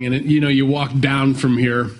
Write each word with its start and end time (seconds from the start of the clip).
and 0.00 0.14
it, 0.14 0.24
you 0.24 0.40
know 0.40 0.48
you 0.48 0.66
walk 0.66 0.92
down 0.98 1.34
from 1.34 1.58
here 1.58 1.90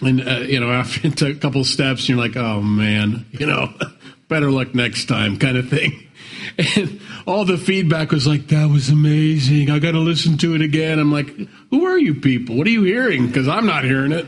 and 0.00 0.26
uh, 0.26 0.38
you 0.40 0.60
know 0.60 0.70
after 0.72 1.26
a 1.26 1.34
couple 1.34 1.64
steps 1.64 2.08
you're 2.08 2.18
like 2.18 2.36
oh 2.36 2.60
man 2.60 3.26
you 3.32 3.46
know 3.46 3.72
better 4.28 4.50
luck 4.50 4.74
next 4.74 5.06
time 5.06 5.38
kind 5.38 5.56
of 5.56 5.68
thing. 5.68 6.00
And 6.76 7.00
all 7.26 7.44
the 7.44 7.56
feedback 7.56 8.12
was 8.12 8.28
like 8.28 8.48
that 8.48 8.68
was 8.68 8.88
amazing. 8.88 9.70
I 9.70 9.80
got 9.80 9.92
to 9.92 9.98
listen 9.98 10.36
to 10.38 10.54
it 10.54 10.60
again. 10.60 10.98
I'm 11.00 11.10
like 11.10 11.28
who 11.70 11.86
are 11.86 11.98
you 11.98 12.14
people? 12.14 12.56
What 12.56 12.66
are 12.66 12.70
you 12.70 12.84
hearing? 12.84 13.26
Because 13.26 13.48
i'm 13.48 13.66
not 13.66 13.82
hearing 13.82 14.12
it. 14.12 14.26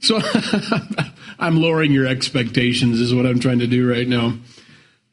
So 0.00 0.20
i'm 1.38 1.56
lowering 1.56 1.92
your 1.92 2.06
expectations 2.06 3.00
is 3.00 3.14
what 3.14 3.26
i'm 3.26 3.40
trying 3.40 3.60
to 3.60 3.66
do 3.66 3.90
right 3.90 4.06
now. 4.06 4.34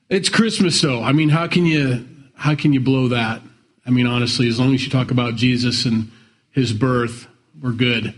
It's 0.10 0.30
christmas 0.30 0.80
though. 0.80 1.02
I 1.02 1.12
mean 1.12 1.30
how 1.30 1.48
can 1.48 1.66
you 1.66 2.08
how 2.36 2.56
can 2.56 2.74
you 2.74 2.82
blow 2.82 3.08
that? 3.08 3.42
I 3.86 3.90
mean 3.90 4.06
honestly 4.06 4.48
as 4.48 4.60
long 4.60 4.76
as 4.76 4.84
you 4.84 4.92
talk 4.92 5.12
about 5.12 5.36
jesus 5.36 5.86
and 5.86 6.12
his 6.58 6.74
birth 6.74 7.28
we're 7.62 7.72
good 7.72 8.14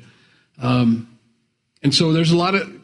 um, 0.62 1.18
and 1.82 1.94
so 1.94 2.12
there's 2.12 2.32
a 2.32 2.38
lot 2.38 2.56
of 2.56 2.80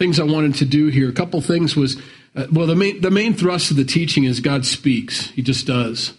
things 0.00 0.18
I 0.18 0.24
wanted 0.24 0.54
to 0.56 0.64
do 0.64 0.86
here. 0.86 1.10
A 1.10 1.12
couple 1.12 1.40
things 1.40 1.76
was, 1.76 1.96
uh, 2.34 2.46
well, 2.50 2.66
the 2.66 2.74
main, 2.74 3.02
the 3.02 3.10
main 3.10 3.34
thrust 3.34 3.70
of 3.70 3.76
the 3.76 3.84
teaching 3.84 4.24
is 4.24 4.40
God 4.40 4.64
speaks. 4.64 5.28
He 5.30 5.42
just 5.42 5.66
does. 5.66 6.14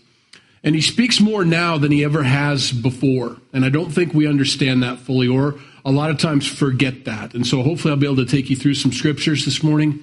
And 0.63 0.75
he 0.75 0.81
speaks 0.81 1.19
more 1.19 1.43
now 1.43 1.79
than 1.79 1.91
he 1.91 2.03
ever 2.03 2.21
has 2.21 2.71
before. 2.71 3.37
And 3.51 3.65
I 3.65 3.69
don't 3.69 3.89
think 3.89 4.13
we 4.13 4.27
understand 4.27 4.83
that 4.83 4.99
fully 4.99 5.27
or 5.27 5.55
a 5.83 5.91
lot 5.91 6.11
of 6.11 6.19
times 6.19 6.45
forget 6.45 7.05
that. 7.05 7.33
And 7.33 7.45
so 7.45 7.63
hopefully 7.63 7.91
I'll 7.91 7.99
be 7.99 8.05
able 8.05 8.17
to 8.17 8.25
take 8.25 8.51
you 8.51 8.55
through 8.55 8.75
some 8.75 8.91
scriptures 8.91 9.45
this 9.45 9.63
morning 9.63 9.99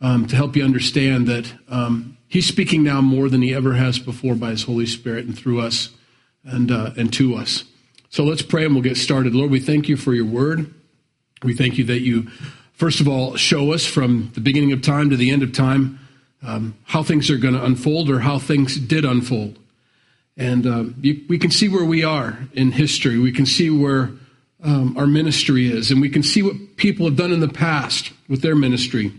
um, 0.00 0.26
to 0.28 0.34
help 0.34 0.56
you 0.56 0.64
understand 0.64 1.26
that 1.26 1.52
um, 1.68 2.16
he's 2.26 2.46
speaking 2.46 2.82
now 2.82 3.02
more 3.02 3.28
than 3.28 3.42
he 3.42 3.54
ever 3.54 3.74
has 3.74 3.98
before 3.98 4.34
by 4.34 4.48
his 4.48 4.62
Holy 4.62 4.86
Spirit 4.86 5.26
and 5.26 5.36
through 5.36 5.60
us 5.60 5.90
and, 6.42 6.70
uh, 6.70 6.92
and 6.96 7.12
to 7.12 7.34
us. 7.34 7.64
So 8.10 8.24
let's 8.24 8.42
pray 8.42 8.64
and 8.64 8.74
we'll 8.74 8.82
get 8.82 8.96
started. 8.96 9.34
Lord, 9.34 9.52
we 9.52 9.60
thank 9.60 9.88
you 9.88 9.96
for 9.96 10.12
your 10.12 10.24
word. 10.24 10.74
We 11.44 11.54
thank 11.54 11.78
you 11.78 11.84
that 11.84 12.00
you, 12.00 12.28
first 12.72 13.00
of 13.00 13.06
all, 13.06 13.36
show 13.36 13.72
us 13.72 13.86
from 13.86 14.32
the 14.34 14.40
beginning 14.40 14.72
of 14.72 14.82
time 14.82 15.10
to 15.10 15.16
the 15.16 15.30
end 15.30 15.44
of 15.44 15.52
time 15.52 16.00
um, 16.42 16.76
how 16.84 17.04
things 17.04 17.30
are 17.30 17.36
going 17.36 17.54
to 17.54 17.64
unfold 17.64 18.10
or 18.10 18.18
how 18.18 18.38
things 18.38 18.78
did 18.78 19.04
unfold. 19.04 19.58
And 20.36 20.66
um, 20.66 20.94
you, 21.00 21.24
we 21.28 21.38
can 21.38 21.52
see 21.52 21.68
where 21.68 21.84
we 21.84 22.02
are 22.02 22.36
in 22.52 22.72
history. 22.72 23.18
We 23.18 23.30
can 23.30 23.46
see 23.46 23.70
where 23.70 24.10
um, 24.62 24.96
our 24.98 25.06
ministry 25.06 25.70
is, 25.70 25.90
and 25.90 26.00
we 26.00 26.10
can 26.10 26.22
see 26.22 26.42
what 26.42 26.76
people 26.76 27.06
have 27.06 27.16
done 27.16 27.32
in 27.32 27.40
the 27.40 27.48
past 27.48 28.12
with 28.28 28.42
their 28.42 28.56
ministry. 28.56 29.12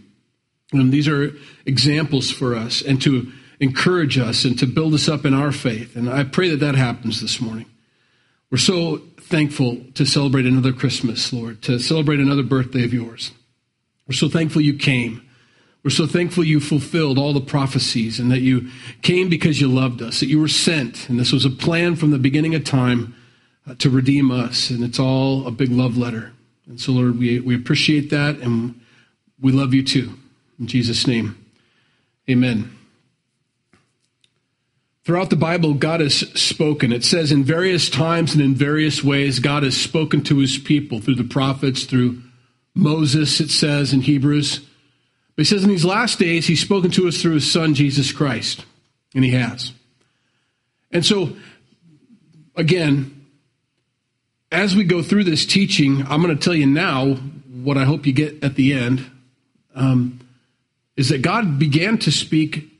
And 0.73 0.91
these 0.91 1.07
are 1.07 1.31
examples 1.65 2.29
for 2.29 2.55
us 2.55 2.81
and 2.81 3.01
to 3.03 3.31
encourage 3.59 4.17
us 4.17 4.43
and 4.43 4.59
to 4.59 4.65
build 4.65 4.93
us 4.93 5.07
up 5.07 5.25
in 5.25 5.33
our 5.33 5.51
faith. 5.51 5.95
And 5.95 6.09
I 6.09 6.23
pray 6.25 6.49
that 6.49 6.59
that 6.59 6.75
happens 6.75 7.21
this 7.21 7.39
morning. 7.39 7.67
We're 8.51 8.57
so 8.57 8.97
thankful 9.17 9.77
to 9.93 10.05
celebrate 10.05 10.45
another 10.45 10.73
Christmas, 10.73 11.31
Lord, 11.31 11.61
to 11.63 11.79
celebrate 11.79 12.19
another 12.19 12.43
birthday 12.43 12.83
of 12.83 12.93
yours. 12.93 13.31
We're 14.07 14.15
so 14.15 14.27
thankful 14.27 14.61
you 14.61 14.73
came. 14.73 15.25
We're 15.83 15.91
so 15.91 16.05
thankful 16.05 16.43
you 16.43 16.59
fulfilled 16.59 17.17
all 17.17 17.33
the 17.33 17.39
prophecies 17.39 18.19
and 18.19 18.29
that 18.29 18.41
you 18.41 18.69
came 19.01 19.29
because 19.29 19.61
you 19.61 19.69
loved 19.69 20.01
us, 20.01 20.19
that 20.19 20.27
you 20.27 20.39
were 20.39 20.49
sent. 20.49 21.07
And 21.09 21.17
this 21.17 21.31
was 21.31 21.45
a 21.45 21.49
plan 21.49 21.95
from 21.95 22.11
the 22.11 22.19
beginning 22.19 22.53
of 22.53 22.65
time 22.65 23.15
uh, 23.65 23.75
to 23.75 23.89
redeem 23.89 24.31
us. 24.31 24.69
And 24.69 24.83
it's 24.83 24.99
all 24.99 25.47
a 25.47 25.51
big 25.51 25.71
love 25.71 25.97
letter. 25.97 26.33
And 26.67 26.79
so, 26.79 26.91
Lord, 26.91 27.17
we, 27.17 27.39
we 27.39 27.55
appreciate 27.55 28.09
that 28.09 28.37
and 28.39 28.79
we 29.39 29.53
love 29.53 29.73
you 29.73 29.81
too. 29.81 30.19
In 30.59 30.67
Jesus' 30.67 31.07
name, 31.07 31.43
amen. 32.29 32.80
Throughout 35.11 35.29
the 35.29 35.35
Bible, 35.35 35.73
God 35.73 35.99
has 35.99 36.19
spoken. 36.39 36.93
It 36.93 37.03
says 37.03 37.33
in 37.33 37.43
various 37.43 37.89
times 37.89 38.31
and 38.31 38.41
in 38.41 38.55
various 38.55 39.03
ways, 39.03 39.39
God 39.39 39.63
has 39.63 39.75
spoken 39.75 40.23
to 40.23 40.37
his 40.37 40.57
people 40.57 41.01
through 41.01 41.15
the 41.15 41.25
prophets, 41.25 41.83
through 41.83 42.21
Moses, 42.73 43.41
it 43.41 43.49
says 43.49 43.91
in 43.91 43.99
Hebrews. 43.99 44.59
But 45.35 45.41
he 45.41 45.43
says 45.43 45.65
in 45.65 45.69
these 45.69 45.83
last 45.83 46.17
days, 46.17 46.47
he's 46.47 46.61
spoken 46.61 46.91
to 46.91 47.09
us 47.09 47.21
through 47.21 47.33
his 47.33 47.51
son, 47.51 47.73
Jesus 47.73 48.13
Christ. 48.13 48.65
And 49.13 49.25
he 49.25 49.31
has. 49.31 49.73
And 50.91 51.05
so, 51.05 51.35
again, 52.55 53.27
as 54.49 54.77
we 54.77 54.85
go 54.85 55.03
through 55.03 55.25
this 55.25 55.45
teaching, 55.45 56.05
I'm 56.07 56.21
going 56.21 56.37
to 56.37 56.41
tell 56.41 56.55
you 56.55 56.67
now 56.67 57.15
what 57.15 57.77
I 57.77 57.83
hope 57.83 58.05
you 58.05 58.13
get 58.13 58.41
at 58.45 58.55
the 58.55 58.71
end 58.71 59.11
um, 59.75 60.21
is 60.95 61.09
that 61.09 61.21
God 61.21 61.59
began 61.59 61.97
to 61.97 62.11
speak 62.13 62.70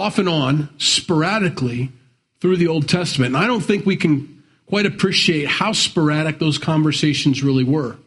off 0.00 0.18
and 0.18 0.28
on, 0.28 0.68
sporadically 0.78 1.92
through 2.40 2.56
the 2.56 2.68
Old 2.68 2.88
Testament. 2.88 3.34
And 3.34 3.44
I 3.44 3.46
don't 3.46 3.60
think 3.60 3.84
we 3.84 3.96
can 3.96 4.42
quite 4.66 4.86
appreciate 4.86 5.46
how 5.46 5.72
sporadic 5.72 6.38
those 6.38 6.58
conversations 6.58 7.42
really 7.42 7.64
were, 7.64 7.98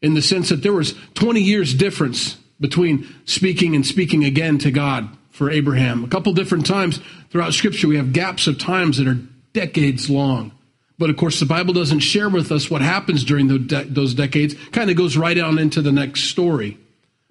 in 0.00 0.14
the 0.14 0.22
sense 0.22 0.50
that 0.50 0.62
there 0.62 0.72
was 0.72 0.94
20 1.14 1.40
years 1.40 1.74
difference 1.74 2.36
between 2.60 3.08
speaking 3.24 3.74
and 3.74 3.86
speaking 3.86 4.24
again 4.24 4.58
to 4.58 4.70
God 4.70 5.08
for 5.30 5.50
Abraham. 5.50 6.04
A 6.04 6.08
couple 6.08 6.32
different 6.32 6.66
times 6.66 7.00
throughout 7.30 7.54
Scripture, 7.54 7.88
we 7.88 7.96
have 7.96 8.12
gaps 8.12 8.46
of 8.46 8.58
times 8.58 8.98
that 8.98 9.08
are 9.08 9.18
decades 9.52 10.10
long. 10.10 10.52
But 10.98 11.10
of 11.10 11.16
course, 11.16 11.40
the 11.40 11.46
Bible 11.46 11.72
doesn't 11.72 12.00
share 12.00 12.28
with 12.28 12.52
us 12.52 12.70
what 12.70 12.82
happens 12.82 13.24
during 13.24 13.48
those 13.68 14.14
decades, 14.14 14.54
kind 14.70 14.90
of 14.90 14.96
goes 14.96 15.16
right 15.16 15.38
on 15.38 15.58
into 15.58 15.82
the 15.82 15.90
next 15.90 16.24
story. 16.24 16.78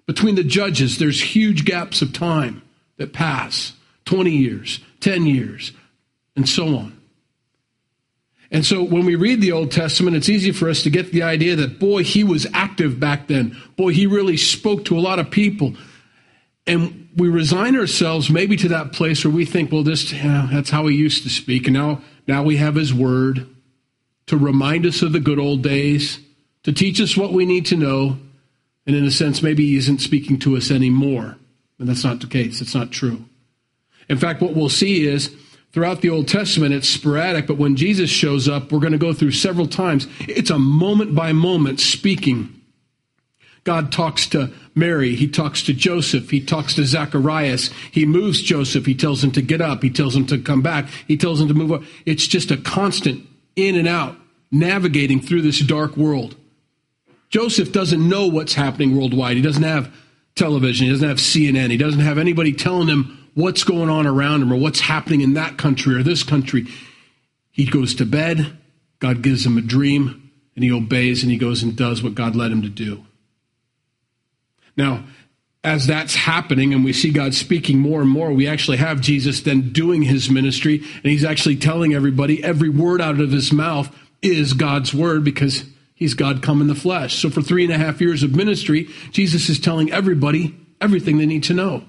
Between 0.06 0.34
the 0.34 0.44
judges, 0.44 0.98
there's 0.98 1.22
huge 1.22 1.64
gaps 1.64 2.02
of 2.02 2.12
time 2.12 2.62
that 2.98 3.12
pass. 3.12 3.72
20 4.04 4.30
years, 4.30 4.80
10 5.00 5.26
years, 5.26 5.72
and 6.36 6.48
so 6.48 6.76
on. 6.76 7.02
And 8.52 8.66
so 8.66 8.82
when 8.82 9.06
we 9.06 9.16
read 9.16 9.40
the 9.40 9.52
Old 9.52 9.72
Testament, 9.72 10.14
it's 10.14 10.28
easy 10.28 10.52
for 10.52 10.68
us 10.68 10.82
to 10.82 10.90
get 10.90 11.10
the 11.10 11.22
idea 11.22 11.56
that, 11.56 11.78
boy, 11.78 12.04
he 12.04 12.22
was 12.22 12.46
active 12.52 13.00
back 13.00 13.26
then. 13.26 13.56
Boy, 13.76 13.92
he 13.92 14.06
really 14.06 14.36
spoke 14.36 14.84
to 14.84 14.98
a 14.98 15.00
lot 15.00 15.18
of 15.18 15.30
people. 15.30 15.74
And 16.66 17.08
we 17.16 17.28
resign 17.28 17.76
ourselves 17.76 18.28
maybe 18.28 18.56
to 18.58 18.68
that 18.68 18.92
place 18.92 19.24
where 19.24 19.34
we 19.34 19.46
think, 19.46 19.72
well, 19.72 19.82
this, 19.82 20.12
yeah, 20.12 20.48
that's 20.52 20.68
how 20.68 20.86
he 20.86 20.94
used 20.94 21.22
to 21.22 21.30
speak. 21.30 21.66
And 21.66 21.74
now, 21.74 22.02
now 22.28 22.42
we 22.42 22.58
have 22.58 22.74
his 22.74 22.92
word 22.92 23.48
to 24.26 24.36
remind 24.36 24.84
us 24.84 25.00
of 25.00 25.12
the 25.12 25.20
good 25.20 25.38
old 25.38 25.62
days, 25.62 26.18
to 26.64 26.72
teach 26.72 27.00
us 27.00 27.16
what 27.16 27.32
we 27.32 27.46
need 27.46 27.66
to 27.66 27.76
know. 27.76 28.18
And 28.86 28.94
in 28.94 29.04
a 29.04 29.10
sense, 29.10 29.42
maybe 29.42 29.66
he 29.66 29.76
isn't 29.76 30.02
speaking 30.02 30.38
to 30.40 30.58
us 30.58 30.70
anymore. 30.70 31.38
And 31.78 31.88
that's 31.88 32.04
not 32.04 32.20
the 32.20 32.26
case. 32.26 32.60
It's 32.60 32.74
not 32.74 32.90
true. 32.90 33.24
In 34.08 34.18
fact, 34.18 34.42
what 34.42 34.54
we'll 34.54 34.68
see 34.68 35.06
is 35.06 35.34
throughout 35.72 36.00
the 36.00 36.10
Old 36.10 36.28
Testament, 36.28 36.74
it's 36.74 36.88
sporadic, 36.88 37.46
but 37.46 37.58
when 37.58 37.76
Jesus 37.76 38.10
shows 38.10 38.48
up, 38.48 38.70
we're 38.70 38.80
going 38.80 38.92
to 38.92 38.98
go 38.98 39.12
through 39.12 39.32
several 39.32 39.66
times. 39.66 40.06
It's 40.20 40.50
a 40.50 40.58
moment 40.58 41.14
by 41.14 41.32
moment 41.32 41.80
speaking. 41.80 42.60
God 43.64 43.92
talks 43.92 44.26
to 44.28 44.52
Mary. 44.74 45.14
He 45.14 45.28
talks 45.28 45.62
to 45.64 45.72
Joseph. 45.72 46.30
He 46.30 46.44
talks 46.44 46.74
to 46.74 46.84
Zacharias. 46.84 47.70
He 47.90 48.04
moves 48.04 48.42
Joseph. 48.42 48.86
He 48.86 48.94
tells 48.94 49.22
him 49.22 49.30
to 49.32 49.42
get 49.42 49.60
up. 49.60 49.82
He 49.82 49.90
tells 49.90 50.16
him 50.16 50.26
to 50.26 50.38
come 50.38 50.62
back. 50.62 50.88
He 51.06 51.16
tells 51.16 51.40
him 51.40 51.48
to 51.48 51.54
move 51.54 51.72
up. 51.72 51.82
It's 52.04 52.26
just 52.26 52.50
a 52.50 52.56
constant 52.56 53.24
in 53.54 53.76
and 53.76 53.86
out, 53.86 54.16
navigating 54.50 55.20
through 55.20 55.42
this 55.42 55.60
dark 55.60 55.96
world. 55.96 56.36
Joseph 57.28 57.72
doesn't 57.72 58.06
know 58.06 58.26
what's 58.26 58.54
happening 58.54 58.96
worldwide. 58.96 59.36
He 59.36 59.42
doesn't 59.42 59.62
have 59.62 59.94
television. 60.34 60.86
He 60.86 60.92
doesn't 60.92 61.08
have 61.08 61.18
CNN. 61.18 61.70
He 61.70 61.76
doesn't 61.76 62.00
have 62.00 62.18
anybody 62.18 62.52
telling 62.52 62.88
him 62.88 63.21
what's 63.34 63.64
going 63.64 63.88
on 63.88 64.06
around 64.06 64.42
him 64.42 64.52
or 64.52 64.56
what's 64.56 64.80
happening 64.80 65.20
in 65.20 65.34
that 65.34 65.58
country 65.58 65.94
or 65.94 66.02
this 66.02 66.22
country. 66.22 66.66
He 67.50 67.66
goes 67.66 67.94
to 67.96 68.06
bed, 68.06 68.58
God 68.98 69.22
gives 69.22 69.44
him 69.44 69.58
a 69.58 69.62
dream, 69.62 70.30
and 70.54 70.64
he 70.64 70.72
obeys 70.72 71.22
and 71.22 71.32
he 71.32 71.38
goes 71.38 71.62
and 71.62 71.76
does 71.76 72.02
what 72.02 72.14
God 72.14 72.36
led 72.36 72.52
him 72.52 72.62
to 72.62 72.68
do. 72.68 73.04
Now, 74.76 75.04
as 75.64 75.86
that's 75.86 76.14
happening 76.14 76.74
and 76.74 76.84
we 76.84 76.92
see 76.92 77.10
God 77.10 77.34
speaking 77.34 77.78
more 77.78 78.00
and 78.00 78.10
more, 78.10 78.32
we 78.32 78.48
actually 78.48 78.78
have 78.78 79.00
Jesus 79.00 79.40
then 79.40 79.72
doing 79.72 80.02
his 80.02 80.28
ministry, 80.28 80.78
and 80.78 81.12
he's 81.12 81.24
actually 81.24 81.56
telling 81.56 81.94
everybody 81.94 82.42
every 82.42 82.68
word 82.68 83.00
out 83.00 83.20
of 83.20 83.30
his 83.30 83.52
mouth 83.52 83.94
is 84.22 84.54
God's 84.54 84.92
word 84.92 85.24
because 85.24 85.64
he's 85.94 86.14
God 86.14 86.42
come 86.42 86.60
in 86.60 86.66
the 86.66 86.74
flesh. 86.74 87.16
So 87.20 87.30
for 87.30 87.42
three 87.42 87.64
and 87.64 87.72
a 87.72 87.78
half 87.78 88.00
years 88.00 88.22
of 88.22 88.34
ministry, 88.34 88.88
Jesus 89.12 89.48
is 89.48 89.60
telling 89.60 89.92
everybody 89.92 90.56
everything 90.80 91.18
they 91.18 91.26
need 91.26 91.44
to 91.44 91.54
know. 91.54 91.84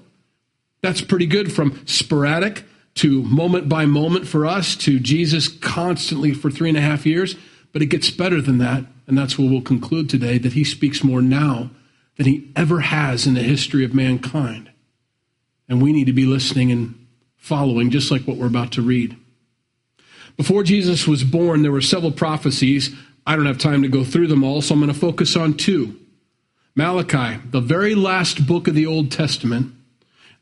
That's 0.84 1.00
pretty 1.00 1.24
good 1.24 1.50
from 1.50 1.80
sporadic 1.86 2.64
to 2.96 3.22
moment 3.22 3.70
by 3.70 3.86
moment 3.86 4.28
for 4.28 4.44
us 4.44 4.76
to 4.76 5.00
Jesus 5.00 5.48
constantly 5.48 6.34
for 6.34 6.50
three 6.50 6.68
and 6.68 6.76
a 6.76 6.82
half 6.82 7.06
years. 7.06 7.36
But 7.72 7.80
it 7.80 7.86
gets 7.86 8.10
better 8.10 8.42
than 8.42 8.58
that. 8.58 8.84
And 9.06 9.16
that's 9.16 9.38
what 9.38 9.50
we'll 9.50 9.62
conclude 9.62 10.10
today 10.10 10.36
that 10.36 10.52
he 10.52 10.62
speaks 10.62 11.02
more 11.02 11.22
now 11.22 11.70
than 12.18 12.26
he 12.26 12.52
ever 12.54 12.80
has 12.80 13.26
in 13.26 13.32
the 13.32 13.42
history 13.42 13.82
of 13.82 13.94
mankind. 13.94 14.70
And 15.70 15.80
we 15.80 15.90
need 15.90 16.04
to 16.04 16.12
be 16.12 16.26
listening 16.26 16.70
and 16.70 17.06
following, 17.38 17.88
just 17.88 18.10
like 18.10 18.24
what 18.24 18.36
we're 18.36 18.46
about 18.46 18.72
to 18.72 18.82
read. 18.82 19.16
Before 20.36 20.62
Jesus 20.62 21.08
was 21.08 21.24
born, 21.24 21.62
there 21.62 21.72
were 21.72 21.80
several 21.80 22.12
prophecies. 22.12 22.94
I 23.26 23.36
don't 23.36 23.46
have 23.46 23.56
time 23.56 23.80
to 23.84 23.88
go 23.88 24.04
through 24.04 24.26
them 24.26 24.44
all, 24.44 24.60
so 24.60 24.74
I'm 24.74 24.82
going 24.82 24.92
to 24.92 25.00
focus 25.00 25.34
on 25.34 25.54
two. 25.54 25.98
Malachi, 26.74 27.40
the 27.46 27.62
very 27.62 27.94
last 27.94 28.46
book 28.46 28.68
of 28.68 28.74
the 28.74 28.84
Old 28.84 29.10
Testament, 29.10 29.72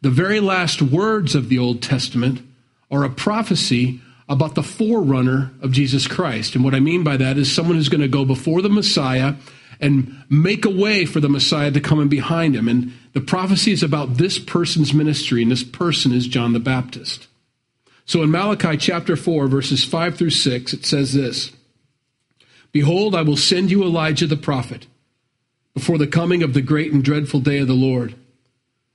the 0.03 0.11
very 0.11 0.41
last 0.41 0.83
words 0.83 1.35
of 1.35 1.49
the 1.49 1.59
Old 1.59 1.81
Testament 1.81 2.43
are 2.91 3.05
a 3.05 3.11
prophecy 3.11 4.01
about 4.29 4.55
the 4.55 4.63
forerunner 4.63 5.53
of 5.63 5.73
Jesus 5.73 6.07
Christ. 6.07 6.55
And 6.55 6.65
what 6.65 6.75
I 6.75 6.81
mean 6.81 7.05
by 7.05 7.17
that 7.17 7.39
is 7.39 7.53
someone 7.53 7.77
who's 7.77 7.89
going 7.89 8.03
to 8.03 8.09
go 8.09 8.25
before 8.25 8.63
the 8.63 8.69
Messiah 8.69 9.35
and 9.81 10.25
make 10.29 10.65
a 10.65 10.71
way 10.71 11.05
for 11.05 11.21
the 11.21 11.29
Messiah 11.29 11.71
to 11.71 11.81
come 11.81 12.01
in 12.01 12.09
behind 12.09 12.55
him. 12.55 12.69
And 12.69 12.93
the 13.15 13.21
prophecy 13.21 13.73
is 13.73 13.83
about 13.83 14.17
this 14.17 14.39
person's 14.39 14.95
ministry, 14.95 15.43
and 15.43 15.51
this 15.51 15.65
person 15.65 16.13
is 16.13 16.27
John 16.29 16.53
the 16.53 16.61
Baptist. 16.61 17.27
So 18.05 18.23
in 18.23 18.31
Malachi 18.31 18.77
chapter 18.77 19.17
4, 19.17 19.49
verses 19.49 19.85
5 19.85 20.17
through 20.17 20.31
6, 20.31 20.73
it 20.73 20.85
says 20.85 21.13
this 21.13 21.53
Behold, 22.71 23.15
I 23.15 23.23
will 23.23 23.37
send 23.37 23.71
you 23.71 23.83
Elijah 23.83 24.27
the 24.27 24.37
prophet 24.37 24.87
before 25.75 25.99
the 25.99 26.07
coming 26.07 26.43
of 26.43 26.55
the 26.55 26.63
great 26.63 26.93
and 26.93 27.05
dreadful 27.05 27.41
day 27.41 27.59
of 27.59 27.69
the 27.69 27.75
Lord. 27.75 28.15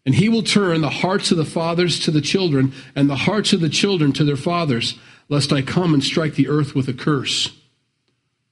And 0.07 0.15
he 0.15 0.29
will 0.29 0.41
turn 0.41 0.79
the 0.79 0.89
hearts 0.89 1.31
of 1.31 1.37
the 1.37 1.43
fathers 1.43 1.99
to 2.05 2.11
the 2.11 2.21
children, 2.21 2.71
and 2.95 3.09
the 3.09 3.17
hearts 3.17 3.51
of 3.51 3.59
the 3.59 3.67
children 3.67 4.13
to 4.13 4.23
their 4.23 4.37
fathers, 4.37 4.97
lest 5.27 5.51
I 5.51 5.61
come 5.61 5.93
and 5.93 6.01
strike 6.01 6.35
the 6.35 6.47
earth 6.47 6.73
with 6.73 6.87
a 6.87 6.93
curse. 6.93 7.53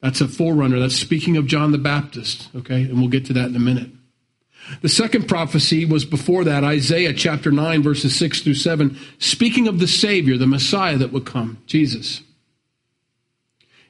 That's 0.01 0.19
a 0.19 0.27
forerunner. 0.27 0.81
That's 0.81 0.97
speaking 0.97 1.37
of 1.37 1.47
John 1.47 1.71
the 1.71 1.77
Baptist, 1.77 2.49
okay? 2.57 2.81
And 2.81 2.99
we'll 2.99 3.07
get 3.07 3.25
to 3.27 3.33
that 3.33 3.45
in 3.47 3.55
a 3.55 3.59
minute. 3.59 3.89
The 4.81 4.89
second 4.89 5.29
prophecy 5.29 5.85
was 5.85 6.03
before 6.03 6.43
that, 6.43 6.65
Isaiah 6.65 7.13
chapter 7.13 7.53
9, 7.53 7.81
verses 7.81 8.13
6 8.17 8.41
through 8.41 8.55
7, 8.55 8.97
speaking 9.19 9.69
of 9.69 9.79
the 9.79 9.87
Savior, 9.87 10.37
the 10.37 10.47
Messiah 10.47 10.97
that 10.97 11.13
would 11.13 11.25
come, 11.25 11.59
Jesus. 11.67 12.21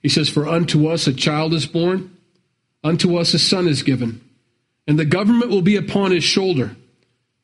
He 0.04 0.10
says, 0.10 0.30
For 0.30 0.48
unto 0.48 0.86
us 0.86 1.08
a 1.08 1.14
child 1.14 1.52
is 1.52 1.66
born, 1.66 2.16
unto 2.84 3.18
us 3.18 3.34
a 3.34 3.40
son 3.40 3.68
is 3.68 3.82
given, 3.82 4.22
and 4.86 5.00
the 5.00 5.06
government 5.06 5.50
will 5.50 5.64
be 5.64 5.78
upon 5.78 6.12
his 6.12 6.24
shoulder, 6.24 6.76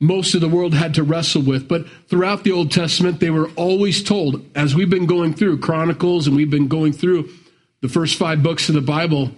most 0.00 0.34
of 0.34 0.40
the 0.40 0.48
world 0.48 0.72
had 0.72 0.94
to 0.94 1.02
wrestle 1.02 1.42
with, 1.42 1.68
but 1.68 1.86
throughout 2.08 2.42
the 2.42 2.52
Old 2.52 2.72
Testament, 2.72 3.20
they 3.20 3.28
were 3.28 3.50
always 3.50 4.02
told, 4.02 4.44
as 4.56 4.74
we've 4.74 4.88
been 4.88 5.06
going 5.06 5.34
through 5.34 5.58
Chronicles 5.58 6.26
and 6.26 6.34
we've 6.34 6.50
been 6.50 6.68
going 6.68 6.92
through 6.92 7.28
the 7.82 7.88
first 7.88 8.18
five 8.18 8.42
books 8.42 8.70
of 8.70 8.74
the 8.74 8.80
Bible, 8.80 9.30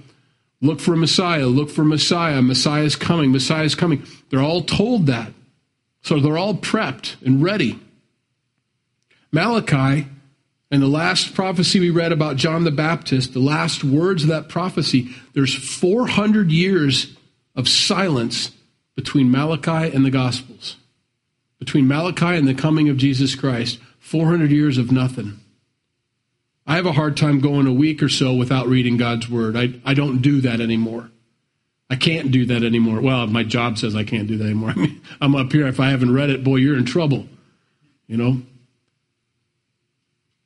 look 0.61 0.79
for 0.79 0.95
Messiah, 0.95 1.47
look 1.47 1.69
for 1.69 1.85
Messiah, 1.85 2.41
Messiah's 2.41 2.95
coming, 2.95 3.33
Messiah's 3.33 3.75
coming. 3.75 4.05
They're 4.31 4.43
all 4.43 4.63
told 4.63 5.07
that. 5.07 5.33
So 6.03 6.21
they're 6.21 6.39
all 6.39 6.55
prepped 6.55 7.21
and 7.25 7.43
ready. 7.43 7.81
Malachi 9.33 10.07
and 10.71 10.83
the 10.83 10.89
last 10.89 11.35
prophecy 11.35 11.81
we 11.81 11.91
read 11.91 12.13
about 12.13 12.37
John 12.37 12.63
the 12.65 12.71
Baptist, 12.71 13.33
the 13.33 13.41
last 13.41 13.83
words 13.83 14.23
of 14.23 14.29
that 14.29 14.49
prophecy, 14.49 15.11
there's 15.35 15.55
400 15.55 16.53
years 16.53 17.17
of 17.57 17.69
silence 17.69 18.53
between 18.95 19.31
Malachi 19.31 19.95
and 19.95 20.05
the 20.05 20.11
Gospels. 20.11 20.77
Between 21.59 21.87
Malachi 21.87 22.37
and 22.37 22.47
the 22.47 22.55
coming 22.55 22.89
of 22.89 22.97
Jesus 22.97 23.35
Christ, 23.35 23.79
400 24.01 24.51
years 24.51 24.79
of 24.79 24.91
nothing. 24.91 25.39
I 26.67 26.77
have 26.77 26.87
a 26.87 26.93
hard 26.93 27.17
time 27.17 27.41
going 27.41 27.67
a 27.67 27.73
week 27.73 28.03
or 28.03 28.09
so 28.09 28.35
without 28.35 28.67
reading 28.67 28.97
God's 28.97 29.29
Word. 29.29 29.57
I, 29.57 29.75
I 29.85 29.95
don't 29.95 30.23
do 30.23 30.41
that 30.43 30.61
anymore. 30.61 31.11
I 31.91 31.97
can't 31.97 32.31
do 32.31 32.47
that 32.47 32.63
anymore. 32.63 33.01
Well, 33.01 33.27
my 33.27 33.43
job 33.43 33.79
says 33.79 33.95
I 33.95 34.05
can't 34.05 34.27
do 34.27 34.39
that 34.39 34.45
anymore. 34.45 34.71
I 34.77 34.77
mean, 34.77 35.01
I'm 35.21 35.37
up 35.37 35.53
here. 35.53 35.67
If 35.67 35.81
I 35.81 35.91
haven't 35.91 36.15
read 36.15 36.31
it, 36.31 36.45
boy, 36.45 36.57
you're 36.57 36.77
in 36.77 36.85
trouble. 36.85 37.27
You 38.07 38.17
know? 38.17 38.43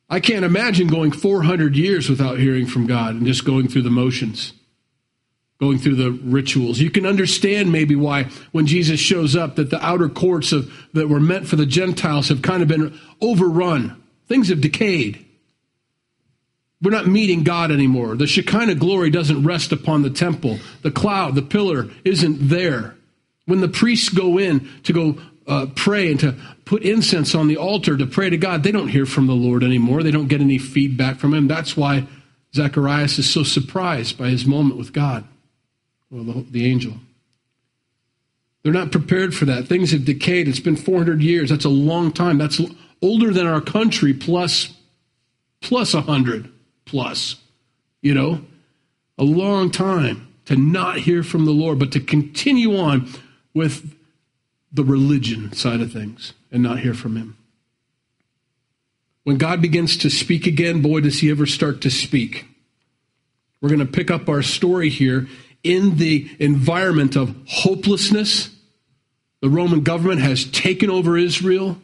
I 0.08 0.20
can't 0.20 0.44
imagine 0.44 0.86
going 0.86 1.12
400 1.12 1.76
years 1.76 2.08
without 2.08 2.38
hearing 2.38 2.66
from 2.66 2.86
God 2.86 3.14
and 3.14 3.26
just 3.26 3.44
going 3.44 3.68
through 3.68 3.82
the 3.82 3.90
motions, 3.90 4.52
going 5.60 5.78
through 5.78 5.96
the 5.96 6.10
rituals. 6.10 6.78
You 6.78 6.90
can 6.90 7.06
understand 7.06 7.72
maybe 7.72 7.96
why 7.96 8.24
when 8.52 8.66
Jesus 8.66 9.00
shows 9.00 9.34
up 9.34 9.56
that 9.56 9.70
the 9.70 9.84
outer 9.84 10.08
courts 10.08 10.52
of 10.52 10.70
that 10.92 11.08
were 11.08 11.20
meant 11.20 11.48
for 11.48 11.56
the 11.56 11.66
Gentiles 11.66 12.28
have 12.28 12.42
kind 12.42 12.62
of 12.62 12.68
been 12.68 12.98
overrun. 13.20 14.02
Things 14.28 14.48
have 14.48 14.60
decayed. 14.60 15.24
We're 16.82 16.90
not 16.90 17.06
meeting 17.06 17.42
God 17.42 17.70
anymore. 17.70 18.16
The 18.16 18.26
Shekinah 18.26 18.74
glory 18.74 19.08
doesn't 19.08 19.44
rest 19.44 19.72
upon 19.72 20.02
the 20.02 20.10
temple. 20.10 20.58
The 20.82 20.90
cloud, 20.90 21.34
the 21.34 21.42
pillar 21.42 21.86
isn't 22.04 22.48
there. 22.48 22.94
When 23.46 23.60
the 23.60 23.68
priests 23.68 24.10
go 24.10 24.38
in 24.38 24.68
to 24.82 24.92
go 24.92 25.18
uh, 25.46 25.66
pray 25.74 26.10
and 26.10 26.20
to 26.20 26.34
put 26.64 26.82
incense 26.82 27.34
on 27.34 27.48
the 27.48 27.56
altar 27.56 27.96
to 27.96 28.06
pray 28.06 28.28
to 28.28 28.36
God, 28.36 28.62
they 28.62 28.72
don't 28.72 28.88
hear 28.88 29.06
from 29.06 29.26
the 29.26 29.34
Lord 29.34 29.62
anymore. 29.62 30.02
They 30.02 30.10
don't 30.10 30.28
get 30.28 30.40
any 30.40 30.58
feedback 30.58 31.16
from 31.18 31.32
Him. 31.32 31.48
That's 31.48 31.76
why 31.76 32.06
Zacharias 32.56 33.18
is 33.18 33.30
so 33.32 33.42
surprised 33.42 34.18
by 34.18 34.28
his 34.28 34.46
moment 34.46 34.78
with 34.78 34.92
God, 34.92 35.24
well, 36.10 36.24
the, 36.24 36.46
the 36.50 36.70
angel. 36.70 36.94
They're 38.62 38.72
not 38.72 38.90
prepared 38.90 39.34
for 39.34 39.44
that. 39.44 39.68
Things 39.68 39.92
have 39.92 40.04
decayed. 40.04 40.48
It's 40.48 40.60
been 40.60 40.76
400 40.76 41.22
years. 41.22 41.50
That's 41.50 41.64
a 41.64 41.68
long 41.68 42.12
time. 42.12 42.38
That's 42.38 42.60
older 43.00 43.32
than 43.32 43.46
our 43.46 43.60
country 43.60 44.12
plus 44.12 44.72
plus 45.60 45.94
100 45.94 46.50
plus, 46.84 47.36
you 48.02 48.14
know, 48.14 48.42
a 49.18 49.24
long 49.24 49.70
time 49.70 50.32
to 50.46 50.56
not 50.56 50.98
hear 50.98 51.22
from 51.22 51.44
the 51.44 51.52
Lord, 51.52 51.78
but 51.78 51.92
to 51.92 52.00
continue 52.00 52.76
on 52.76 53.08
with 53.54 53.96
the 54.72 54.84
religion 54.84 55.52
side 55.52 55.80
of 55.80 55.92
things 55.92 56.32
and 56.52 56.62
not 56.62 56.80
hear 56.80 56.94
from 56.94 57.16
Him. 57.16 57.36
When 59.24 59.38
God 59.38 59.60
begins 59.60 59.96
to 59.98 60.10
speak 60.10 60.46
again, 60.46 60.82
boy, 60.82 61.00
does 61.00 61.20
He 61.20 61.30
ever 61.30 61.46
start 61.46 61.80
to 61.82 61.90
speak. 61.90 62.46
We're 63.60 63.70
going 63.70 63.80
to 63.80 63.86
pick 63.86 64.10
up 64.10 64.28
our 64.28 64.42
story 64.42 64.88
here 64.88 65.26
in 65.62 65.96
the 65.96 66.28
environment 66.38 67.16
of 67.16 67.34
hopelessness. 67.46 68.50
The 69.40 69.48
Roman 69.50 69.82
government 69.82 70.20
has 70.20 70.44
taken 70.44 70.90
over 70.90 71.16
Israel. 71.16 71.78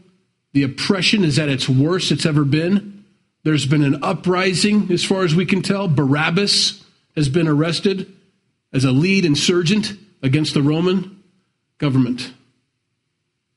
The 0.52 0.62
oppression 0.62 1.24
is 1.24 1.38
at 1.38 1.48
its 1.48 1.68
worst 1.68 2.12
it's 2.12 2.26
ever 2.26 2.44
been. 2.44 3.04
There's 3.44 3.66
been 3.66 3.82
an 3.82 4.04
uprising, 4.04 4.90
as 4.92 5.04
far 5.04 5.24
as 5.24 5.34
we 5.34 5.46
can 5.46 5.62
tell. 5.62 5.88
Barabbas 5.88 6.84
has 7.16 7.28
been 7.28 7.48
arrested 7.48 8.12
as 8.72 8.84
a 8.84 8.92
lead 8.92 9.24
insurgent 9.24 9.94
against 10.22 10.54
the 10.54 10.62
Roman 10.62 11.22
government. 11.78 12.32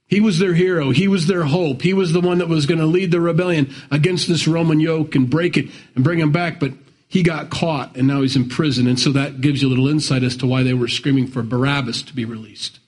He 0.07 0.19
was 0.19 0.39
their 0.39 0.53
hero. 0.53 0.91
He 0.91 1.07
was 1.07 1.27
their 1.27 1.43
hope. 1.43 1.81
He 1.81 1.93
was 1.93 2.13
the 2.13 2.21
one 2.21 2.39
that 2.39 2.49
was 2.49 2.65
going 2.65 2.79
to 2.79 2.85
lead 2.85 3.11
the 3.11 3.21
rebellion 3.21 3.73
against 3.89 4.27
this 4.27 4.47
Roman 4.47 4.79
yoke 4.79 5.15
and 5.15 5.29
break 5.29 5.57
it 5.57 5.69
and 5.95 6.03
bring 6.03 6.19
him 6.19 6.31
back. 6.31 6.59
But 6.59 6.73
he 7.15 7.23
got 7.23 7.49
caught 7.49 7.95
and 7.95 8.09
now 8.09 8.21
he's 8.21 8.35
in 8.35 8.49
prison. 8.49 8.87
And 8.87 8.99
so 8.99 9.09
that 9.13 9.39
gives 9.39 9.61
you 9.61 9.69
a 9.69 9.71
little 9.71 9.87
insight 9.87 10.21
as 10.21 10.35
to 10.35 10.45
why 10.45 10.63
they 10.63 10.73
were 10.73 10.89
screaming 10.89 11.27
for 11.27 11.43
Barabbas 11.43 12.01
to 12.01 12.13
be 12.13 12.25
released 12.25 12.79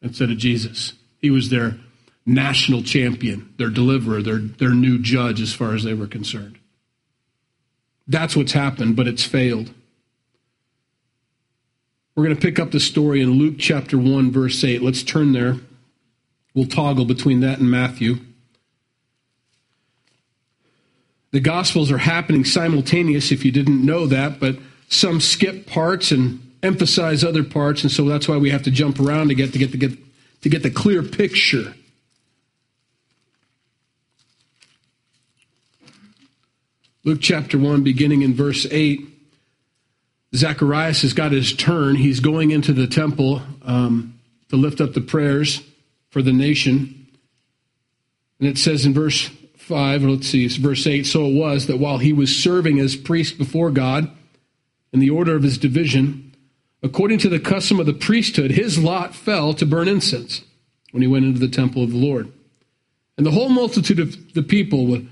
instead 0.00 0.30
of 0.30 0.38
Jesus. 0.38 0.92
He 1.18 1.28
was 1.28 1.50
their 1.50 1.76
national 2.24 2.84
champion, 2.84 3.52
their 3.58 3.68
deliverer, 3.68 4.22
their, 4.22 4.38
their 4.38 4.70
new 4.70 5.00
judge 5.00 5.40
as 5.40 5.54
far 5.54 5.74
as 5.74 5.82
they 5.82 5.92
were 5.92 6.06
concerned. 6.06 6.56
That's 8.06 8.36
what's 8.36 8.52
happened, 8.52 8.94
but 8.94 9.08
it's 9.08 9.24
failed. 9.24 9.74
We're 12.14 12.26
going 12.26 12.36
to 12.36 12.40
pick 12.40 12.60
up 12.60 12.70
the 12.70 12.78
story 12.78 13.20
in 13.22 13.40
Luke 13.40 13.56
chapter 13.58 13.98
1, 13.98 14.30
verse 14.30 14.62
8. 14.62 14.82
Let's 14.82 15.02
turn 15.02 15.32
there. 15.32 15.56
We'll 16.54 16.66
toggle 16.66 17.06
between 17.06 17.40
that 17.40 17.58
and 17.58 17.68
Matthew. 17.68 18.18
The 21.30 21.40
Gospels 21.40 21.90
are 21.90 21.98
happening 21.98 22.44
simultaneous, 22.44 23.30
if 23.32 23.44
you 23.44 23.52
didn't 23.52 23.84
know 23.84 24.06
that, 24.06 24.40
but 24.40 24.56
some 24.88 25.20
skip 25.20 25.66
parts 25.66 26.10
and 26.10 26.40
emphasize 26.62 27.22
other 27.22 27.44
parts, 27.44 27.82
and 27.82 27.92
so 27.92 28.04
that's 28.06 28.28
why 28.28 28.36
we 28.36 28.50
have 28.50 28.62
to 28.62 28.70
jump 28.70 28.98
around 28.98 29.28
to 29.28 29.34
get 29.34 29.52
to 29.52 29.58
get 29.58 29.72
to 29.72 29.76
get 29.76 29.92
to 30.42 30.48
get 30.48 30.62
the 30.62 30.70
clear 30.70 31.02
picture. 31.02 31.74
Luke 37.04 37.20
chapter 37.22 37.58
1, 37.58 37.82
beginning 37.84 38.22
in 38.22 38.34
verse 38.34 38.66
8, 38.70 39.00
Zacharias 40.34 41.02
has 41.02 41.14
got 41.14 41.32
his 41.32 41.54
turn. 41.54 41.94
He's 41.94 42.20
going 42.20 42.50
into 42.50 42.72
the 42.72 42.86
temple 42.86 43.40
um, 43.62 44.18
to 44.50 44.56
lift 44.56 44.80
up 44.80 44.92
the 44.92 45.00
prayers 45.00 45.62
for 46.10 46.20
the 46.20 46.32
nation. 46.32 47.08
And 48.40 48.48
it 48.48 48.58
says 48.58 48.84
in 48.84 48.92
verse 48.92 49.30
5, 49.68 50.02
let's 50.04 50.26
see, 50.26 50.48
verse 50.48 50.86
8 50.86 51.04
So 51.04 51.26
it 51.26 51.34
was 51.34 51.66
that 51.66 51.78
while 51.78 51.98
he 51.98 52.12
was 52.12 52.34
serving 52.34 52.80
as 52.80 52.96
priest 52.96 53.36
before 53.36 53.70
God 53.70 54.10
in 54.92 55.00
the 55.00 55.10
order 55.10 55.36
of 55.36 55.42
his 55.42 55.58
division, 55.58 56.34
according 56.82 57.18
to 57.18 57.28
the 57.28 57.38
custom 57.38 57.78
of 57.78 57.84
the 57.84 57.92
priesthood, 57.92 58.50
his 58.50 58.78
lot 58.78 59.14
fell 59.14 59.52
to 59.52 59.66
burn 59.66 59.86
incense 59.86 60.42
when 60.90 61.02
he 61.02 61.06
went 61.06 61.26
into 61.26 61.38
the 61.38 61.48
temple 61.48 61.84
of 61.84 61.90
the 61.90 61.98
Lord. 61.98 62.32
And 63.18 63.26
the 63.26 63.32
whole 63.32 63.50
multitude 63.50 63.98
of 63.98 64.32
the 64.32 64.42
people 64.42 65.02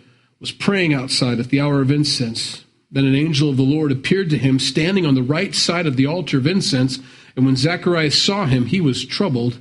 was 0.40 0.52
praying 0.52 0.94
outside 0.94 1.38
at 1.38 1.50
the 1.50 1.60
hour 1.60 1.82
of 1.82 1.90
incense 1.90 2.64
Then 2.90 3.04
an 3.04 3.14
angel 3.14 3.50
of 3.50 3.58
the 3.58 3.62
Lord 3.62 3.92
appeared 3.92 4.30
to 4.30 4.38
him, 4.38 4.58
standing 4.58 5.04
on 5.04 5.14
the 5.14 5.22
right 5.22 5.54
side 5.54 5.86
of 5.86 5.96
the 5.96 6.06
altar 6.06 6.38
of 6.38 6.46
incense. 6.46 6.98
And 7.36 7.44
when 7.44 7.56
Zacharias 7.56 8.20
saw 8.20 8.46
him, 8.46 8.66
he 8.66 8.80
was 8.80 9.04
troubled, 9.04 9.58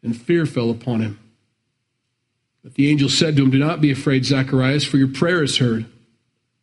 and 0.00 0.16
fear 0.16 0.46
fell 0.46 0.70
upon 0.70 1.00
him. 1.00 1.18
But 2.62 2.74
the 2.74 2.90
angel 2.90 3.08
said 3.08 3.36
to 3.36 3.42
him, 3.42 3.50
Do 3.50 3.58
not 3.58 3.80
be 3.80 3.90
afraid, 3.90 4.24
Zacharias, 4.24 4.84
for 4.84 4.96
your 4.96 5.08
prayer 5.08 5.42
is 5.42 5.58
heard. 5.58 5.86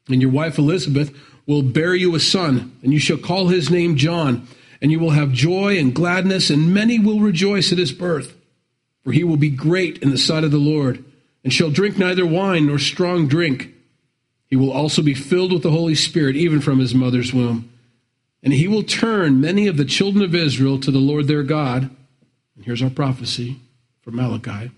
And 0.10 0.22
your 0.22 0.32
wife 0.32 0.58
Elizabeth 0.58 1.16
will 1.48 1.64
bear 1.64 1.96
you 1.96 2.14
a 2.16 2.20
son, 2.20 2.78
and 2.84 2.94
you 2.94 3.00
shall 3.00 3.18
call 3.18 3.48
his 3.48 3.70
name 3.70 3.96
John. 3.96 4.48
And 4.82 4.92
you 4.92 5.00
will 5.00 5.12
have 5.12 5.32
joy 5.32 5.78
and 5.78 5.96
gladness, 5.96 6.50
and 6.50 6.74
many 6.74 7.00
will 7.00 7.20
rejoice 7.20 7.72
at 7.72 7.78
his 7.78 7.92
birth. 7.92 8.36
For 9.04 9.12
he 9.12 9.24
will 9.24 9.38
be 9.38 9.50
great 9.50 10.00
in 10.00 10.10
the 10.10 10.18
sight 10.18 10.44
of 10.44 10.52
the 10.52 10.58
Lord, 10.58 11.04
and 11.44 11.54
shall 11.54 11.70
drink 11.70 11.98
neither 11.98 12.26
wine 12.26 12.68
nor 12.68 12.78
strong 12.78 13.28
drink 13.28 13.76
he 14.48 14.56
will 14.56 14.72
also 14.72 15.02
be 15.02 15.14
filled 15.14 15.52
with 15.52 15.64
the 15.64 15.72
Holy 15.72 15.96
Spirit, 15.96 16.36
even 16.36 16.62
from 16.62 16.80
his 16.80 16.94
mother's 16.94 17.34
womb. 17.34 17.72
And 18.44 18.54
he 18.54 18.68
will 18.68 18.84
turn 18.84 19.42
many 19.42 19.68
of 19.68 19.78
the 19.78 19.86
children 19.86 20.24
of 20.24 20.36
Israel 20.36 20.80
to 20.80 20.92
the 20.92 21.00
Lord 21.00 21.28
their 21.28 21.44
God. 21.44 21.90
And 22.56 22.64
here's 22.64 22.82
our 22.84 22.92
prophecy 22.92 23.60
from 24.02 24.16
Malachi. 24.16 24.72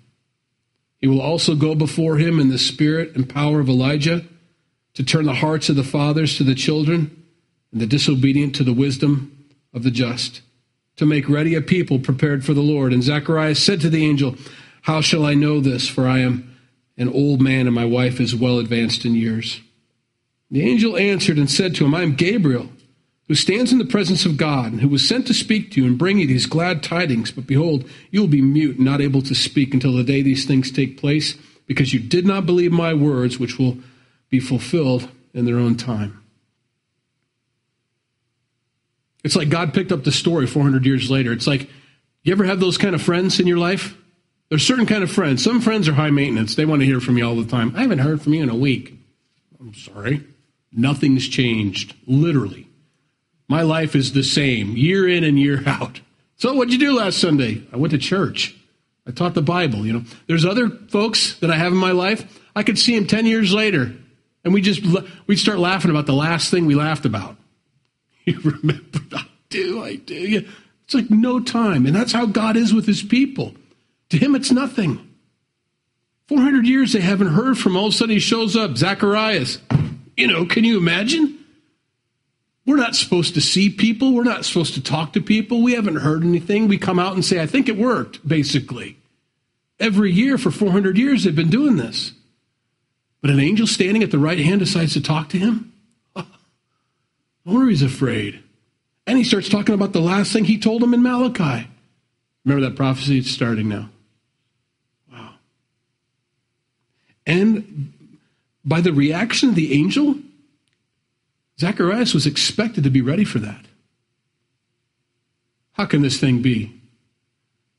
He 0.99 1.07
will 1.07 1.21
also 1.21 1.55
go 1.55 1.75
before 1.75 2.17
him 2.17 2.39
in 2.39 2.49
the 2.49 2.57
spirit 2.57 3.15
and 3.15 3.29
power 3.29 3.59
of 3.59 3.69
Elijah 3.69 4.25
to 4.95 5.03
turn 5.03 5.25
the 5.25 5.35
hearts 5.35 5.69
of 5.69 5.75
the 5.75 5.83
fathers 5.83 6.37
to 6.37 6.43
the 6.43 6.55
children 6.55 7.23
and 7.71 7.79
the 7.79 7.85
disobedient 7.85 8.55
to 8.55 8.63
the 8.63 8.73
wisdom 8.73 9.45
of 9.73 9.83
the 9.83 9.91
just, 9.91 10.41
to 10.95 11.05
make 11.05 11.29
ready 11.29 11.53
a 11.53 11.61
people 11.61 11.99
prepared 11.99 12.43
for 12.43 12.53
the 12.53 12.61
Lord. 12.61 12.93
And 12.93 13.03
Zacharias 13.03 13.63
said 13.63 13.79
to 13.81 13.89
the 13.89 14.03
angel, 14.03 14.35
How 14.81 15.01
shall 15.01 15.25
I 15.25 15.35
know 15.35 15.59
this? 15.59 15.87
For 15.87 16.07
I 16.07 16.19
am 16.19 16.57
an 16.97 17.09
old 17.09 17.41
man 17.41 17.67
and 17.67 17.75
my 17.75 17.85
wife 17.85 18.19
is 18.19 18.35
well 18.35 18.57
advanced 18.57 19.05
in 19.05 19.13
years. 19.13 19.61
The 20.49 20.67
angel 20.67 20.97
answered 20.97 21.37
and 21.37 21.49
said 21.49 21.75
to 21.75 21.85
him, 21.85 21.93
I 21.93 22.01
am 22.01 22.15
Gabriel, 22.15 22.69
who 23.27 23.35
stands 23.35 23.71
in 23.71 23.77
the 23.77 23.85
presence 23.85 24.25
of 24.25 24.37
God, 24.37 24.71
and 24.71 24.81
who 24.81 24.87
was 24.87 25.07
sent 25.07 25.27
to 25.27 25.33
speak 25.33 25.71
to 25.71 25.81
you 25.81 25.87
and 25.87 25.97
bring 25.97 26.17
you 26.19 26.27
these 26.27 26.45
glad 26.45 26.81
tidings. 26.81 27.31
But 27.31 27.45
behold, 27.45 27.89
you 28.09 28.21
will 28.21 28.27
be 28.27 28.41
mute, 28.41 28.77
and 28.77 28.85
not 28.85 29.01
able 29.01 29.21
to 29.23 29.35
speak 29.35 29.73
until 29.73 29.93
the 29.93 30.03
day 30.03 30.21
these 30.21 30.45
things 30.45 30.71
take 30.71 30.97
place, 30.97 31.35
because 31.65 31.93
you 31.93 31.99
did 31.99 32.25
not 32.25 32.45
believe 32.45 32.71
my 32.71 32.93
words, 32.93 33.37
which 33.37 33.59
will 33.59 33.77
be 34.29 34.39
fulfilled 34.39 35.09
in 35.33 35.45
their 35.45 35.57
own 35.57 35.75
time. 35.75 36.23
It's 39.23 39.35
like 39.35 39.49
God 39.49 39.73
picked 39.73 39.91
up 39.91 40.05
the 40.05 40.11
story 40.11 40.47
400 40.47 40.85
years 40.85 41.11
later. 41.11 41.33
It's 41.33 41.47
like, 41.47 41.69
you 42.23 42.31
ever 42.31 42.45
have 42.45 42.61
those 42.61 42.77
kind 42.77 42.95
of 42.95 43.01
friends 43.01 43.39
in 43.39 43.47
your 43.47 43.57
life? 43.57 43.97
There's 44.49 44.65
certain 44.65 44.85
kind 44.85 45.03
of 45.03 45.11
friends. 45.11 45.43
Some 45.43 45.59
friends 45.59 45.89
are 45.89 45.93
high 45.93 46.11
maintenance. 46.11 46.55
They 46.55 46.65
want 46.65 46.81
to 46.81 46.85
hear 46.85 47.01
from 47.01 47.17
you 47.17 47.27
all 47.27 47.35
the 47.35 47.45
time. 47.45 47.75
I 47.75 47.81
haven't 47.81 47.99
heard 47.99 48.21
from 48.21 48.33
you 48.33 48.43
in 48.43 48.49
a 48.49 48.55
week. 48.55 48.93
I'm 49.59 49.73
sorry. 49.73 50.23
Nothing's 50.71 51.27
changed, 51.27 51.93
literally. 52.05 52.66
My 53.47 53.61
life 53.61 53.95
is 53.95 54.13
the 54.13 54.23
same, 54.23 54.75
year 54.75 55.07
in 55.07 55.23
and 55.23 55.39
year 55.39 55.63
out. 55.65 56.01
So, 56.35 56.53
what'd 56.53 56.73
you 56.73 56.79
do 56.79 56.97
last 56.97 57.17
Sunday? 57.17 57.63
I 57.71 57.77
went 57.77 57.91
to 57.91 57.97
church. 57.97 58.55
I 59.07 59.11
taught 59.11 59.33
the 59.33 59.41
Bible. 59.41 59.85
You 59.85 59.93
know, 59.93 60.03
there's 60.27 60.45
other 60.45 60.69
folks 60.69 61.35
that 61.39 61.49
I 61.49 61.55
have 61.55 61.71
in 61.71 61.77
my 61.77 61.91
life. 61.91 62.39
I 62.55 62.63
could 62.63 62.77
see 62.77 62.95
them 62.95 63.07
ten 63.07 63.25
years 63.25 63.53
later, 63.53 63.93
and 64.43 64.53
we 64.53 64.61
just 64.61 64.81
we'd 65.27 65.37
start 65.37 65.59
laughing 65.59 65.91
about 65.91 66.05
the 66.05 66.13
last 66.13 66.51
thing 66.51 66.65
we 66.65 66.75
laughed 66.75 67.05
about. 67.05 67.35
You 68.25 68.41
remember? 68.41 68.99
I 69.13 69.25
do. 69.47 69.81
I 69.81 69.95
do. 69.95 70.13
Yeah. 70.13 70.41
It's 70.83 70.93
like 70.93 71.09
no 71.09 71.39
time, 71.39 71.85
and 71.85 71.95
that's 71.95 72.11
how 72.11 72.25
God 72.25 72.57
is 72.57 72.73
with 72.73 72.85
His 72.85 73.01
people. 73.01 73.55
To 74.09 74.17
Him, 74.17 74.35
it's 74.35 74.51
nothing. 74.51 74.99
400 76.27 76.67
years 76.67 76.91
they 76.91 76.99
haven't 76.99 77.27
heard 77.27 77.57
from. 77.57 77.77
All 77.77 77.87
of 77.87 77.93
a 77.93 77.95
sudden, 77.95 78.15
He 78.15 78.19
shows 78.19 78.57
up. 78.57 78.75
Zacharias. 78.75 79.59
You 80.17 80.27
know, 80.27 80.45
can 80.45 80.65
you 80.65 80.77
imagine? 80.77 81.39
We're 82.67 82.75
not 82.75 82.95
supposed 82.97 83.33
to 83.35 83.41
see 83.41 83.69
people. 83.69 84.13
We're 84.13 84.25
not 84.25 84.43
supposed 84.43 84.73
to 84.73 84.83
talk 84.83 85.13
to 85.13 85.21
people. 85.21 85.63
We 85.63 85.71
haven't 85.71 85.95
heard 85.95 86.23
anything. 86.23 86.67
We 86.67 86.77
come 86.77 86.99
out 86.99 87.13
and 87.13 87.23
say, 87.23 87.41
I 87.41 87.47
think 87.47 87.69
it 87.69 87.77
worked, 87.77 88.27
basically. 88.27 88.97
Every 89.79 90.11
year 90.11 90.37
for 90.37 90.51
400 90.51 90.97
years, 90.97 91.23
they've 91.23 91.33
been 91.33 91.49
doing 91.49 91.77
this. 91.77 92.11
But 93.21 93.31
an 93.31 93.39
angel 93.39 93.67
standing 93.67 94.03
at 94.03 94.11
the 94.11 94.19
right 94.19 94.37
hand 94.37 94.59
decides 94.59 94.93
to 94.93 95.01
talk 95.01 95.29
to 95.29 95.39
him? 95.39 95.73
Oh, 97.49 97.65
he's 97.65 97.81
afraid. 97.81 98.43
And 99.05 99.17
he 99.17 99.23
starts 99.23 99.47
talking 99.47 99.73
about 99.73 99.93
the 99.93 100.01
last 100.01 100.33
thing 100.33 100.43
he 100.43 100.59
told 100.59 100.83
him 100.83 100.93
in 100.93 101.01
Malachi. 101.01 101.65
Remember 102.43 102.67
that 102.67 102.75
prophecy? 102.75 103.19
It's 103.19 103.31
starting 103.31 103.69
now. 103.69 103.87
Wow. 105.09 105.35
And 107.25 107.93
by 108.65 108.81
the 108.81 108.91
reaction 108.91 109.47
of 109.47 109.55
the 109.55 109.73
angel, 109.73 110.17
Zacharias 111.59 112.13
was 112.13 112.25
expected 112.25 112.83
to 112.83 112.89
be 112.89 113.01
ready 113.01 113.23
for 113.23 113.39
that. 113.39 113.65
How 115.73 115.85
can 115.85 116.01
this 116.01 116.19
thing 116.19 116.41
be? 116.41 116.73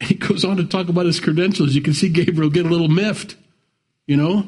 He 0.01 0.15
goes 0.15 0.45
on 0.45 0.57
to 0.59 0.65
talk 0.65 0.89
about 0.89 1.07
his 1.07 1.19
credentials. 1.19 1.75
You 1.75 1.83
can 1.83 1.95
see 1.95 2.09
Gabriel 2.09 2.51
get 2.51 2.67
a 2.67 2.69
little 2.69 2.89
miffed. 2.89 3.37
You 4.07 4.17
know, 4.17 4.47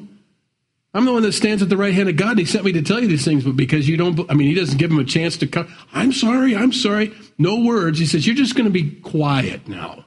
I'm 0.95 1.05
the 1.05 1.13
one 1.13 1.23
that 1.23 1.33
stands 1.33 1.63
at 1.63 1.69
the 1.69 1.77
right 1.77 1.93
hand 1.95 2.09
of 2.09 2.17
God. 2.17 2.31
And 2.31 2.39
he 2.39 2.45
sent 2.45 2.65
me 2.65 2.73
to 2.73 2.83
tell 2.83 3.01
you 3.01 3.09
these 3.09 3.25
things, 3.25 3.45
but 3.45 3.57
because 3.57 3.89
you 3.89 3.97
don't, 3.97 4.31
I 4.31 4.35
mean, 4.35 4.49
he 4.49 4.55
doesn't 4.55 4.79
give 4.79 4.91
him 4.91 4.99
a 4.99 5.05
chance 5.05 5.37
to 5.39 5.47
come. 5.47 5.73
I'm 5.93 6.13
sorry, 6.13 6.57
I'm 6.57 6.73
sorry. 6.73 7.13
No 7.39 7.65
words. 7.65 7.99
He 7.99 8.07
says, 8.07 8.27
You're 8.27 8.37
just 8.37 8.55
going 8.55 8.67
to 8.67 8.71
be 8.71 8.93
quiet 9.01 9.69
now 9.69 10.05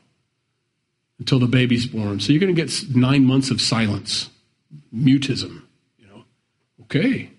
until 1.20 1.40
the 1.40 1.48
baby's 1.48 1.86
born. 1.86 2.20
So 2.20 2.34
you're 2.34 2.42
going 2.42 2.54
to 2.54 2.62
get 2.62 2.96
nine 2.96 3.26
months 3.26 3.52
of 3.52 3.62
silence, 3.62 4.30
mutism. 4.94 5.64
You 5.98 6.08
know? 6.08 6.24
Okay. 6.84 7.32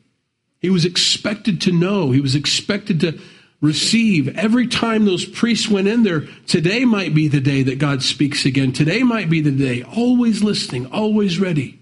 He 0.64 0.70
was 0.70 0.86
expected 0.86 1.60
to 1.60 1.72
know. 1.72 2.10
He 2.10 2.22
was 2.22 2.34
expected 2.34 3.00
to 3.00 3.20
receive. 3.60 4.34
Every 4.34 4.66
time 4.66 5.04
those 5.04 5.26
priests 5.26 5.68
went 5.68 5.88
in 5.88 6.04
there, 6.04 6.22
today 6.46 6.86
might 6.86 7.14
be 7.14 7.28
the 7.28 7.38
day 7.38 7.64
that 7.64 7.78
God 7.78 8.02
speaks 8.02 8.46
again. 8.46 8.72
Today 8.72 9.02
might 9.02 9.28
be 9.28 9.42
the 9.42 9.50
day. 9.50 9.82
Always 9.82 10.42
listening, 10.42 10.86
always 10.86 11.38
ready. 11.38 11.78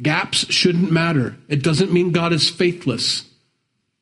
Gaps 0.00 0.50
shouldn't 0.50 0.90
matter. 0.90 1.36
It 1.48 1.62
doesn't 1.62 1.92
mean 1.92 2.12
God 2.12 2.32
is 2.32 2.48
faithless 2.48 3.26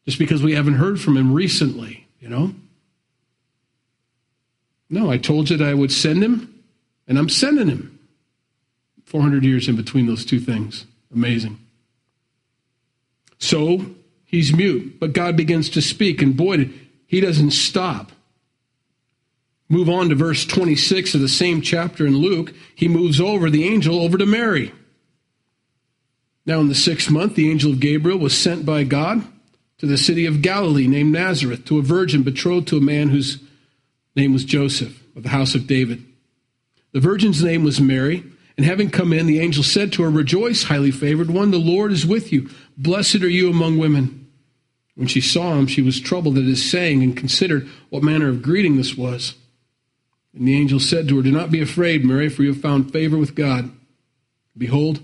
just 0.06 0.20
because 0.20 0.40
we 0.40 0.54
haven't 0.54 0.74
heard 0.74 1.00
from 1.00 1.16
him 1.16 1.32
recently, 1.32 2.06
you 2.20 2.28
know? 2.28 2.54
No, 4.88 5.10
I 5.10 5.18
told 5.18 5.50
you 5.50 5.56
that 5.56 5.68
I 5.68 5.74
would 5.74 5.90
send 5.90 6.22
him, 6.22 6.62
and 7.08 7.18
I'm 7.18 7.28
sending 7.28 7.66
him. 7.66 7.98
400 9.06 9.42
years 9.42 9.66
in 9.66 9.74
between 9.74 10.06
those 10.06 10.24
two 10.24 10.38
things. 10.38 10.86
Amazing. 11.12 11.58
So 13.38 13.86
he's 14.24 14.52
mute, 14.52 14.98
but 15.00 15.12
God 15.12 15.36
begins 15.36 15.70
to 15.70 15.82
speak, 15.82 16.20
and 16.22 16.36
boy, 16.36 16.70
he 17.06 17.20
doesn't 17.20 17.52
stop. 17.52 18.12
Move 19.68 19.88
on 19.88 20.08
to 20.08 20.14
verse 20.14 20.44
26 20.44 21.14
of 21.14 21.20
the 21.20 21.28
same 21.28 21.60
chapter 21.60 22.06
in 22.06 22.16
Luke. 22.16 22.54
He 22.74 22.88
moves 22.88 23.20
over 23.20 23.50
the 23.50 23.64
angel 23.64 24.00
over 24.00 24.16
to 24.16 24.26
Mary. 24.26 24.72
Now, 26.46 26.60
in 26.60 26.68
the 26.68 26.74
sixth 26.74 27.10
month, 27.10 27.34
the 27.34 27.50
angel 27.50 27.72
of 27.72 27.80
Gabriel 27.80 28.18
was 28.18 28.36
sent 28.36 28.64
by 28.64 28.84
God 28.84 29.22
to 29.76 29.86
the 29.86 29.98
city 29.98 30.24
of 30.24 30.40
Galilee 30.40 30.88
named 30.88 31.12
Nazareth 31.12 31.66
to 31.66 31.78
a 31.78 31.82
virgin 31.82 32.22
betrothed 32.22 32.68
to 32.68 32.78
a 32.78 32.80
man 32.82 33.10
whose 33.10 33.38
name 34.16 34.32
was 34.32 34.44
Joseph 34.44 35.02
of 35.14 35.22
the 35.22 35.28
house 35.28 35.54
of 35.54 35.66
David. 35.66 36.04
The 36.92 37.00
virgin's 37.00 37.42
name 37.42 37.64
was 37.64 37.80
Mary. 37.80 38.24
And 38.56 38.66
having 38.66 38.90
come 38.90 39.12
in, 39.12 39.26
the 39.26 39.38
angel 39.38 39.62
said 39.62 39.92
to 39.92 40.02
her, 40.02 40.10
Rejoice, 40.10 40.64
highly 40.64 40.90
favored 40.90 41.30
one, 41.30 41.52
the 41.52 41.58
Lord 41.58 41.92
is 41.92 42.04
with 42.04 42.32
you. 42.32 42.50
Blessed 42.78 43.16
are 43.16 43.28
you 43.28 43.50
among 43.50 43.76
women. 43.76 44.28
When 44.94 45.08
she 45.08 45.20
saw 45.20 45.54
him, 45.54 45.66
she 45.66 45.82
was 45.82 46.00
troubled 46.00 46.38
at 46.38 46.44
his 46.44 46.68
saying 46.68 47.02
and 47.02 47.16
considered 47.16 47.68
what 47.90 48.04
manner 48.04 48.28
of 48.28 48.40
greeting 48.40 48.76
this 48.76 48.96
was. 48.96 49.34
And 50.32 50.46
the 50.46 50.56
angel 50.56 50.78
said 50.78 51.08
to 51.08 51.16
her, 51.16 51.22
Do 51.22 51.32
not 51.32 51.50
be 51.50 51.60
afraid, 51.60 52.04
Mary, 52.04 52.28
for 52.28 52.44
you 52.44 52.52
have 52.52 52.62
found 52.62 52.92
favor 52.92 53.18
with 53.18 53.34
God. 53.34 53.70
Behold, 54.56 55.00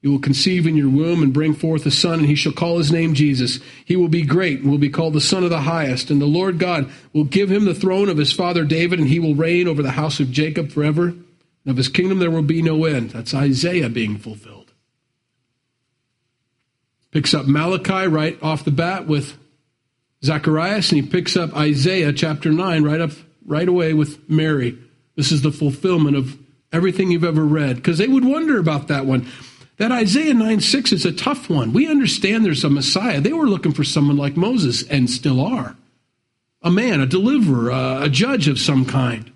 you 0.00 0.10
will 0.10 0.20
conceive 0.20 0.66
in 0.66 0.76
your 0.76 0.88
womb 0.88 1.22
and 1.22 1.32
bring 1.32 1.54
forth 1.54 1.84
a 1.84 1.90
son, 1.90 2.20
and 2.20 2.28
he 2.28 2.34
shall 2.34 2.52
call 2.52 2.78
his 2.78 2.92
name 2.92 3.14
Jesus. 3.14 3.58
He 3.84 3.96
will 3.96 4.08
be 4.08 4.22
great 4.22 4.60
and 4.60 4.70
will 4.70 4.78
be 4.78 4.88
called 4.88 5.12
the 5.12 5.20
Son 5.20 5.44
of 5.44 5.50
the 5.50 5.62
Highest. 5.62 6.10
And 6.10 6.22
the 6.22 6.26
Lord 6.26 6.58
God 6.58 6.90
will 7.12 7.24
give 7.24 7.50
him 7.50 7.64
the 7.64 7.74
throne 7.74 8.08
of 8.08 8.16
his 8.16 8.32
father 8.32 8.64
David, 8.64 9.00
and 9.00 9.08
he 9.08 9.18
will 9.18 9.34
reign 9.34 9.66
over 9.66 9.82
the 9.82 9.92
house 9.92 10.20
of 10.20 10.30
Jacob 10.30 10.70
forever 10.70 11.08
And 11.08 11.26
of 11.66 11.76
his 11.76 11.88
kingdom 11.88 12.20
there 12.20 12.30
will 12.30 12.42
be 12.42 12.62
no 12.62 12.84
end. 12.84 13.10
That's 13.10 13.34
Isaiah 13.34 13.88
being 13.88 14.18
fulfilled. 14.18 14.57
Picks 17.18 17.34
up 17.34 17.48
Malachi 17.48 18.06
right 18.06 18.40
off 18.44 18.64
the 18.64 18.70
bat 18.70 19.08
with 19.08 19.36
Zacharias, 20.22 20.92
and 20.92 21.02
he 21.02 21.10
picks 21.10 21.36
up 21.36 21.52
Isaiah 21.52 22.12
chapter 22.12 22.52
9 22.52 22.84
right 22.84 23.00
up 23.00 23.10
right 23.44 23.68
away 23.68 23.92
with 23.92 24.30
Mary. 24.30 24.78
This 25.16 25.32
is 25.32 25.42
the 25.42 25.50
fulfillment 25.50 26.16
of 26.16 26.38
everything 26.72 27.10
you've 27.10 27.24
ever 27.24 27.44
read. 27.44 27.74
Because 27.74 27.98
they 27.98 28.06
would 28.06 28.24
wonder 28.24 28.60
about 28.60 28.86
that 28.86 29.04
one. 29.04 29.26
That 29.78 29.90
Isaiah 29.90 30.32
9 30.32 30.60
6 30.60 30.92
is 30.92 31.04
a 31.04 31.10
tough 31.10 31.50
one. 31.50 31.72
We 31.72 31.90
understand 31.90 32.44
there's 32.44 32.62
a 32.62 32.70
Messiah. 32.70 33.20
They 33.20 33.32
were 33.32 33.48
looking 33.48 33.72
for 33.72 33.82
someone 33.82 34.16
like 34.16 34.36
Moses 34.36 34.84
and 34.84 35.10
still 35.10 35.44
are. 35.44 35.74
A 36.62 36.70
man, 36.70 37.00
a 37.00 37.06
deliverer, 37.06 37.70
a 38.00 38.08
judge 38.08 38.46
of 38.46 38.60
some 38.60 38.84
kind. 38.84 39.32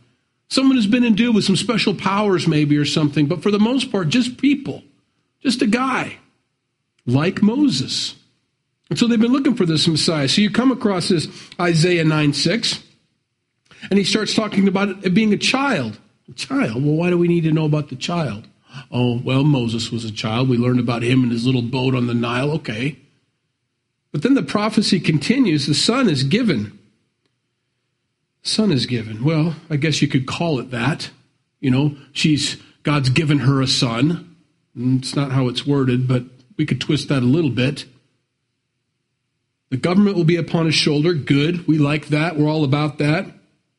Someone 0.48 0.76
who's 0.76 0.86
been 0.86 1.02
endued 1.02 1.34
with 1.34 1.42
some 1.42 1.56
special 1.56 1.96
powers, 1.96 2.46
maybe, 2.46 2.76
or 2.76 2.84
something, 2.84 3.26
but 3.26 3.42
for 3.42 3.50
the 3.50 3.58
most 3.58 3.90
part, 3.90 4.08
just 4.08 4.38
people, 4.38 4.84
just 5.42 5.62
a 5.62 5.66
guy 5.66 6.18
like 7.06 7.42
Moses. 7.42 8.14
And 8.90 8.98
so 8.98 9.06
they've 9.06 9.20
been 9.20 9.32
looking 9.32 9.54
for 9.54 9.66
this 9.66 9.88
Messiah. 9.88 10.28
So 10.28 10.40
you 10.40 10.50
come 10.50 10.70
across 10.70 11.08
this 11.08 11.28
Isaiah 11.60 12.04
9 12.04 12.32
6, 12.32 12.82
and 13.90 13.98
he 13.98 14.04
starts 14.04 14.34
talking 14.34 14.68
about 14.68 15.04
it 15.04 15.14
being 15.14 15.32
a 15.32 15.38
child. 15.38 15.98
A 16.28 16.32
child? 16.32 16.84
Well, 16.84 16.94
why 16.94 17.10
do 17.10 17.18
we 17.18 17.28
need 17.28 17.44
to 17.44 17.52
know 17.52 17.64
about 17.64 17.88
the 17.88 17.96
child? 17.96 18.46
Oh, 18.90 19.20
well, 19.24 19.44
Moses 19.44 19.90
was 19.90 20.04
a 20.04 20.12
child. 20.12 20.48
We 20.48 20.56
learned 20.56 20.80
about 20.80 21.02
him 21.02 21.22
and 21.22 21.32
his 21.32 21.46
little 21.46 21.62
boat 21.62 21.94
on 21.94 22.06
the 22.06 22.14
Nile. 22.14 22.50
Okay. 22.52 22.98
But 24.12 24.22
then 24.22 24.34
the 24.34 24.42
prophecy 24.42 25.00
continues 25.00 25.66
the 25.66 25.74
son 25.74 26.08
is 26.08 26.22
given. 26.22 26.78
Son 28.42 28.72
is 28.72 28.86
given. 28.86 29.24
Well, 29.24 29.56
I 29.70 29.76
guess 29.76 30.02
you 30.02 30.08
could 30.08 30.26
call 30.26 30.58
it 30.58 30.70
that. 30.70 31.10
You 31.60 31.70
know, 31.70 31.96
she's 32.12 32.60
God's 32.82 33.08
given 33.08 33.40
her 33.40 33.60
a 33.62 33.66
son. 33.66 34.36
Mm, 34.76 34.98
it's 34.98 35.16
not 35.16 35.32
how 35.32 35.48
it's 35.48 35.66
worded, 35.66 36.08
but 36.08 36.24
we 36.56 36.66
could 36.66 36.80
twist 36.80 37.08
that 37.08 37.22
a 37.22 37.26
little 37.26 37.50
bit. 37.50 37.86
The 39.70 39.76
government 39.78 40.16
will 40.16 40.24
be 40.24 40.36
upon 40.36 40.66
his 40.66 40.74
shoulder. 40.74 41.14
Good. 41.14 41.66
We 41.66 41.78
like 41.78 42.08
that. 42.08 42.36
We're 42.36 42.50
all 42.50 42.62
about 42.62 42.98
that. 42.98 43.26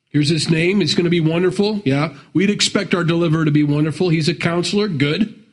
Here's 0.10 0.30
his 0.30 0.50
name. 0.50 0.82
It's 0.82 0.96
going 0.96 1.03
to 1.06 1.12
be 1.12 1.22
wonderful. 1.22 1.82
Yeah. 1.86 2.15
We'd 2.34 2.50
expect 2.50 2.96
our 2.96 3.03
deliverer 3.03 3.46
to 3.46 3.51
be 3.51 3.63
wonderful. 3.63 4.10
He's 4.10 4.27
a 4.27 4.34
counselor. 4.34 4.88
Good. 4.88 5.44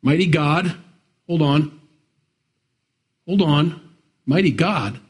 Mighty 0.00 0.26
God. 0.26 0.76
Hold 1.26 1.42
on. 1.42 1.80
Hold 3.26 3.42
on. 3.42 3.80
Mighty 4.26 4.52
God. 4.52 5.00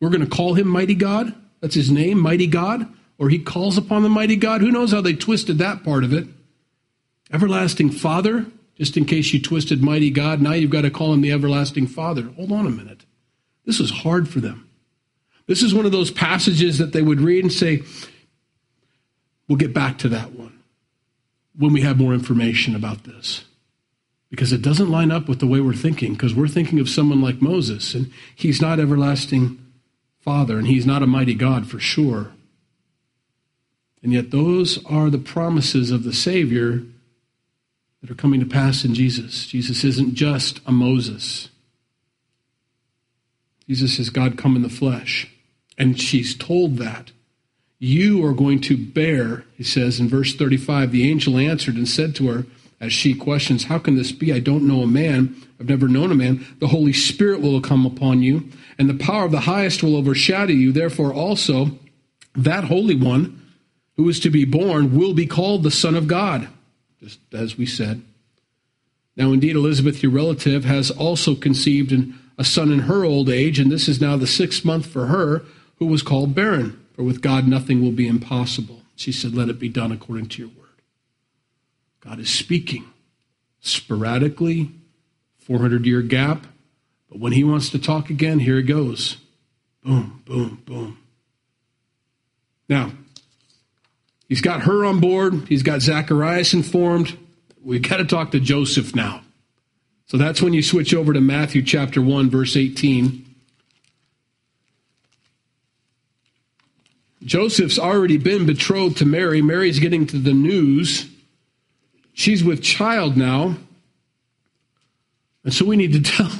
We're 0.00 0.10
going 0.10 0.24
to 0.24 0.26
call 0.26 0.54
him 0.54 0.66
Mighty 0.66 0.96
God. 0.96 1.32
That's 1.60 1.76
his 1.76 1.90
name, 1.90 2.18
Mighty 2.18 2.48
God. 2.48 2.92
Or 3.18 3.28
he 3.28 3.38
calls 3.38 3.78
upon 3.78 4.02
the 4.02 4.08
Mighty 4.08 4.34
God. 4.34 4.60
Who 4.60 4.72
knows 4.72 4.90
how 4.90 5.00
they 5.00 5.14
twisted 5.14 5.58
that 5.58 5.84
part 5.84 6.02
of 6.02 6.12
it? 6.12 6.26
Everlasting 7.32 7.90
Father 7.90 8.46
just 8.82 8.96
in 8.96 9.04
case 9.04 9.32
you 9.32 9.40
twisted 9.40 9.80
mighty 9.80 10.10
God, 10.10 10.42
now 10.42 10.54
you've 10.54 10.72
got 10.72 10.80
to 10.80 10.90
call 10.90 11.12
him 11.12 11.20
the 11.20 11.30
everlasting 11.30 11.86
Father. 11.86 12.22
Hold 12.34 12.50
on 12.50 12.66
a 12.66 12.70
minute. 12.70 13.04
This 13.64 13.78
is 13.78 13.92
hard 13.92 14.28
for 14.28 14.40
them. 14.40 14.68
This 15.46 15.62
is 15.62 15.72
one 15.72 15.86
of 15.86 15.92
those 15.92 16.10
passages 16.10 16.78
that 16.78 16.92
they 16.92 17.00
would 17.00 17.20
read 17.20 17.44
and 17.44 17.52
say, 17.52 17.84
We'll 19.46 19.58
get 19.58 19.72
back 19.72 19.98
to 19.98 20.08
that 20.08 20.32
one 20.32 20.58
when 21.56 21.72
we 21.72 21.82
have 21.82 21.96
more 21.96 22.12
information 22.12 22.74
about 22.74 23.04
this. 23.04 23.44
Because 24.30 24.52
it 24.52 24.62
doesn't 24.62 24.90
line 24.90 25.12
up 25.12 25.28
with 25.28 25.38
the 25.38 25.46
way 25.46 25.60
we're 25.60 25.74
thinking, 25.74 26.14
because 26.14 26.34
we're 26.34 26.48
thinking 26.48 26.80
of 26.80 26.88
someone 26.88 27.22
like 27.22 27.40
Moses, 27.40 27.94
and 27.94 28.10
he's 28.34 28.60
not 28.60 28.80
everlasting 28.80 29.64
Father, 30.18 30.58
and 30.58 30.66
he's 30.66 30.86
not 30.86 31.04
a 31.04 31.06
mighty 31.06 31.34
God 31.34 31.70
for 31.70 31.78
sure. 31.78 32.32
And 34.02 34.12
yet, 34.12 34.32
those 34.32 34.84
are 34.86 35.08
the 35.08 35.18
promises 35.18 35.92
of 35.92 36.02
the 36.02 36.12
Savior 36.12 36.82
that 38.02 38.10
are 38.10 38.16
coming 38.16 38.40
to 38.40 38.46
pass 38.46 38.84
in 38.84 38.94
Jesus. 38.94 39.46
Jesus 39.46 39.84
isn't 39.84 40.14
just 40.14 40.60
a 40.66 40.72
Moses. 40.72 41.48
Jesus 43.66 43.98
is 43.98 44.10
God 44.10 44.36
come 44.36 44.56
in 44.56 44.62
the 44.62 44.68
flesh. 44.68 45.30
And 45.78 45.98
she's 45.98 46.36
told 46.36 46.76
that. 46.76 47.12
You 47.78 48.24
are 48.24 48.34
going 48.34 48.60
to 48.62 48.76
bear, 48.76 49.44
he 49.56 49.64
says 49.64 49.98
in 49.98 50.08
verse 50.08 50.34
35. 50.34 50.92
The 50.92 51.10
angel 51.10 51.38
answered 51.38 51.76
and 51.76 51.88
said 51.88 52.14
to 52.16 52.28
her, 52.28 52.46
as 52.82 52.92
she 52.92 53.14
questions, 53.14 53.64
How 53.64 53.78
can 53.78 53.96
this 53.96 54.10
be? 54.10 54.32
I 54.32 54.40
don't 54.40 54.66
know 54.66 54.82
a 54.82 54.86
man. 54.86 55.36
I've 55.58 55.68
never 55.68 55.86
known 55.86 56.10
a 56.10 56.16
man. 56.16 56.44
The 56.58 56.66
Holy 56.66 56.92
Spirit 56.92 57.40
will 57.40 57.60
come 57.60 57.86
upon 57.86 58.22
you, 58.22 58.48
and 58.76 58.90
the 58.90 58.94
power 58.94 59.24
of 59.24 59.30
the 59.30 59.40
highest 59.40 59.84
will 59.84 59.96
overshadow 59.96 60.52
you. 60.52 60.72
Therefore, 60.72 61.14
also, 61.14 61.78
that 62.34 62.64
Holy 62.64 62.96
One 62.96 63.40
who 63.96 64.08
is 64.08 64.18
to 64.20 64.30
be 64.30 64.44
born 64.44 64.96
will 64.96 65.14
be 65.14 65.26
called 65.26 65.62
the 65.62 65.70
Son 65.70 65.94
of 65.94 66.08
God 66.08 66.48
just 67.02 67.18
as 67.32 67.58
we 67.58 67.66
said. 67.66 68.02
Now, 69.16 69.32
indeed, 69.32 69.56
Elizabeth, 69.56 70.02
your 70.02 70.12
relative, 70.12 70.64
has 70.64 70.90
also 70.90 71.34
conceived 71.34 71.92
a 72.38 72.44
son 72.44 72.72
in 72.72 72.80
her 72.80 73.04
old 73.04 73.28
age, 73.28 73.58
and 73.58 73.70
this 73.70 73.88
is 73.88 74.00
now 74.00 74.16
the 74.16 74.26
sixth 74.26 74.64
month 74.64 74.86
for 74.86 75.06
her, 75.06 75.44
who 75.76 75.86
was 75.86 76.02
called 76.02 76.34
barren. 76.34 76.78
For 76.94 77.02
with 77.02 77.22
God 77.22 77.48
nothing 77.48 77.82
will 77.82 77.92
be 77.92 78.06
impossible. 78.06 78.82
She 78.96 79.12
said, 79.12 79.34
Let 79.34 79.48
it 79.48 79.58
be 79.58 79.68
done 79.68 79.92
according 79.92 80.28
to 80.28 80.42
your 80.42 80.50
word. 80.50 80.68
God 82.00 82.20
is 82.20 82.30
speaking 82.30 82.84
sporadically, 83.60 84.70
400 85.38 85.86
year 85.86 86.02
gap, 86.02 86.46
but 87.08 87.18
when 87.18 87.32
he 87.32 87.44
wants 87.44 87.68
to 87.70 87.78
talk 87.78 88.10
again, 88.10 88.40
here 88.40 88.58
it 88.58 88.64
goes. 88.64 89.18
Boom, 89.84 90.22
boom, 90.24 90.62
boom. 90.64 90.98
Now, 92.68 92.92
He's 94.32 94.40
got 94.40 94.62
her 94.62 94.86
on 94.86 94.98
board. 94.98 95.46
He's 95.46 95.62
got 95.62 95.82
Zacharias 95.82 96.54
informed. 96.54 97.18
We've 97.62 97.86
got 97.86 97.98
to 97.98 98.06
talk 98.06 98.30
to 98.30 98.40
Joseph 98.40 98.94
now. 98.94 99.20
So 100.06 100.16
that's 100.16 100.40
when 100.40 100.54
you 100.54 100.62
switch 100.62 100.94
over 100.94 101.12
to 101.12 101.20
Matthew 101.20 101.60
chapter 101.60 102.00
1, 102.00 102.30
verse 102.30 102.56
18. 102.56 103.26
Joseph's 107.22 107.78
already 107.78 108.16
been 108.16 108.46
betrothed 108.46 108.96
to 108.96 109.04
Mary. 109.04 109.42
Mary's 109.42 109.80
getting 109.80 110.06
to 110.06 110.16
the 110.16 110.32
news. 110.32 111.10
She's 112.14 112.42
with 112.42 112.62
child 112.62 113.18
now. 113.18 113.56
And 115.44 115.52
so 115.52 115.66
we 115.66 115.76
need 115.76 115.92
to 115.92 116.00
tell 116.10 116.32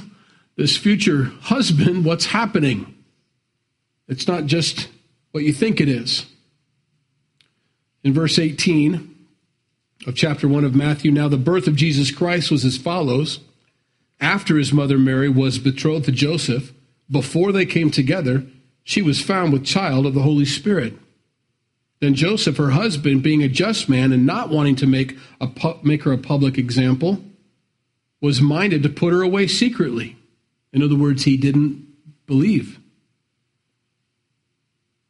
this 0.57 0.78
future 0.78 1.24
husband 1.42 2.07
what's 2.07 2.24
happening. 2.24 2.94
It's 4.09 4.26
not 4.26 4.46
just 4.46 4.88
what 5.33 5.44
you 5.44 5.52
think 5.52 5.78
it 5.83 5.90
is 5.90 6.24
in 8.04 8.12
verse 8.12 8.38
18 8.38 9.08
of 10.06 10.14
chapter 10.16 10.48
1 10.48 10.64
of 10.64 10.74
Matthew. 10.74 11.10
Now, 11.10 11.28
the 11.28 11.36
birth 11.36 11.66
of 11.66 11.76
Jesus 11.76 12.10
Christ 12.10 12.50
was 12.50 12.64
as 12.64 12.76
follows. 12.76 13.40
After 14.20 14.56
his 14.56 14.72
mother 14.72 14.98
Mary 14.98 15.28
was 15.28 15.58
betrothed 15.58 16.04
to 16.06 16.12
Joseph, 16.12 16.72
before 17.10 17.52
they 17.52 17.66
came 17.66 17.90
together, 17.90 18.44
she 18.84 19.02
was 19.02 19.20
found 19.20 19.52
with 19.52 19.64
child 19.64 20.06
of 20.06 20.14
the 20.14 20.22
Holy 20.22 20.44
Spirit. 20.44 20.94
Then 22.00 22.14
Joseph, 22.14 22.56
her 22.56 22.70
husband, 22.70 23.22
being 23.22 23.42
a 23.42 23.48
just 23.48 23.88
man 23.88 24.12
and 24.12 24.26
not 24.26 24.50
wanting 24.50 24.76
to 24.76 24.86
make, 24.86 25.16
a, 25.40 25.48
make 25.84 26.02
her 26.02 26.12
a 26.12 26.18
public 26.18 26.58
example, 26.58 27.22
was 28.20 28.40
minded 28.40 28.82
to 28.82 28.88
put 28.88 29.12
her 29.12 29.22
away 29.22 29.46
secretly. 29.46 30.16
In 30.72 30.82
other 30.82 30.96
words, 30.96 31.24
he 31.24 31.36
didn't 31.36 31.86
believe. 32.26 32.80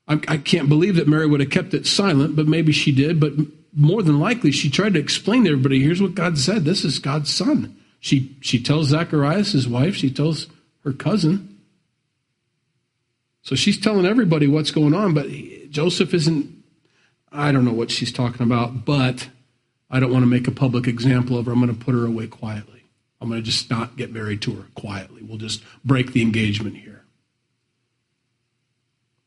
I, 0.08 0.20
I 0.28 0.36
can't 0.36 0.68
believe 0.68 0.96
that 0.96 1.08
Mary 1.08 1.26
would 1.26 1.40
have 1.40 1.50
kept 1.50 1.74
it 1.74 1.86
silent, 1.86 2.36
but 2.36 2.48
maybe 2.48 2.72
she 2.72 2.92
did. 2.92 3.20
But 3.20 3.32
more 3.74 4.02
than 4.02 4.18
likely, 4.18 4.50
she 4.50 4.68
tried 4.70 4.94
to 4.94 5.00
explain 5.00 5.44
to 5.44 5.50
everybody 5.50 5.82
here's 5.82 6.02
what 6.02 6.14
God 6.14 6.38
said. 6.38 6.64
This 6.64 6.84
is 6.84 6.98
God's 6.98 7.32
son. 7.32 7.76
She, 8.00 8.36
she 8.40 8.60
tells 8.60 8.88
Zacharias, 8.88 9.52
his 9.52 9.68
wife, 9.68 9.94
she 9.94 10.10
tells 10.10 10.48
her 10.84 10.92
cousin. 10.92 11.60
So 13.42 13.54
she's 13.54 13.78
telling 13.78 14.06
everybody 14.06 14.46
what's 14.46 14.70
going 14.70 14.94
on, 14.94 15.14
but 15.14 15.26
Joseph 15.70 16.14
isn't, 16.14 16.52
I 17.30 17.50
don't 17.52 17.64
know 17.64 17.72
what 17.72 17.90
she's 17.90 18.12
talking 18.12 18.42
about, 18.42 18.84
but 18.84 19.28
I 19.90 20.00
don't 20.00 20.12
want 20.12 20.22
to 20.22 20.28
make 20.28 20.48
a 20.48 20.52
public 20.52 20.86
example 20.86 21.36
of 21.38 21.46
her. 21.46 21.52
I'm 21.52 21.60
going 21.60 21.76
to 21.76 21.84
put 21.84 21.94
her 21.94 22.06
away 22.06 22.26
quietly. 22.26 22.84
I'm 23.20 23.28
going 23.28 23.40
to 23.40 23.44
just 23.44 23.70
not 23.70 23.96
get 23.96 24.12
married 24.12 24.42
to 24.42 24.52
her 24.52 24.64
quietly. 24.74 25.22
We'll 25.22 25.38
just 25.38 25.62
break 25.84 26.12
the 26.12 26.22
engagement 26.22 26.76
here. 26.76 26.91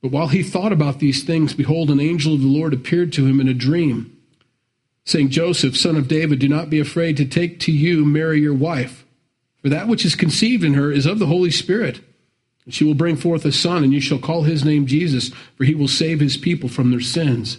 But 0.06 0.12
while 0.12 0.28
he 0.28 0.44
thought 0.44 0.72
about 0.72 1.00
these 1.00 1.24
things, 1.24 1.56
behold, 1.56 1.90
an 1.90 2.00
angel 2.00 2.36
of 2.36 2.42
the 2.42 2.48
Lord 2.48 2.76
appeared 2.76 3.12
to 3.14 3.26
him 3.26 3.40
in 3.40 3.48
a 3.48 3.56
dream, 3.56 4.16
saying, 5.04 5.30
Joseph, 5.30 5.76
son 5.76 5.96
of 5.96 6.08
David, 6.08 6.38
do 6.38 6.48
not 6.48 6.70
be 6.70 6.80
afraid 6.80 7.18
to 7.18 7.26
take 7.26 7.60
to 7.62 7.72
you 7.72 8.06
Mary 8.06 8.40
your 8.40 8.54
wife, 8.54 9.04
for 9.64 9.70
that 9.70 9.88
which 9.88 10.06
is 10.06 10.14
conceived 10.14 10.64
in 10.64 10.76
her 10.76 10.92
is 10.92 11.08
of 11.08 11.18
the 11.18 11.26
Holy 11.26 11.50
Spirit. 11.50 12.02
And 12.66 12.74
she 12.76 12.84
will 12.84 12.94
bring 12.94 13.16
forth 13.16 13.46
a 13.46 13.52
son, 13.52 13.84
and 13.84 13.92
you 13.92 14.00
shall 14.00 14.20
call 14.20 14.44
his 14.44 14.64
name 14.64 14.86
Jesus, 14.86 15.32
for 15.56 15.64
he 15.64 15.74
will 15.74 15.88
save 15.88 16.20
his 16.20 16.38
people 16.38 16.70
from 16.70 16.92
their 16.92 17.02
sins. 17.02 17.58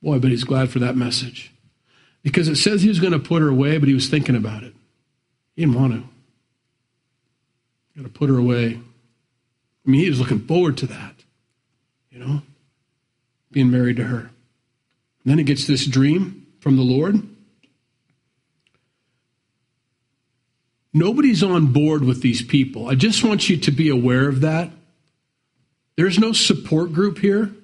Boy, 0.00 0.18
but 0.18 0.30
he's 0.30 0.44
glad 0.44 0.70
for 0.70 0.78
that 0.78 0.96
message. 0.96 1.52
Because 2.22 2.48
it 2.48 2.56
says 2.56 2.80
he 2.80 2.88
was 2.88 2.98
going 2.98 3.12
to 3.12 3.18
put 3.18 3.42
her 3.42 3.48
away, 3.48 3.76
but 3.76 3.90
he 3.90 3.94
was 3.94 4.08
thinking 4.08 4.36
about 4.36 4.62
it. 4.62 4.72
He 5.54 5.66
didn't 5.66 5.78
want 5.78 5.92
to. 5.92 6.08
Got 7.94 8.04
to 8.04 8.18
put 8.18 8.30
her 8.30 8.38
away. 8.38 8.80
I 9.86 9.90
mean, 9.90 10.00
he 10.00 10.08
was 10.08 10.18
looking 10.18 10.46
forward 10.46 10.78
to 10.78 10.86
that 10.86 11.17
you 12.18 12.26
know, 12.26 12.42
being 13.52 13.70
married 13.70 13.96
to 13.96 14.04
her. 14.04 14.18
And 14.18 14.30
then 15.24 15.38
he 15.38 15.44
gets 15.44 15.66
this 15.66 15.86
dream 15.86 16.46
from 16.60 16.76
the 16.76 16.82
Lord. 16.82 17.22
Nobody's 20.92 21.44
on 21.44 21.72
board 21.72 22.02
with 22.02 22.20
these 22.20 22.42
people. 22.42 22.88
I 22.88 22.96
just 22.96 23.22
want 23.22 23.48
you 23.48 23.56
to 23.58 23.70
be 23.70 23.88
aware 23.88 24.28
of 24.28 24.40
that. 24.40 24.70
There's 25.96 26.18
no 26.18 26.32
support 26.32 26.92
group 26.92 27.18
here. 27.18 27.54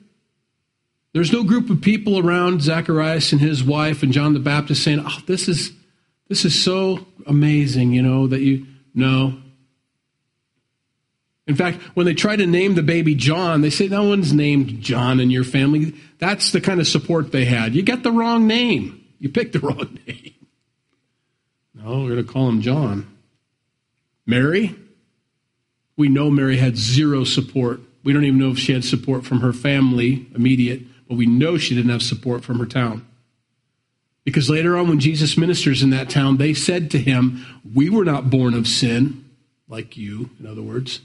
There's 1.15 1.33
no 1.33 1.43
group 1.43 1.71
of 1.71 1.81
people 1.81 2.19
around 2.19 2.63
Zacharias 2.63 3.33
and 3.33 3.41
his 3.41 3.65
wife 3.65 4.03
and 4.03 4.13
John 4.13 4.35
the 4.35 4.41
Baptist 4.41 4.83
saying, 4.83 5.03
"Oh, 5.05 5.23
this 5.27 5.49
is 5.49 5.73
this 6.29 6.45
is 6.45 6.61
so 6.61 7.07
amazing," 7.27 7.93
you 7.93 8.03
know, 8.03 8.27
that 8.27 8.41
you 8.41 8.67
no. 8.95 9.41
In 11.47 11.57
fact, 11.57 11.81
when 11.95 12.07
they 12.07 12.15
try 12.15 12.37
to 12.37 12.47
name 12.47 12.75
the 12.75 12.83
baby 12.83 13.15
John, 13.15 13.61
they 13.61 13.71
say, 13.71 13.89
No 13.89 14.09
one's 14.09 14.33
named 14.33 14.81
John 14.81 15.21
in 15.21 15.31
your 15.31 15.45
family. 15.45 15.95
That's 16.19 16.53
the 16.53 16.61
kind 16.61 16.81
of 16.81 16.89
support 16.89 17.33
they 17.33 17.45
had. 17.45 17.75
You 17.75 17.83
got 17.83 18.03
the 18.03 18.13
wrong 18.13 18.47
name. 18.47 19.05
You 19.19 19.29
picked 19.29 19.53
the 19.53 19.61
wrong 19.61 19.99
name. 20.07 20.35
No, 21.75 22.01
we're 22.01 22.11
going 22.11 22.27
to 22.27 22.33
call 22.33 22.49
him 22.49 22.63
John. 22.63 23.11
Mary, 24.27 24.75
we 25.97 26.09
know 26.09 26.31
Mary 26.31 26.57
had 26.57 26.77
zero 26.77 27.25
support. 27.25 27.81
We 28.03 28.13
don't 28.13 28.25
even 28.25 28.39
know 28.39 28.51
if 28.51 28.59
she 28.59 28.73
had 28.73 28.85
support 28.85 29.25
from 29.27 29.41
her 29.41 29.53
family, 29.53 30.27
immediate, 30.35 30.83
but 31.09 31.17
we 31.17 31.27
know 31.27 31.59
she 31.59 31.75
didn't 31.75 31.91
have 31.91 32.03
support 32.03 32.43
from 32.43 32.59
her 32.59 32.67
town. 32.67 33.07
Because 34.25 34.49
later 34.49 34.79
on, 34.79 34.89
when 34.89 35.01
Jesus 35.01 35.37
ministers 35.37 35.83
in 35.83 35.91
that 35.91 36.09
town, 36.09 36.39
they 36.39 36.55
said 36.55 36.91
to 36.93 36.99
him, 36.99 37.45
We 37.75 37.91
were 37.91 38.07
not 38.07 38.31
born 38.31 38.55
of 38.55 38.67
sin, 38.67 39.29
like 39.69 39.99
you, 39.99 40.31
in 40.41 40.47
other 40.47 40.63
words. 40.63 41.03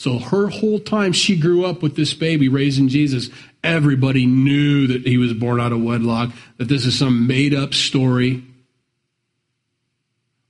So 0.00 0.18
her 0.18 0.48
whole 0.48 0.78
time 0.78 1.12
she 1.12 1.36
grew 1.36 1.66
up 1.66 1.82
with 1.82 1.94
this 1.94 2.14
baby 2.14 2.48
raising 2.48 2.88
Jesus, 2.88 3.28
everybody 3.62 4.24
knew 4.24 4.86
that 4.86 5.06
he 5.06 5.18
was 5.18 5.34
born 5.34 5.60
out 5.60 5.72
of 5.72 5.82
wedlock, 5.82 6.30
that 6.56 6.68
this 6.68 6.86
is 6.86 6.98
some 6.98 7.26
made 7.26 7.52
up 7.52 7.74
story. 7.74 8.42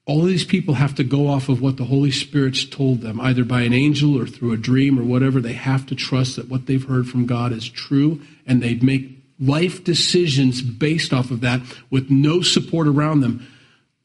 All 0.06 0.22
these 0.22 0.44
people 0.44 0.74
have 0.74 0.94
to 0.94 1.02
go 1.02 1.26
off 1.26 1.48
of 1.48 1.60
what 1.60 1.78
the 1.78 1.84
Holy 1.86 2.12
Spirit's 2.12 2.64
told 2.64 3.00
them, 3.00 3.20
either 3.20 3.42
by 3.42 3.62
an 3.62 3.72
angel 3.72 4.16
or 4.16 4.24
through 4.24 4.52
a 4.52 4.56
dream 4.56 5.00
or 5.00 5.02
whatever. 5.02 5.40
They 5.40 5.54
have 5.54 5.84
to 5.86 5.96
trust 5.96 6.36
that 6.36 6.48
what 6.48 6.66
they've 6.66 6.86
heard 6.86 7.08
from 7.08 7.26
God 7.26 7.50
is 7.50 7.68
true 7.68 8.22
and 8.46 8.62
they 8.62 8.76
make 8.76 9.18
life 9.40 9.82
decisions 9.82 10.62
based 10.62 11.12
off 11.12 11.32
of 11.32 11.40
that 11.40 11.60
with 11.90 12.08
no 12.08 12.40
support 12.40 12.86
around 12.86 13.22
them. 13.22 13.44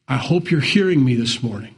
I 0.08 0.18
hope 0.18 0.50
you're 0.50 0.60
hearing 0.60 1.06
me 1.06 1.14
this 1.14 1.44
morning. 1.44 1.75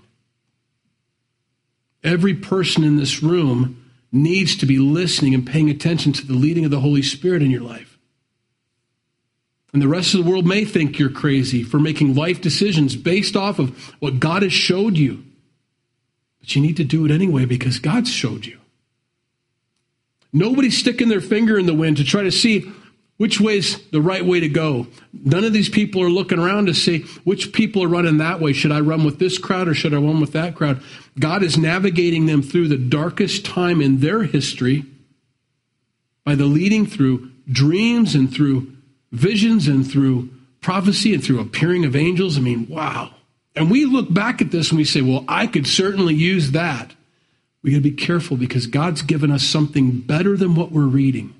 Every 2.07 2.35
person 2.35 2.85
in 2.85 2.95
this 2.95 3.21
room 3.21 3.83
needs 4.13 4.55
to 4.57 4.65
be 4.65 4.79
listening 4.79 5.33
and 5.33 5.45
paying 5.45 5.69
attention 5.69 6.13
to 6.13 6.25
the 6.25 6.33
leading 6.33 6.63
of 6.63 6.71
the 6.71 6.79
Holy 6.79 7.01
Spirit 7.01 7.41
in 7.41 7.51
your 7.51 7.61
life. 7.61 7.99
And 9.73 9.81
the 9.81 9.89
rest 9.89 10.13
of 10.13 10.23
the 10.23 10.31
world 10.31 10.47
may 10.47 10.63
think 10.63 10.97
you're 10.97 11.09
crazy 11.09 11.63
for 11.63 11.79
making 11.79 12.15
life 12.15 12.39
decisions 12.39 12.95
based 12.95 13.35
off 13.35 13.59
of 13.59 13.93
what 13.99 14.21
God 14.21 14.43
has 14.43 14.53
showed 14.53 14.97
you. 14.97 15.25
But 16.39 16.55
you 16.55 16.61
need 16.61 16.77
to 16.77 16.85
do 16.85 17.03
it 17.03 17.11
anyway 17.11 17.43
because 17.43 17.77
God's 17.77 18.09
showed 18.09 18.45
you. 18.45 18.57
Nobody's 20.31 20.77
sticking 20.77 21.09
their 21.09 21.19
finger 21.19 21.59
in 21.59 21.65
the 21.65 21.73
wind 21.73 21.97
to 21.97 22.05
try 22.05 22.23
to 22.23 22.31
see 22.31 22.71
which 23.17 23.41
way's 23.41 23.81
the 23.89 24.01
right 24.01 24.23
way 24.23 24.39
to 24.39 24.49
go? 24.49 24.87
None 25.11 25.43
of 25.43 25.53
these 25.53 25.69
people 25.69 26.01
are 26.03 26.09
looking 26.09 26.39
around 26.39 26.67
to 26.67 26.73
see 26.73 26.99
which 27.23 27.51
people 27.51 27.83
are 27.83 27.87
running 27.87 28.17
that 28.17 28.39
way. 28.39 28.53
Should 28.53 28.71
I 28.71 28.79
run 28.79 29.03
with 29.03 29.19
this 29.19 29.37
crowd 29.37 29.67
or 29.67 29.73
should 29.73 29.93
I 29.93 29.97
run 29.97 30.21
with 30.21 30.33
that 30.33 30.55
crowd? 30.55 30.81
God 31.19 31.41
is 31.41 31.57
navigating 31.57 32.27
them 32.27 32.43
through 32.43 32.67
the 32.67 32.77
darkest 32.77 33.45
time 33.45 33.81
in 33.81 33.99
their 33.99 34.23
history 34.23 34.85
by 36.23 36.35
the 36.35 36.45
leading 36.45 36.85
through 36.85 37.31
dreams 37.51 38.13
and 38.13 38.31
through 38.31 38.71
visions 39.11 39.67
and 39.67 39.89
through 39.89 40.29
prophecy 40.61 41.13
and 41.13 41.23
through 41.23 41.39
appearing 41.39 41.85
of 41.85 41.95
angels. 41.95 42.37
I 42.37 42.41
mean, 42.41 42.67
wow. 42.67 43.13
And 43.55 43.71
we 43.71 43.85
look 43.85 44.13
back 44.13 44.41
at 44.41 44.51
this 44.51 44.69
and 44.69 44.77
we 44.77 44.83
say, 44.83 45.01
well, 45.01 45.25
I 45.27 45.47
could 45.47 45.65
certainly 45.65 46.13
use 46.13 46.51
that. 46.51 46.93
We 47.63 47.71
got 47.71 47.77
to 47.77 47.81
be 47.81 47.91
careful 47.91 48.37
because 48.37 48.67
God's 48.67 49.01
given 49.01 49.31
us 49.31 49.43
something 49.43 50.01
better 50.01 50.37
than 50.37 50.53
what 50.53 50.71
we're 50.71 50.85
reading. 50.85 51.33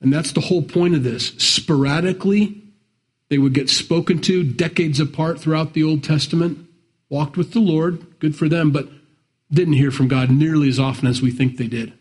And 0.00 0.12
that's 0.12 0.32
the 0.32 0.40
whole 0.40 0.62
point 0.62 0.94
of 0.94 1.04
this. 1.04 1.28
Sporadically, 1.38 2.62
they 3.28 3.38
would 3.38 3.52
get 3.52 3.68
spoken 3.68 4.20
to 4.22 4.42
decades 4.42 4.98
apart 4.98 5.40
throughout 5.40 5.74
the 5.74 5.84
Old 5.84 6.02
Testament, 6.02 6.66
walked 7.08 7.36
with 7.36 7.52
the 7.52 7.60
Lord, 7.60 8.18
good 8.18 8.34
for 8.34 8.48
them, 8.48 8.70
but 8.70 8.88
didn't 9.50 9.74
hear 9.74 9.90
from 9.90 10.08
God 10.08 10.30
nearly 10.30 10.68
as 10.68 10.78
often 10.78 11.06
as 11.06 11.20
we 11.20 11.30
think 11.30 11.56
they 11.56 11.66
did. 11.66 11.92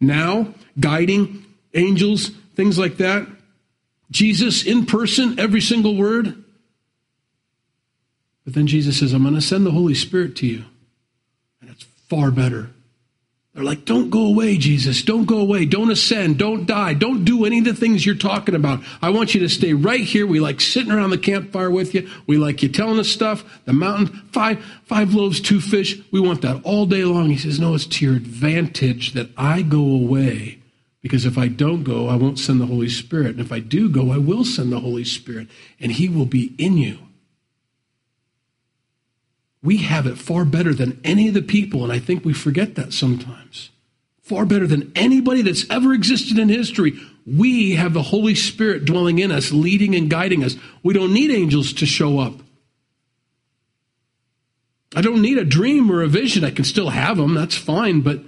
Now, 0.00 0.54
guiding 0.78 1.44
angels, 1.74 2.30
things 2.54 2.78
like 2.78 2.96
that. 2.96 3.26
Jesus 4.10 4.64
in 4.64 4.86
person, 4.86 5.38
every 5.38 5.60
single 5.60 5.96
word. 5.96 6.42
But 8.44 8.54
then 8.54 8.66
Jesus 8.66 8.98
says, 8.98 9.12
I'm 9.12 9.22
going 9.22 9.34
to 9.34 9.40
send 9.40 9.66
the 9.66 9.72
Holy 9.72 9.94
Spirit 9.94 10.36
to 10.36 10.46
you. 10.46 10.64
And 11.60 11.70
it's 11.70 11.84
far 12.08 12.30
better 12.30 12.70
they're 13.56 13.64
like, 13.64 13.86
don't 13.86 14.10
go 14.10 14.26
away, 14.26 14.58
Jesus. 14.58 15.02
Don't 15.02 15.24
go 15.24 15.38
away. 15.38 15.64
Don't 15.64 15.90
ascend. 15.90 16.36
Don't 16.36 16.66
die. 16.66 16.92
Don't 16.92 17.24
do 17.24 17.46
any 17.46 17.60
of 17.60 17.64
the 17.64 17.72
things 17.72 18.04
you're 18.04 18.14
talking 18.14 18.54
about. 18.54 18.80
I 19.00 19.08
want 19.08 19.34
you 19.34 19.40
to 19.40 19.48
stay 19.48 19.72
right 19.72 20.02
here. 20.02 20.26
We 20.26 20.40
like 20.40 20.60
sitting 20.60 20.92
around 20.92 21.08
the 21.08 21.16
campfire 21.16 21.70
with 21.70 21.94
you. 21.94 22.06
We 22.26 22.36
like 22.36 22.62
you 22.62 22.68
telling 22.68 22.98
us 22.98 23.08
stuff. 23.08 23.62
The 23.64 23.72
mountain, 23.72 24.08
five, 24.30 24.62
five 24.84 25.14
loaves, 25.14 25.40
two 25.40 25.62
fish. 25.62 25.98
We 26.12 26.20
want 26.20 26.42
that 26.42 26.60
all 26.64 26.84
day 26.84 27.04
long. 27.04 27.30
He 27.30 27.38
says, 27.38 27.58
no, 27.58 27.74
it's 27.74 27.86
to 27.86 28.04
your 28.04 28.16
advantage 28.16 29.14
that 29.14 29.30
I 29.38 29.62
go 29.62 29.80
away. 29.80 30.58
Because 31.00 31.24
if 31.24 31.38
I 31.38 31.48
don't 31.48 31.82
go, 31.82 32.08
I 32.08 32.16
won't 32.16 32.38
send 32.38 32.60
the 32.60 32.66
Holy 32.66 32.90
Spirit. 32.90 33.28
And 33.28 33.40
if 33.40 33.52
I 33.52 33.60
do 33.60 33.88
go, 33.88 34.12
I 34.12 34.18
will 34.18 34.44
send 34.44 34.70
the 34.70 34.80
Holy 34.80 35.04
Spirit. 35.04 35.48
And 35.80 35.92
He 35.92 36.10
will 36.10 36.26
be 36.26 36.54
in 36.58 36.76
you. 36.76 36.98
We 39.66 39.78
have 39.78 40.06
it 40.06 40.16
far 40.16 40.44
better 40.44 40.72
than 40.72 41.00
any 41.02 41.26
of 41.26 41.34
the 41.34 41.42
people, 41.42 41.82
and 41.82 41.92
I 41.92 41.98
think 41.98 42.24
we 42.24 42.32
forget 42.32 42.76
that 42.76 42.92
sometimes. 42.92 43.70
Far 44.22 44.46
better 44.46 44.64
than 44.64 44.92
anybody 44.94 45.42
that's 45.42 45.68
ever 45.68 45.92
existed 45.92 46.38
in 46.38 46.48
history. 46.48 46.96
We 47.26 47.74
have 47.74 47.92
the 47.92 48.02
Holy 48.02 48.36
Spirit 48.36 48.84
dwelling 48.84 49.18
in 49.18 49.32
us, 49.32 49.50
leading 49.50 49.96
and 49.96 50.08
guiding 50.08 50.44
us. 50.44 50.54
We 50.84 50.94
don't 50.94 51.12
need 51.12 51.32
angels 51.32 51.72
to 51.72 51.84
show 51.84 52.20
up. 52.20 52.34
I 54.94 55.00
don't 55.00 55.20
need 55.20 55.36
a 55.36 55.44
dream 55.44 55.90
or 55.90 56.00
a 56.00 56.06
vision. 56.06 56.44
I 56.44 56.52
can 56.52 56.64
still 56.64 56.90
have 56.90 57.16
them, 57.16 57.34
that's 57.34 57.56
fine, 57.56 58.02
but 58.02 58.20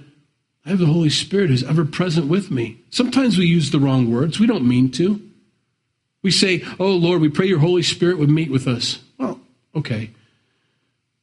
I 0.65 0.71
have 0.71 0.79
the 0.79 0.87
Holy 0.87 1.09
Spirit 1.09 1.51
who's 1.51 1.63
ever 1.63 1.85
present 1.85 2.27
with 2.27 2.51
me. 2.51 2.81
Sometimes 2.89 3.37
we 3.37 3.45
use 3.45 3.71
the 3.71 3.79
wrong 3.79 4.13
words. 4.13 4.41
We 4.41 4.47
don't 4.47 4.67
mean 4.67 4.91
to. 4.91 5.21
We 6.21 6.31
say, 6.31 6.65
Oh 6.81 6.91
Lord, 6.91 7.21
we 7.21 7.29
pray 7.29 7.45
your 7.45 7.59
Holy 7.59 7.81
Spirit 7.83 8.19
would 8.19 8.29
meet 8.29 8.51
with 8.51 8.67
us. 8.67 8.99
Well, 9.17 9.39
okay 9.73 10.11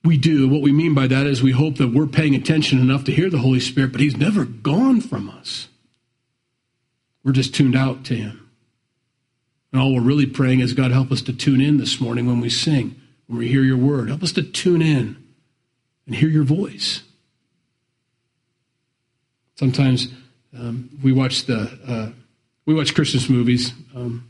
we 0.06 0.16
do. 0.16 0.48
What 0.48 0.62
we 0.62 0.72
mean 0.72 0.94
by 0.94 1.06
that 1.06 1.26
is 1.26 1.42
we 1.42 1.52
hope 1.52 1.76
that 1.76 1.92
we're 1.92 2.06
paying 2.06 2.34
attention 2.34 2.78
enough 2.78 3.04
to 3.04 3.12
hear 3.12 3.28
the 3.28 3.38
Holy 3.38 3.60
Spirit, 3.60 3.92
but 3.92 4.00
He's 4.00 4.16
never 4.16 4.44
gone 4.44 5.00
from 5.00 5.28
us. 5.28 5.68
We're 7.24 7.32
just 7.32 7.54
tuned 7.54 7.76
out 7.76 8.04
to 8.06 8.14
Him. 8.14 8.48
And 9.72 9.80
all 9.80 9.94
we're 9.94 10.00
really 10.00 10.26
praying 10.26 10.60
is 10.60 10.72
God, 10.72 10.92
help 10.92 11.10
us 11.12 11.22
to 11.22 11.32
tune 11.32 11.60
in 11.60 11.76
this 11.76 12.00
morning 12.00 12.26
when 12.26 12.40
we 12.40 12.48
sing, 12.48 13.00
when 13.26 13.38
we 13.38 13.48
hear 13.48 13.62
your 13.62 13.76
word. 13.76 14.08
Help 14.08 14.22
us 14.22 14.32
to 14.32 14.42
tune 14.42 14.80
in 14.80 15.22
and 16.06 16.14
hear 16.14 16.28
your 16.28 16.44
voice. 16.44 17.02
Sometimes 19.56 20.08
um, 20.56 20.90
we 21.02 21.12
watch 21.12 21.46
the 21.46 21.78
uh, 21.86 22.10
we 22.64 22.74
watch 22.74 22.94
Christmas 22.94 23.28
movies. 23.28 23.72
Um, 23.94 24.28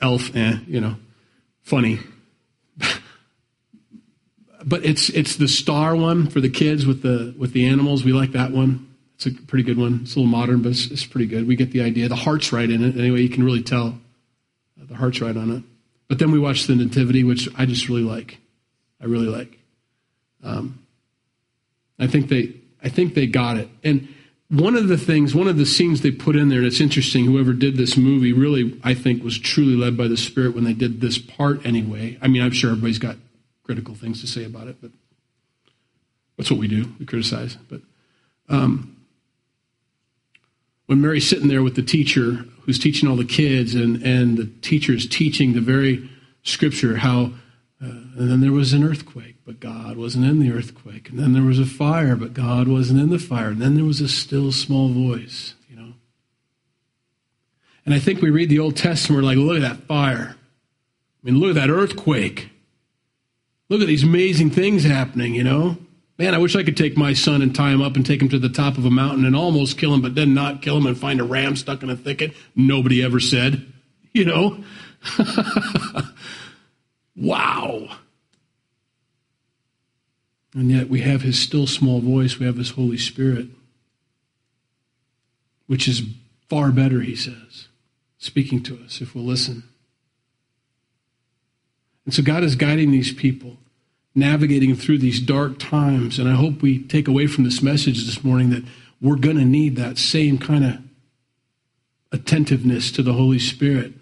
Elf, 0.00 0.34
eh, 0.36 0.58
you 0.66 0.80
know, 0.80 0.96
funny 1.62 2.00
but 4.66 4.84
it's 4.84 5.08
it's 5.10 5.36
the 5.36 5.46
star 5.46 5.94
one 5.94 6.28
for 6.28 6.40
the 6.40 6.50
kids 6.50 6.84
with 6.84 7.02
the 7.02 7.34
with 7.38 7.52
the 7.52 7.66
animals. 7.66 8.04
We 8.04 8.12
like 8.12 8.32
that 8.32 8.50
one. 8.50 8.94
It's 9.14 9.26
a 9.26 9.30
pretty 9.30 9.64
good 9.64 9.78
one. 9.78 10.00
It's 10.02 10.14
a 10.14 10.18
little 10.18 10.30
modern, 10.30 10.60
but 10.60 10.70
it's, 10.70 10.90
it's 10.90 11.06
pretty 11.06 11.26
good. 11.26 11.46
We 11.46 11.56
get 11.56 11.70
the 11.70 11.80
idea. 11.80 12.08
The 12.08 12.16
heart's 12.16 12.52
right 12.52 12.68
in 12.68 12.84
it. 12.84 12.98
Anyway, 12.98 13.22
you 13.22 13.30
can 13.30 13.44
really 13.44 13.62
tell 13.62 13.98
the 14.76 14.94
heart's 14.94 15.22
right 15.22 15.36
on 15.36 15.50
it. 15.52 15.62
But 16.08 16.18
then 16.18 16.32
we 16.32 16.38
watch 16.38 16.66
the 16.66 16.74
Nativity, 16.74 17.24
which 17.24 17.48
I 17.56 17.64
just 17.64 17.88
really 17.88 18.02
like. 18.02 18.38
I 19.00 19.06
really 19.06 19.28
like. 19.28 19.58
Um, 20.42 20.84
I 21.98 22.08
think 22.08 22.28
they 22.28 22.54
I 22.82 22.88
think 22.88 23.14
they 23.14 23.26
got 23.26 23.56
it. 23.56 23.68
And 23.84 24.08
one 24.48 24.76
of 24.76 24.88
the 24.88 24.98
things, 24.98 25.34
one 25.34 25.48
of 25.48 25.56
the 25.56 25.66
scenes 25.66 26.02
they 26.02 26.10
put 26.10 26.36
in 26.36 26.48
there, 26.48 26.58
and 26.58 26.66
it's 26.66 26.80
interesting. 26.80 27.24
Whoever 27.24 27.52
did 27.52 27.76
this 27.76 27.96
movie 27.96 28.32
really, 28.32 28.78
I 28.84 28.94
think, 28.94 29.22
was 29.24 29.38
truly 29.38 29.76
led 29.76 29.96
by 29.96 30.08
the 30.08 30.16
Spirit 30.16 30.54
when 30.54 30.64
they 30.64 30.72
did 30.72 31.00
this 31.00 31.18
part. 31.18 31.64
Anyway, 31.64 32.18
I 32.20 32.28
mean, 32.28 32.42
I'm 32.42 32.52
sure 32.52 32.70
everybody's 32.70 32.98
got 32.98 33.16
critical 33.66 33.96
things 33.96 34.20
to 34.20 34.28
say 34.28 34.44
about 34.44 34.68
it, 34.68 34.76
but 34.80 34.92
that's 36.36 36.50
what 36.50 36.60
we 36.60 36.68
do. 36.68 36.92
We 37.00 37.04
criticize. 37.04 37.56
But 37.68 37.80
um, 38.48 38.96
when 40.86 41.00
Mary's 41.00 41.28
sitting 41.28 41.48
there 41.48 41.64
with 41.64 41.74
the 41.74 41.82
teacher 41.82 42.44
who's 42.62 42.78
teaching 42.78 43.08
all 43.08 43.16
the 43.16 43.24
kids, 43.24 43.74
and, 43.74 44.00
and 44.02 44.36
the 44.36 44.46
teacher 44.62 44.92
is 44.92 45.08
teaching 45.08 45.52
the 45.52 45.60
very 45.60 46.08
scripture 46.44 46.98
how, 46.98 47.32
uh, 47.82 47.86
and 47.86 48.30
then 48.30 48.40
there 48.40 48.52
was 48.52 48.72
an 48.72 48.84
earthquake, 48.84 49.34
but 49.44 49.58
God 49.58 49.96
wasn't 49.96 50.26
in 50.26 50.38
the 50.38 50.52
earthquake. 50.52 51.10
And 51.10 51.18
then 51.18 51.32
there 51.32 51.42
was 51.42 51.58
a 51.58 51.66
fire, 51.66 52.14
but 52.14 52.34
God 52.34 52.68
wasn't 52.68 53.00
in 53.00 53.10
the 53.10 53.18
fire. 53.18 53.48
And 53.48 53.60
then 53.60 53.74
there 53.74 53.84
was 53.84 54.00
a 54.00 54.08
still 54.08 54.52
small 54.52 54.90
voice, 54.90 55.54
you 55.68 55.76
know. 55.76 55.94
And 57.84 57.92
I 57.94 57.98
think 57.98 58.22
we 58.22 58.30
read 58.30 58.48
the 58.48 58.60
Old 58.60 58.76
Testament, 58.76 59.22
we're 59.22 59.28
like, 59.28 59.38
look 59.38 59.56
at 59.56 59.68
that 59.68 59.86
fire. 59.88 60.36
I 60.36 61.26
mean, 61.26 61.40
look 61.40 61.50
at 61.50 61.56
that 61.56 61.70
earthquake. 61.70 62.50
Look 63.68 63.80
at 63.80 63.86
these 63.86 64.04
amazing 64.04 64.50
things 64.50 64.84
happening, 64.84 65.34
you 65.34 65.44
know? 65.44 65.76
Man, 66.18 66.34
I 66.34 66.38
wish 66.38 66.56
I 66.56 66.62
could 66.62 66.76
take 66.76 66.96
my 66.96 67.12
son 67.12 67.42
and 67.42 67.54
tie 67.54 67.70
him 67.70 67.82
up 67.82 67.96
and 67.96 68.06
take 68.06 68.22
him 68.22 68.28
to 68.30 68.38
the 68.38 68.48
top 68.48 68.78
of 68.78 68.86
a 68.86 68.90
mountain 68.90 69.24
and 69.24 69.36
almost 69.36 69.76
kill 69.76 69.92
him, 69.92 70.00
but 70.00 70.14
then 70.14 70.32
not 70.32 70.62
kill 70.62 70.76
him 70.78 70.86
and 70.86 70.96
find 70.96 71.20
a 71.20 71.24
ram 71.24 71.56
stuck 71.56 71.82
in 71.82 71.90
a 71.90 71.96
thicket. 71.96 72.32
Nobody 72.54 73.02
ever 73.02 73.20
said, 73.20 73.70
you 74.12 74.24
know? 74.24 74.64
wow. 77.16 77.88
And 80.54 80.70
yet 80.70 80.88
we 80.88 81.02
have 81.02 81.20
his 81.20 81.38
still 81.38 81.66
small 81.66 82.00
voice, 82.00 82.38
we 82.38 82.46
have 82.46 82.56
his 82.56 82.70
Holy 82.70 82.96
Spirit, 82.96 83.48
which 85.66 85.86
is 85.86 86.02
far 86.48 86.72
better, 86.72 87.02
he 87.02 87.14
says, 87.14 87.68
speaking 88.16 88.62
to 88.62 88.82
us 88.82 89.02
if 89.02 89.14
we'll 89.14 89.24
listen. 89.24 89.64
And 92.06 92.14
so 92.14 92.22
God 92.22 92.42
is 92.42 92.56
guiding 92.56 92.90
these 92.90 93.12
people. 93.12 93.58
navigating 94.16 94.74
through 94.74 94.98
these 94.98 95.20
dark 95.20 95.58
times. 95.58 96.18
And 96.18 96.28
I 96.28 96.32
hope 96.32 96.62
we 96.62 96.82
take 96.82 97.06
away 97.06 97.26
from 97.26 97.44
this 97.44 97.62
message 97.62 98.06
this 98.06 98.24
morning 98.24 98.50
that 98.50 98.64
we're 99.00 99.16
going 99.16 99.36
to 99.36 99.44
need 99.44 99.76
that 99.76 99.98
same 99.98 100.38
kind 100.38 100.64
of 100.64 100.78
attentiveness 102.10 102.90
to 102.92 103.02
the 103.02 103.12
Holy 103.12 103.38
Spirit. 103.38 103.92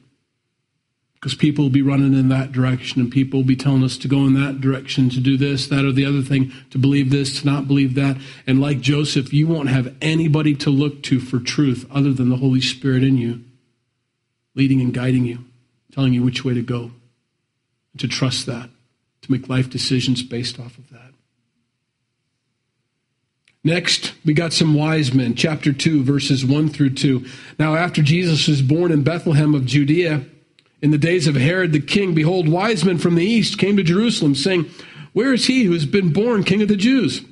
Because 1.15 1.35
people 1.35 1.65
will 1.65 1.71
be 1.71 1.83
running 1.83 2.15
in 2.15 2.29
that 2.29 2.53
direction, 2.53 3.01
and 3.01 3.11
people 3.11 3.41
will 3.41 3.47
be 3.47 3.57
telling 3.57 3.83
us 3.83 3.97
to 3.97 4.09
go 4.09 4.19
in 4.19 4.35
that 4.35 4.61
direction, 4.61 5.09
to 5.11 5.21
do 5.21 5.37
this, 5.37 5.67
that, 5.67 5.85
or 5.85 5.91
the 5.91 6.05
other 6.05 6.21
thing, 6.23 6.53
to 6.71 6.79
believe 6.79 7.11
this, 7.11 7.41
to 7.41 7.47
not 7.47 7.67
believe 7.67 7.95
that. 7.95 8.19
And 8.47 8.61
like 8.61 8.81
Joseph, 8.81 9.33
you 9.33 9.49
won't 9.49 9.71
have 9.71 9.97
anybody 10.01 10.55
to 10.57 10.71
look 10.71 11.03
to 11.05 11.19
for 11.19 11.41
truth 11.41 11.87
other 11.91 12.13
than 12.13 12.29
the 12.29 12.37
Holy 12.37 12.61
Spirit 12.61 13.03
in 13.03 13.17
you, 13.17 13.43
leading 14.55 14.81
and 14.83 14.93
guiding 14.93 15.25
you, 15.25 15.47
telling 15.93 16.13
you 16.13 16.23
which 16.23 16.45
way 16.45 16.53
to 16.53 16.63
go, 16.63 16.93
to 17.99 18.09
trust 18.09 18.47
that, 18.47 18.71
to 19.23 19.33
make 19.33 19.49
life 19.49 19.71
decisions 19.71 20.23
based 20.23 20.59
off 20.59 20.79
of 20.79 20.91
that. 20.91 21.13
Next, 23.67 24.13
we 24.27 24.35
got 24.35 24.53
some 24.53 24.75
wise 24.75 25.15
men, 25.15 25.35
chapter 25.35 25.73
2, 25.73 26.05
verses 26.05 26.45
1 26.45 26.69
through 26.69 26.91
2. 26.91 27.25
Now, 27.59 27.75
after 27.75 28.03
Jesus 28.03 28.47
was 28.47 28.61
born 28.61 28.93
in 28.93 29.03
Bethlehem 29.03 29.55
of 29.55 29.65
Judea, 29.65 30.23
in 30.83 30.91
the 30.91 30.99
days 30.99 31.27
of 31.27 31.35
Herod 31.35 31.73
the 31.73 31.81
king, 31.81 32.15
behold, 32.15 32.47
wise 32.47 32.85
men 32.85 32.99
from 32.99 33.15
the 33.15 33.25
east 33.25 33.59
came 33.59 33.79
to 33.79 33.83
Jerusalem, 33.83 34.35
saying, 34.35 34.67
Where 35.15 35.33
is 35.33 35.47
he 35.47 35.65
who 35.65 35.73
has 35.73 35.87
been 35.87 36.13
born 36.13 36.45
king 36.45 36.61
of 36.61 36.69
the 36.69 36.77
Jews? 36.77 37.23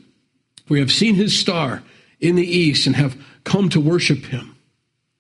We 0.71 0.81
have 0.81 0.91
seen 0.91 1.17
his 1.17 1.39
star 1.39 1.83
in 2.19 2.37
the 2.37 2.47
east 2.47 2.87
and 2.87 2.97
have 2.97 3.23
come 3.45 3.69
to 3.69 3.81
worship 3.81 4.25
him. 4.25 4.57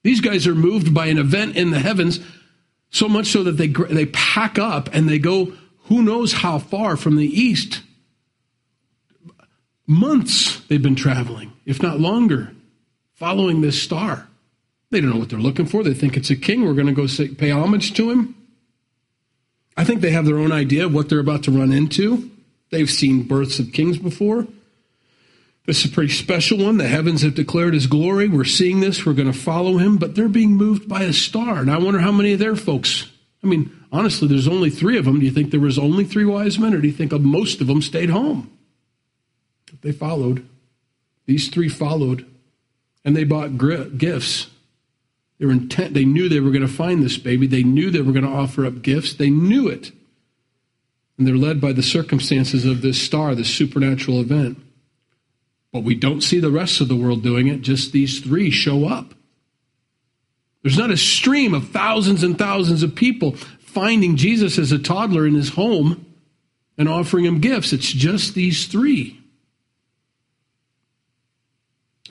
These 0.02 0.22
guys 0.22 0.46
are 0.46 0.54
moved 0.54 0.94
by 0.94 1.06
an 1.06 1.18
event 1.18 1.56
in 1.56 1.72
the 1.72 1.78
heavens, 1.78 2.20
so 2.92 3.08
much 3.08 3.26
so 3.26 3.42
that 3.42 3.52
they, 3.52 3.66
they 3.66 4.06
pack 4.06 4.58
up 4.58 4.88
and 4.92 5.08
they 5.08 5.18
go 5.18 5.52
who 5.86 6.02
knows 6.02 6.32
how 6.32 6.60
far 6.60 6.96
from 6.96 7.16
the 7.16 7.26
east 7.26 7.82
Months 9.86 10.60
they've 10.68 10.82
been 10.82 10.94
traveling, 10.94 11.52
if 11.66 11.82
not 11.82 11.98
longer, 11.98 12.52
following 13.14 13.60
this 13.60 13.82
star. 13.82 14.28
They 14.90 15.00
don't 15.00 15.10
know 15.10 15.18
what 15.18 15.28
they're 15.28 15.38
looking 15.38 15.66
for. 15.66 15.82
They 15.82 15.94
think 15.94 16.16
it's 16.16 16.30
a 16.30 16.36
king. 16.36 16.64
We're 16.64 16.74
going 16.74 16.86
to 16.86 16.92
go 16.92 17.06
say, 17.06 17.28
pay 17.28 17.50
homage 17.50 17.94
to 17.94 18.10
him. 18.10 18.34
I 19.76 19.84
think 19.84 20.00
they 20.00 20.10
have 20.10 20.26
their 20.26 20.38
own 20.38 20.52
idea 20.52 20.86
of 20.86 20.94
what 20.94 21.08
they're 21.08 21.18
about 21.18 21.42
to 21.44 21.50
run 21.50 21.72
into. 21.72 22.30
They've 22.70 22.90
seen 22.90 23.24
births 23.24 23.58
of 23.58 23.72
kings 23.72 23.98
before. 23.98 24.46
This 25.64 25.84
is 25.84 25.92
a 25.92 25.94
pretty 25.94 26.12
special 26.12 26.58
one. 26.58 26.78
The 26.78 26.88
heavens 26.88 27.22
have 27.22 27.36
declared 27.36 27.74
his 27.74 27.86
glory. 27.86 28.28
We're 28.28 28.44
seeing 28.44 28.80
this. 28.80 29.06
We're 29.06 29.12
going 29.12 29.32
to 29.32 29.38
follow 29.38 29.78
him, 29.78 29.96
but 29.96 30.14
they're 30.14 30.28
being 30.28 30.56
moved 30.56 30.88
by 30.88 31.02
a 31.02 31.12
star. 31.12 31.58
And 31.58 31.70
I 31.70 31.78
wonder 31.78 32.00
how 32.00 32.10
many 32.10 32.32
of 32.32 32.40
their 32.40 32.56
folks. 32.56 33.12
I 33.44 33.46
mean, 33.46 33.70
honestly, 33.92 34.26
there's 34.26 34.48
only 34.48 34.70
three 34.70 34.98
of 34.98 35.04
them. 35.04 35.20
Do 35.20 35.24
you 35.24 35.30
think 35.30 35.50
there 35.50 35.60
was 35.60 35.78
only 35.78 36.04
three 36.04 36.24
wise 36.24 36.58
men, 36.58 36.74
or 36.74 36.80
do 36.80 36.88
you 36.88 36.92
think 36.92 37.12
most 37.12 37.60
of 37.60 37.68
them 37.68 37.80
stayed 37.80 38.10
home? 38.10 38.50
They 39.82 39.92
followed. 39.92 40.48
These 41.26 41.48
three 41.48 41.68
followed, 41.68 42.26
and 43.04 43.16
they 43.16 43.24
bought 43.24 43.58
gifts. 43.98 44.48
They 45.38 45.46
were 45.46 45.52
intent. 45.52 45.94
They 45.94 46.04
knew 46.04 46.28
they 46.28 46.40
were 46.40 46.50
going 46.50 46.66
to 46.66 46.68
find 46.68 47.02
this 47.02 47.18
baby. 47.18 47.46
They 47.46 47.62
knew 47.62 47.90
they 47.90 48.02
were 48.02 48.12
going 48.12 48.24
to 48.24 48.30
offer 48.30 48.66
up 48.66 48.82
gifts. 48.82 49.14
They 49.14 49.30
knew 49.30 49.68
it, 49.68 49.92
and 51.16 51.26
they're 51.26 51.36
led 51.36 51.60
by 51.60 51.72
the 51.72 51.82
circumstances 51.82 52.64
of 52.64 52.82
this 52.82 53.00
star, 53.00 53.34
this 53.34 53.52
supernatural 53.52 54.20
event. 54.20 54.58
But 55.72 55.84
we 55.84 55.94
don't 55.94 56.20
see 56.20 56.38
the 56.38 56.50
rest 56.50 56.80
of 56.80 56.88
the 56.88 56.96
world 56.96 57.22
doing 57.22 57.48
it. 57.48 57.62
Just 57.62 57.92
these 57.92 58.20
three 58.20 58.50
show 58.50 58.86
up. 58.86 59.14
There's 60.62 60.78
not 60.78 60.90
a 60.90 60.96
stream 60.96 61.54
of 61.54 61.70
thousands 61.70 62.22
and 62.22 62.38
thousands 62.38 62.82
of 62.82 62.94
people 62.94 63.32
finding 63.32 64.16
Jesus 64.16 64.58
as 64.58 64.70
a 64.70 64.78
toddler 64.78 65.26
in 65.26 65.34
his 65.34 65.50
home 65.50 66.06
and 66.78 66.88
offering 66.88 67.24
him 67.24 67.40
gifts. 67.40 67.72
It's 67.72 67.90
just 67.90 68.34
these 68.34 68.66
three. 68.66 69.18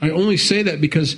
I 0.01 0.09
only 0.09 0.37
say 0.37 0.63
that 0.63 0.81
because 0.81 1.17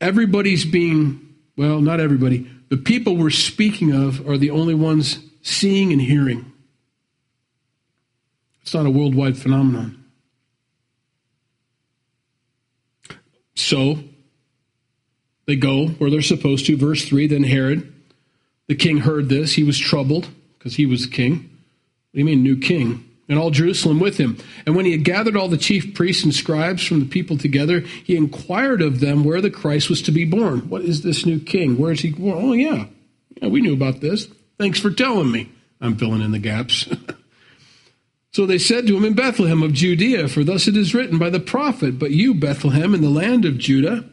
everybody's 0.00 0.64
being, 0.64 1.34
well, 1.56 1.80
not 1.80 2.00
everybody, 2.00 2.50
the 2.70 2.78
people 2.78 3.16
we're 3.16 3.30
speaking 3.30 3.92
of 3.92 4.26
are 4.26 4.38
the 4.38 4.50
only 4.50 4.74
ones 4.74 5.18
seeing 5.42 5.92
and 5.92 6.00
hearing. 6.00 6.50
It's 8.62 8.72
not 8.72 8.86
a 8.86 8.90
worldwide 8.90 9.36
phenomenon. 9.36 9.99
So 13.60 13.98
they 15.46 15.56
go 15.56 15.88
where 15.88 16.10
they're 16.10 16.22
supposed 16.22 16.66
to. 16.66 16.76
Verse 16.76 17.04
3 17.04 17.26
Then 17.26 17.44
Herod, 17.44 17.92
the 18.66 18.74
king, 18.74 18.98
heard 18.98 19.28
this. 19.28 19.54
He 19.54 19.64
was 19.64 19.78
troubled 19.78 20.28
because 20.58 20.76
he 20.76 20.86
was 20.86 21.06
king. 21.06 21.32
What 21.32 22.14
do 22.14 22.18
you 22.18 22.24
mean, 22.24 22.42
new 22.42 22.58
king? 22.58 23.10
and 23.30 23.38
all 23.38 23.50
Jerusalem 23.50 24.00
with 24.00 24.18
him. 24.18 24.36
And 24.66 24.74
when 24.74 24.84
he 24.84 24.90
had 24.90 25.04
gathered 25.04 25.36
all 25.36 25.46
the 25.48 25.56
chief 25.56 25.94
priests 25.94 26.24
and 26.24 26.34
scribes 26.34 26.84
from 26.84 26.98
the 26.98 27.06
people 27.06 27.38
together, 27.38 27.80
he 27.80 28.16
inquired 28.16 28.82
of 28.82 28.98
them 28.98 29.22
where 29.22 29.40
the 29.40 29.50
Christ 29.50 29.88
was 29.88 30.02
to 30.02 30.10
be 30.10 30.24
born. 30.24 30.68
What 30.68 30.82
is 30.82 31.02
this 31.02 31.24
new 31.24 31.38
king? 31.38 31.78
Where 31.78 31.92
is 31.92 32.00
he 32.00 32.10
born? 32.10 32.36
Oh, 32.36 32.52
yeah. 32.52 32.86
Yeah, 33.40 33.48
we 33.48 33.60
knew 33.60 33.72
about 33.72 34.00
this. 34.00 34.26
Thanks 34.58 34.80
for 34.80 34.90
telling 34.90 35.30
me. 35.30 35.48
I'm 35.80 35.96
filling 35.96 36.22
in 36.22 36.32
the 36.32 36.40
gaps. 36.40 36.88
so 38.32 38.46
they 38.46 38.58
said 38.58 38.86
to 38.86 38.96
him 38.96 39.04
in 39.04 39.14
Bethlehem 39.14 39.62
of 39.62 39.72
Judea, 39.72 40.28
for 40.28 40.44
thus 40.44 40.68
it 40.68 40.76
is 40.76 40.94
written 40.94 41.18
by 41.18 41.30
the 41.30 41.40
prophet, 41.40 41.98
But 41.98 42.12
you, 42.12 42.32
Bethlehem, 42.34 42.94
in 42.94 43.02
the 43.02 43.10
land 43.10 43.44
of 43.44 43.58
Judah, 43.58 44.04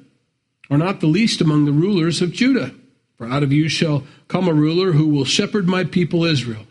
are 0.69 0.77
not 0.77 0.99
the 0.99 1.07
least 1.07 1.39
among 1.39 1.65
the 1.65 1.71
rulers 1.71 2.21
of 2.21 2.33
Judah. 2.33 2.73
For 3.17 3.27
out 3.27 3.43
of 3.43 3.51
you 3.51 3.69
shall 3.69 4.03
come 4.27 4.47
a 4.47 4.53
ruler 4.53 4.93
who 4.93 5.07
will 5.07 5.25
shepherd 5.25 5.67
my 5.67 5.83
people 5.83 6.23
Israel. 6.23 6.65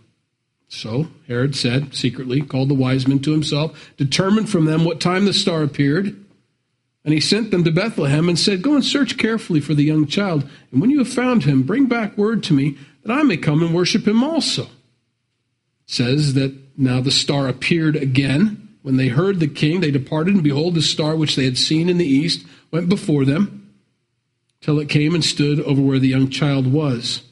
So 0.68 1.08
Herod 1.28 1.54
said, 1.54 1.94
secretly, 1.94 2.42
called 2.42 2.68
the 2.68 2.74
wise 2.74 3.06
men 3.06 3.20
to 3.20 3.32
himself, 3.32 3.92
determined 3.96 4.48
from 4.48 4.64
them 4.64 4.84
what 4.84 5.00
time 5.00 5.24
the 5.24 5.32
star 5.32 5.62
appeared. 5.62 6.16
And 7.04 7.14
he 7.14 7.20
sent 7.20 7.52
them 7.52 7.62
to 7.62 7.70
Bethlehem 7.70 8.28
and 8.28 8.36
said, 8.36 8.62
Go 8.62 8.74
and 8.74 8.84
search 8.84 9.16
carefully 9.16 9.60
for 9.60 9.74
the 9.74 9.84
young 9.84 10.08
child, 10.08 10.48
and 10.72 10.80
when 10.80 10.90
you 10.90 10.98
have 10.98 11.08
found 11.08 11.44
him, 11.44 11.62
bring 11.62 11.86
back 11.86 12.18
word 12.18 12.42
to 12.44 12.52
me 12.52 12.76
that 13.04 13.12
I 13.12 13.22
may 13.22 13.36
come 13.36 13.62
and 13.62 13.72
worship 13.72 14.08
him 14.08 14.24
also. 14.24 14.64
It 14.64 14.68
says 15.86 16.34
that 16.34 16.65
now 16.76 17.00
the 17.00 17.10
star 17.10 17.48
appeared 17.48 17.96
again. 17.96 18.62
When 18.82 18.96
they 18.96 19.08
heard 19.08 19.40
the 19.40 19.48
king, 19.48 19.80
they 19.80 19.90
departed, 19.90 20.34
and 20.34 20.44
behold, 20.44 20.74
the 20.74 20.82
star 20.82 21.16
which 21.16 21.34
they 21.34 21.44
had 21.44 21.58
seen 21.58 21.88
in 21.88 21.98
the 21.98 22.06
east 22.06 22.46
went 22.70 22.88
before 22.88 23.24
them, 23.24 23.72
till 24.60 24.78
it 24.78 24.88
came 24.88 25.14
and 25.14 25.24
stood 25.24 25.60
over 25.60 25.82
where 25.82 25.98
the 25.98 26.08
young 26.08 26.28
child 26.28 26.72
was. 26.72 27.22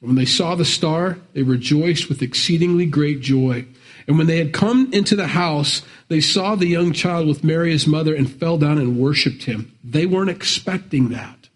When 0.00 0.14
they 0.14 0.26
saw 0.26 0.54
the 0.54 0.64
star, 0.64 1.18
they 1.32 1.42
rejoiced 1.42 2.08
with 2.08 2.22
exceedingly 2.22 2.86
great 2.86 3.20
joy. 3.20 3.66
And 4.06 4.18
when 4.18 4.26
they 4.26 4.38
had 4.38 4.52
come 4.52 4.92
into 4.92 5.16
the 5.16 5.28
house, 5.28 5.82
they 6.08 6.20
saw 6.20 6.54
the 6.54 6.66
young 6.66 6.92
child 6.92 7.26
with 7.26 7.42
Mary 7.42 7.72
his 7.72 7.86
mother 7.86 8.14
and 8.14 8.30
fell 8.30 8.58
down 8.58 8.78
and 8.78 8.98
worshiped 8.98 9.44
him. 9.44 9.76
They 9.82 10.06
weren't 10.06 10.30
expecting 10.30 11.08
that. 11.08 11.48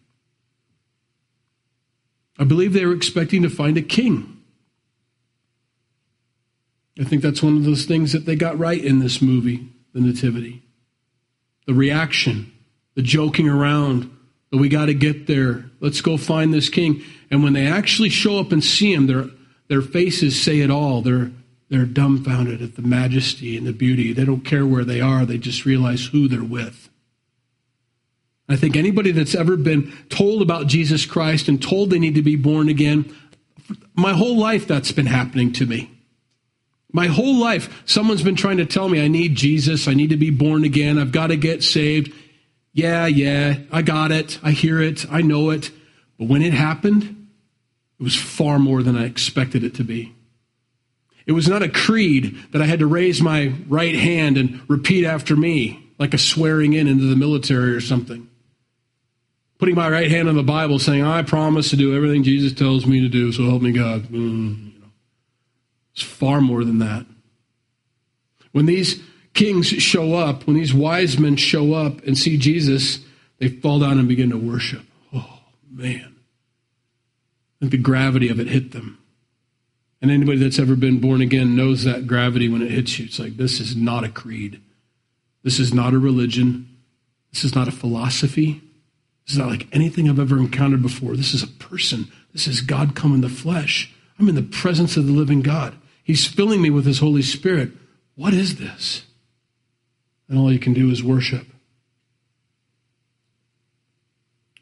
I 2.39 2.45
believe 2.45 2.73
they 2.73 2.87
were 2.87 2.95
expecting 2.95 3.43
to 3.43 3.51
find 3.51 3.77
a 3.77 3.83
king. 3.83 4.40
I 7.01 7.05
think 7.05 7.23
that's 7.23 7.43
one 7.43 7.57
of 7.57 7.65
those 7.65 7.87
things 7.87 8.13
that 8.13 8.27
they 8.27 8.37
got 8.37 8.59
right 8.59 8.83
in 8.83 8.99
this 8.99 9.23
movie, 9.23 9.67
The 9.95 10.01
Nativity. 10.01 10.63
The 11.67 11.73
reaction, 11.73 12.53
the 12.95 13.03
joking 13.03 13.49
around, 13.49 14.15
that 14.51 14.59
we 14.59 14.69
got 14.69 14.87
to 14.87 14.95
get 14.95 15.27
there. 15.27 15.65
Let's 15.81 16.03
go 16.03 16.19
find 16.19 16.53
this 16.53 16.69
king. 16.69 17.03
And 17.31 17.43
when 17.43 17.55
they 17.55 17.67
actually 17.67 18.11
show 18.11 18.39
up 18.39 18.53
and 18.53 18.63
see 18.63 18.93
him, 18.93 19.07
their, 19.07 19.27
their 19.69 19.81
faces 19.81 20.41
say 20.41 20.61
it 20.61 20.71
all. 20.71 21.01
They're, 21.01 21.31
they're 21.71 21.87
dumbfounded 21.87 22.61
at 22.61 22.77
the 22.77 22.83
majesty 22.83 23.57
and 23.57 23.67
the 23.67 23.73
beauty. 23.73 24.13
They 24.13 24.25
don't 24.25 24.45
care 24.45 24.67
where 24.67 24.85
they 24.85 25.01
are, 25.01 25.25
they 25.25 25.39
just 25.39 25.65
realize 25.65 26.07
who 26.07 26.29
they're 26.29 26.45
with. 26.45 26.91
I 28.49 28.57
think 28.57 28.77
anybody 28.77 29.13
that's 29.13 29.37
ever 29.37 29.57
been 29.57 29.97
told 30.09 30.43
about 30.43 30.67
Jesus 30.67 31.07
Christ 31.07 31.47
and 31.49 31.63
told 31.63 31.89
they 31.89 32.01
need 32.01 32.17
to 32.17 32.23
be 32.23 32.35
born 32.35 32.69
again, 32.69 33.15
my 33.95 34.13
whole 34.13 34.37
life 34.37 34.67
that's 34.67 34.91
been 34.91 35.07
happening 35.07 35.53
to 35.53 35.67
me. 35.67 35.97
My 36.93 37.07
whole 37.07 37.37
life, 37.37 37.83
someone's 37.87 38.23
been 38.23 38.37
trying 38.37 38.57
to 38.57 38.67
tell 38.67 38.89
me 38.89 39.03
I 39.03 39.09
need 39.09 39.37
Jesus, 39.37 39.87
I 39.87 39.95
need 39.95 40.11
to 40.11 40.17
be 40.17 40.31
born 40.31 40.65
again, 40.65 40.99
I've 40.99 41.13
got 41.13 41.29
to 41.29 41.37
get 41.37 41.63
saved. 41.63 42.13
Yeah, 42.73 43.07
yeah, 43.07 43.59
I 43.71 43.83
got 43.83 44.13
it, 44.13 44.39
I 44.43 44.51
hear 44.53 44.81
it, 44.81 45.07
I 45.11 45.23
know 45.23 45.51
it. 45.51 45.71
But 46.19 46.29
when 46.29 46.43
it 46.43 46.53
happened, 46.53 47.29
it 47.99 48.03
was 48.03 48.17
far 48.17 48.59
more 48.59 48.83
than 48.83 48.97
I 48.97 49.05
expected 49.05 49.65
it 49.65 49.75
to 49.77 49.85
be. 49.85 50.15
It 51.27 51.33
was 51.33 51.49
not 51.49 51.63
a 51.63 51.69
creed 51.69 52.37
that 52.53 52.63
I 52.63 52.67
had 52.67 52.81
to 52.81 52.87
raise 52.87 53.21
my 53.21 53.55
right 53.69 53.95
hand 53.95 54.37
and 54.37 54.61
repeat 54.69 55.05
after 55.05 55.37
me, 55.37 55.91
like 55.99 56.15
a 56.15 56.19
swearing 56.19 56.73
in 56.73 56.89
into 56.89 57.05
the 57.05 57.17
military 57.17 57.73
or 57.73 57.81
something. 57.81 58.29
Putting 59.59 59.75
my 59.75 59.89
right 59.91 60.11
hand 60.11 60.29
on 60.29 60.37
the 60.37 60.43
Bible 60.43 60.79
saying, 60.79 61.05
I 61.05 61.23
promise 61.23 61.71
to 61.71 61.77
do 61.77 61.95
everything 61.95 62.23
Jesus 62.23 62.53
tells 62.53 62.87
me 62.87 63.01
to 63.01 63.09
do, 63.09 63.31
so 63.31 63.45
help 63.45 63.63
me 63.63 63.73
God. 63.73 64.05
Mm. 64.05 64.70
It's 65.93 66.03
far 66.03 66.41
more 66.41 66.65
than 66.65 66.79
that. 66.79 67.07
When 68.53 68.67
these 68.67 69.01
kings 69.35 69.69
show 69.69 70.15
up, 70.15 70.47
when 70.47 70.57
these 70.57 70.75
wise 70.75 71.19
men 71.19 71.37
show 71.37 71.75
up 71.75 72.03
and 72.05 72.17
see 72.17 72.37
Jesus, 72.37 73.01
they 73.39 73.49
fall 73.49 73.79
down 73.79 73.99
and 73.99 74.09
begin 74.09 74.31
to 74.31 74.37
worship. 74.37 74.83
Oh, 75.15 75.41
man. 75.71 76.17
And 77.61 77.71
the 77.71 77.77
gravity 77.77 78.29
of 78.29 78.41
it 78.41 78.49
hit 78.49 78.73
them. 78.73 78.99
And 80.03 80.11
anybody 80.11 80.39
that's 80.39 80.59
ever 80.59 80.77
been 80.77 80.99
born 80.99 81.21
again 81.21 81.55
knows 81.55 81.85
that 81.85 82.07
gravity 82.07 82.49
when 82.49 82.63
it 82.63 82.71
hits 82.71 82.99
you. 82.99 83.05
It's 83.05 83.19
like, 83.19 83.37
this 83.37 83.61
is 83.61 83.77
not 83.77 84.05
a 84.05 84.09
creed. 84.09 84.61
This 85.43 85.59
is 85.59 85.75
not 85.75 85.93
a 85.93 85.99
religion. 85.99 86.69
This 87.33 87.45
is 87.45 87.55
not 87.55 87.69
a 87.69 87.73
philosophy. 87.73 88.63
This 89.27 89.35
is 89.35 89.39
not 89.39 89.49
like 89.49 89.69
anything 89.73 90.09
I've 90.09 90.19
ever 90.19 90.39
encountered 90.39 90.83
before. 90.83 91.17
This 91.17 91.35
is 91.35 91.43
a 91.43 91.47
person. 91.49 92.11
This 92.33 92.47
is 92.47 92.63
God 92.63 92.95
come 92.95 93.15
in 93.15 93.21
the 93.21 93.29
flesh. 93.29 93.95
I'm 94.21 94.29
in 94.29 94.35
the 94.35 94.43
presence 94.43 94.97
of 94.97 95.07
the 95.07 95.13
living 95.13 95.41
God. 95.41 95.75
He's 96.05 96.27
filling 96.27 96.61
me 96.61 96.69
with 96.69 96.85
His 96.85 96.99
Holy 96.99 97.23
Spirit. 97.23 97.71
What 98.17 98.35
is 98.35 98.57
this? 98.57 99.05
And 100.29 100.39
all 100.39 100.53
you 100.53 100.59
can 100.59 100.75
do 100.75 100.91
is 100.91 101.03
worship. 101.03 101.47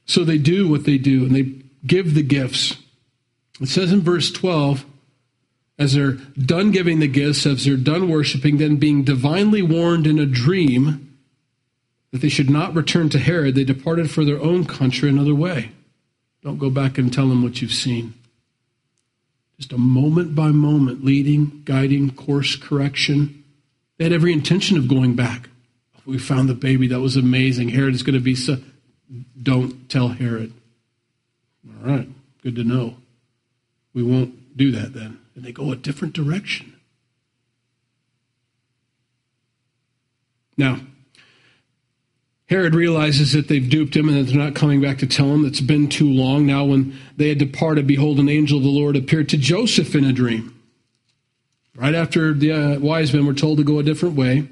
So 0.07 0.25
they 0.25 0.39
do 0.39 0.69
what 0.69 0.85
they 0.85 0.97
do, 0.97 1.25
and 1.25 1.35
they 1.35 1.55
give 1.87 2.15
the 2.15 2.23
gifts. 2.23 2.77
It 3.61 3.69
says 3.69 3.93
in 3.93 4.01
verse 4.01 4.31
12, 4.31 4.85
as 5.79 5.95
they're 5.95 6.13
done 6.13 6.71
giving 6.71 7.01
the 7.01 7.09
gifts, 7.09 7.45
as 7.45 7.65
they're 7.65 7.77
done 7.77 8.09
worshiping, 8.09 8.59
then 8.59 8.77
being 8.77 9.05
divinely 9.05 9.63
warned 9.63 10.07
in 10.07 10.19
a 10.19 10.27
dream 10.27 11.17
that 12.13 12.21
they 12.21 12.29
should 12.29 12.49
not 12.49 12.75
return 12.75 13.09
to 13.11 13.19
Herod, 13.19 13.55
they 13.55 13.65
departed 13.65 14.11
for 14.11 14.25
their 14.25 14.41
own 14.41 14.65
country 14.65 15.09
another 15.09 15.35
way. 15.35 15.73
Don't 16.43 16.59
go 16.59 16.71
back 16.71 16.97
and 16.97 17.13
tell 17.13 17.29
them 17.29 17.43
what 17.43 17.61
you've 17.61 17.73
seen. 17.73 18.15
Just 19.59 19.73
a 19.73 19.79
moment 19.79 20.35
by 20.35 20.49
moment, 20.49 21.05
leading, 21.05 21.63
guiding, 21.65 22.11
course 22.13 22.57
correction. 22.57 23.45
They 23.97 24.05
had 24.05 24.13
every 24.13 24.33
intention 24.33 24.77
of 24.77 24.89
going 24.89 25.17
back. 25.17 25.49
We 26.07 26.19
found 26.19 26.49
the 26.49 26.55
baby. 26.55 26.87
That 26.87 27.01
was 27.01 27.17
amazing. 27.17 27.71
Herod 27.71 27.95
is 27.95 28.03
going 28.03 28.15
to 28.15 28.21
be 28.21 28.35
so. 28.35 28.59
Don't 29.43 29.89
tell 29.89 30.09
Herod. 30.09 30.53
All 31.67 31.91
right, 31.91 32.09
good 32.43 32.57
to 32.57 32.65
know. 32.65 32.97
We 33.93 34.03
won't 34.03 34.57
do 34.57 34.71
that 34.73 34.95
then 34.95 35.19
and 35.39 35.47
they 35.47 35.53
go 35.53 35.71
a 35.71 35.77
different 35.77 36.15
direction. 36.15 36.75
Now, 40.57 40.81
Herod 42.49 42.75
realizes 42.75 43.33
that 43.33 43.49
they've 43.49 43.69
duped 43.69 43.95
him 43.95 44.09
and 44.09 44.17
that 44.17 44.25
they're 44.25 44.43
not 44.43 44.55
coming 44.55 44.81
back 44.81 44.99
to 44.99 45.07
tell 45.07 45.27
him. 45.27 45.45
It's 45.45 45.61
been 45.61 45.89
too 45.89 46.11
long. 46.11 46.47
Now, 46.47 46.65
when 46.65 46.99
they 47.17 47.29
had 47.29 47.39
departed, 47.39 47.87
behold, 47.87 48.19
an 48.19 48.29
angel 48.29 48.57
of 48.57 48.65
the 48.65 48.71
Lord 48.71 48.97
appeared 48.97 49.29
to 49.31 49.37
Joseph 49.37 49.95
in 49.95 50.05
a 50.05 50.13
dream. 50.13 50.55
Right 51.75 51.95
after 51.95 52.33
the 52.33 52.53
uh, 52.53 52.79
wise 52.81 53.13
men 53.13 53.27
were 53.27 53.35
told 53.35 53.59
to 53.59 53.65
go 53.65 53.79
a 53.79 53.83
different 53.83 54.17
way, 54.17 54.49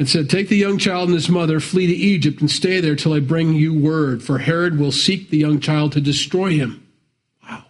and 0.00 0.08
said, 0.08 0.30
Take 0.30 0.48
the 0.48 0.56
young 0.56 0.78
child 0.78 1.10
and 1.10 1.14
his 1.14 1.28
mother, 1.28 1.60
flee 1.60 1.86
to 1.86 1.92
Egypt, 1.92 2.40
and 2.40 2.50
stay 2.50 2.80
there 2.80 2.96
till 2.96 3.12
I 3.12 3.20
bring 3.20 3.52
you 3.52 3.78
word, 3.78 4.22
for 4.22 4.38
Herod 4.38 4.78
will 4.78 4.92
seek 4.92 5.28
the 5.28 5.36
young 5.36 5.60
child 5.60 5.92
to 5.92 6.00
destroy 6.00 6.52
him. 6.52 6.86
Wow. 7.42 7.64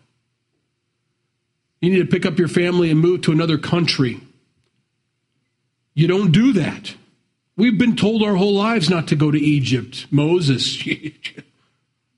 You 1.80 1.90
need 1.90 1.98
to 1.98 2.06
pick 2.06 2.24
up 2.24 2.38
your 2.38 2.48
family 2.48 2.88
and 2.88 3.00
move 3.00 3.22
to 3.22 3.32
another 3.32 3.58
country. 3.58 4.20
You 5.92 6.06
don't 6.06 6.30
do 6.30 6.52
that. 6.52 6.94
We've 7.60 7.76
been 7.76 7.94
told 7.94 8.22
our 8.22 8.36
whole 8.36 8.54
lives 8.54 8.88
not 8.88 9.06
to 9.08 9.16
go 9.16 9.30
to 9.30 9.38
Egypt. 9.38 10.06
Moses, 10.10 10.86
you 10.86 11.12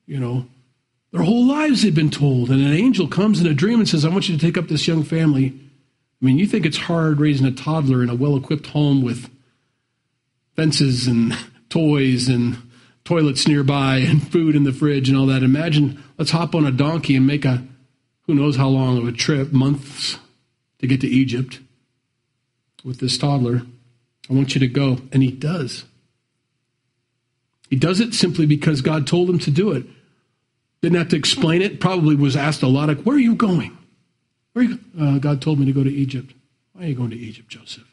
know, 0.07 0.46
their 1.11 1.24
whole 1.24 1.48
lives 1.48 1.83
they've 1.83 1.92
been 1.92 2.11
told. 2.11 2.48
And 2.48 2.64
an 2.64 2.72
angel 2.72 3.09
comes 3.09 3.40
in 3.40 3.48
a 3.48 3.52
dream 3.52 3.81
and 3.81 3.88
says, 3.88 4.05
I 4.05 4.09
want 4.09 4.28
you 4.28 4.37
to 4.37 4.40
take 4.40 4.57
up 4.57 4.68
this 4.68 4.87
young 4.87 5.02
family. 5.02 5.48
I 5.48 6.24
mean, 6.24 6.38
you 6.38 6.46
think 6.46 6.64
it's 6.64 6.76
hard 6.76 7.18
raising 7.18 7.44
a 7.44 7.50
toddler 7.50 8.05
in 8.05 8.09
a 8.09 8.14
well 8.14 8.37
equipped 8.37 8.68
home 8.68 9.02
with 9.02 9.28
fences 10.55 11.09
and 11.09 11.37
toys 11.68 12.28
and 12.28 12.59
toilets 13.02 13.48
nearby 13.48 13.96
and 13.96 14.31
food 14.31 14.55
in 14.55 14.62
the 14.62 14.72
fridge 14.72 15.09
and 15.09 15.18
all 15.18 15.26
that. 15.26 15.42
Imagine, 15.42 16.00
let's 16.18 16.31
hop 16.31 16.55
on 16.55 16.66
a 16.66 16.70
donkey 16.70 17.16
and 17.16 17.26
make 17.26 17.44
a 17.44 17.66
who 18.28 18.35
knows 18.37 18.55
how 18.55 18.68
long 18.68 18.96
of 18.96 19.09
a 19.09 19.12
trip, 19.12 19.50
months 19.50 20.20
to 20.78 20.87
get 20.87 21.00
to 21.00 21.09
Egypt 21.09 21.59
with 22.85 23.00
this 23.00 23.18
toddler. 23.18 23.62
I 24.30 24.35
want 24.35 24.54
you 24.54 24.61
to 24.61 24.68
go. 24.68 24.98
And 25.12 25.22
he 25.22 25.30
does. 25.30 25.85
He 27.68 27.76
does 27.76 28.00
it 28.00 28.14
simply 28.14 28.46
because 28.46 28.82
God 28.82 29.06
told 29.06 29.30
him 29.30 29.38
to 29.40 29.50
do 29.50 29.72
it. 29.72 29.87
Didn't 30.82 30.98
have 30.98 31.08
to 31.08 31.16
explain 31.16 31.62
it. 31.62 31.80
Probably 31.80 32.16
was 32.16 32.37
asked 32.37 32.62
a 32.62 32.68
lot 32.68 32.90
of, 32.90 33.06
Where 33.06 33.16
are 33.16 33.20
you 33.20 33.35
going? 33.35 33.76
Where 34.52 34.64
you 34.64 34.78
uh, 35.00 35.18
God 35.18 35.40
told 35.40 35.58
me 35.58 35.66
to 35.66 35.72
go 35.72 35.85
to 35.85 35.90
Egypt. 35.90 36.35
Why 36.72 36.85
are 36.85 36.88
you 36.88 36.94
going 36.94 37.11
to 37.11 37.16
Egypt, 37.16 37.48
Joseph? 37.48 37.90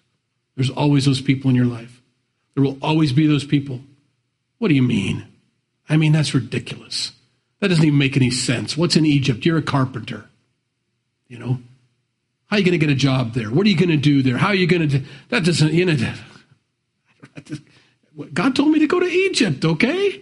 There's 0.55 0.69
always 0.69 1.05
those 1.05 1.21
people 1.21 1.49
in 1.49 1.55
your 1.55 1.65
life. 1.65 2.01
There 2.53 2.63
will 2.63 2.77
always 2.81 3.13
be 3.13 3.27
those 3.27 3.45
people. 3.45 3.79
What 4.57 4.67
do 4.67 4.73
you 4.73 4.81
mean? 4.81 5.27
I 5.87 5.97
mean, 5.97 6.11
that's 6.11 6.33
ridiculous. 6.33 7.13
That 7.59 7.69
doesn't 7.69 7.85
even 7.85 7.97
make 7.97 8.17
any 8.17 8.31
sense. 8.31 8.75
What's 8.75 8.95
in 8.95 9.05
Egypt? 9.05 9.45
You're 9.45 9.57
a 9.57 9.61
carpenter. 9.61 10.25
You 11.27 11.39
know? 11.39 11.59
How 12.49 12.55
are 12.55 12.59
you 12.59 12.65
going 12.65 12.79
to 12.79 12.85
get 12.85 12.91
a 12.91 12.97
job 12.97 13.33
there? 13.33 13.51
What 13.51 13.67
are 13.67 13.69
you 13.69 13.77
going 13.77 13.89
to 13.89 13.97
do 13.97 14.23
there? 14.23 14.37
How 14.37 14.47
are 14.47 14.55
you 14.55 14.65
going 14.65 14.81
to 14.81 14.99
do 14.99 15.05
that? 15.29 15.45
Doesn't, 15.45 15.71
you 15.71 15.85
know, 15.85 16.13
God 18.33 18.55
told 18.55 18.71
me 18.71 18.79
to 18.79 18.87
go 18.87 18.99
to 18.99 19.05
Egypt, 19.05 19.63
okay? 19.63 20.21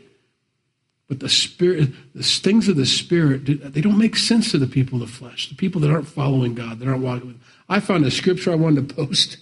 But 1.07 1.21
the 1.21 1.29
spirit, 1.29 1.93
the 2.13 2.23
things 2.23 2.67
of 2.67 2.75
the 2.75 2.85
spirit, 2.85 3.73
they 3.73 3.79
don't 3.79 3.97
make 3.97 4.17
sense 4.17 4.51
to 4.51 4.57
the 4.57 4.67
people 4.67 5.01
of 5.01 5.07
the 5.07 5.13
flesh, 5.13 5.47
the 5.47 5.55
people 5.55 5.79
that 5.81 5.89
aren't 5.89 6.07
following 6.07 6.53
God, 6.53 6.79
that 6.79 6.87
aren't 6.87 7.01
walking 7.01 7.27
with. 7.27 7.37
I 7.69 7.79
found 7.79 8.05
a 8.05 8.11
scripture 8.11 8.51
I 8.51 8.55
wanted 8.55 8.89
to 8.89 8.95
post, 8.95 9.37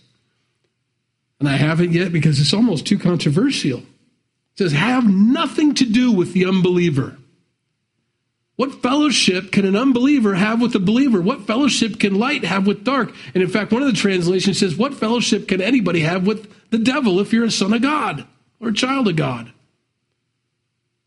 and 1.40 1.50
I 1.50 1.56
haven't 1.56 1.92
yet 1.92 2.14
because 2.14 2.40
it's 2.40 2.54
almost 2.54 2.86
too 2.86 3.00
controversial. 3.00 3.80
It 3.80 4.60
says, 4.60 4.74
"Have 4.74 5.10
nothing 5.10 5.74
to 5.76 5.86
do 5.86 6.12
with 6.12 6.34
the 6.34 6.46
unbeliever." 6.46 7.18
What 8.56 8.82
fellowship 8.82 9.52
can 9.52 9.66
an 9.66 9.76
unbeliever 9.76 10.36
have 10.36 10.62
with 10.62 10.74
a 10.76 10.80
believer? 10.80 11.22
What 11.22 11.46
fellowship 11.46 12.00
can 12.00 12.16
light 12.16 12.46
have 12.46 12.66
with 12.66 12.86
dark? 12.86 13.14
And 13.34 13.44
in 13.44 13.50
fact, 13.50 13.72
one 13.72 13.82
of 13.82 13.88
the 13.90 14.00
translations 14.00 14.60
says, 14.60 14.78
What 14.78 14.94
fellowship 14.94 15.48
can 15.48 15.62
anybody 15.62 16.02
have 16.02 16.26
with 16.26 16.50
the 16.70 16.78
devil 16.78 17.20
if 17.20 17.34
you're 17.34 17.46
a 17.46 17.52
son 17.52 17.74
of 17.74 17.82
God 17.82 18.26
or 18.62 18.70
a 18.70 18.74
child 18.74 19.10
of 19.10 19.18
God? 19.18 19.52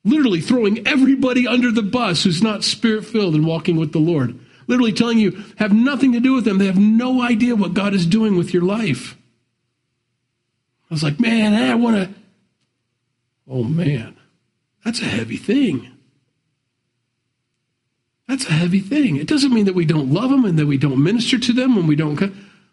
Literally 0.04 0.42
throwing 0.42 0.86
everybody 0.86 1.46
under 1.46 1.72
the 1.72 1.82
bus 1.82 2.22
who's 2.22 2.42
not 2.42 2.64
spirit 2.64 3.06
filled 3.06 3.34
and 3.34 3.46
walking 3.46 3.76
with 3.76 3.92
the 3.92 3.98
Lord. 3.98 4.38
Literally 4.66 4.92
telling 4.92 5.18
you, 5.18 5.42
have 5.56 5.72
nothing 5.72 6.12
to 6.12 6.20
do 6.20 6.34
with 6.34 6.44
them. 6.44 6.58
They 6.58 6.66
have 6.66 6.78
no 6.78 7.22
idea 7.22 7.56
what 7.56 7.72
God 7.72 7.94
is 7.94 8.06
doing 8.06 8.36
with 8.36 8.52
your 8.52 8.62
life. 8.62 9.16
I 10.90 10.94
was 10.94 11.02
like, 11.02 11.18
man, 11.18 11.54
I 11.54 11.74
want 11.74 11.96
to. 11.96 12.14
Oh, 13.46 13.64
man, 13.64 14.16
that's 14.84 15.00
a 15.00 15.06
heavy 15.06 15.38
thing. 15.38 15.97
That's 18.28 18.46
a 18.46 18.52
heavy 18.52 18.80
thing. 18.80 19.16
It 19.16 19.26
doesn't 19.26 19.52
mean 19.52 19.64
that 19.64 19.74
we 19.74 19.86
don't 19.86 20.12
love 20.12 20.30
them 20.30 20.44
and 20.44 20.58
that 20.58 20.66
we 20.66 20.76
don't 20.76 21.02
minister 21.02 21.38
to 21.38 21.52
them 21.52 21.74
when 21.74 21.86
we 21.86 21.96
don't. 21.96 22.32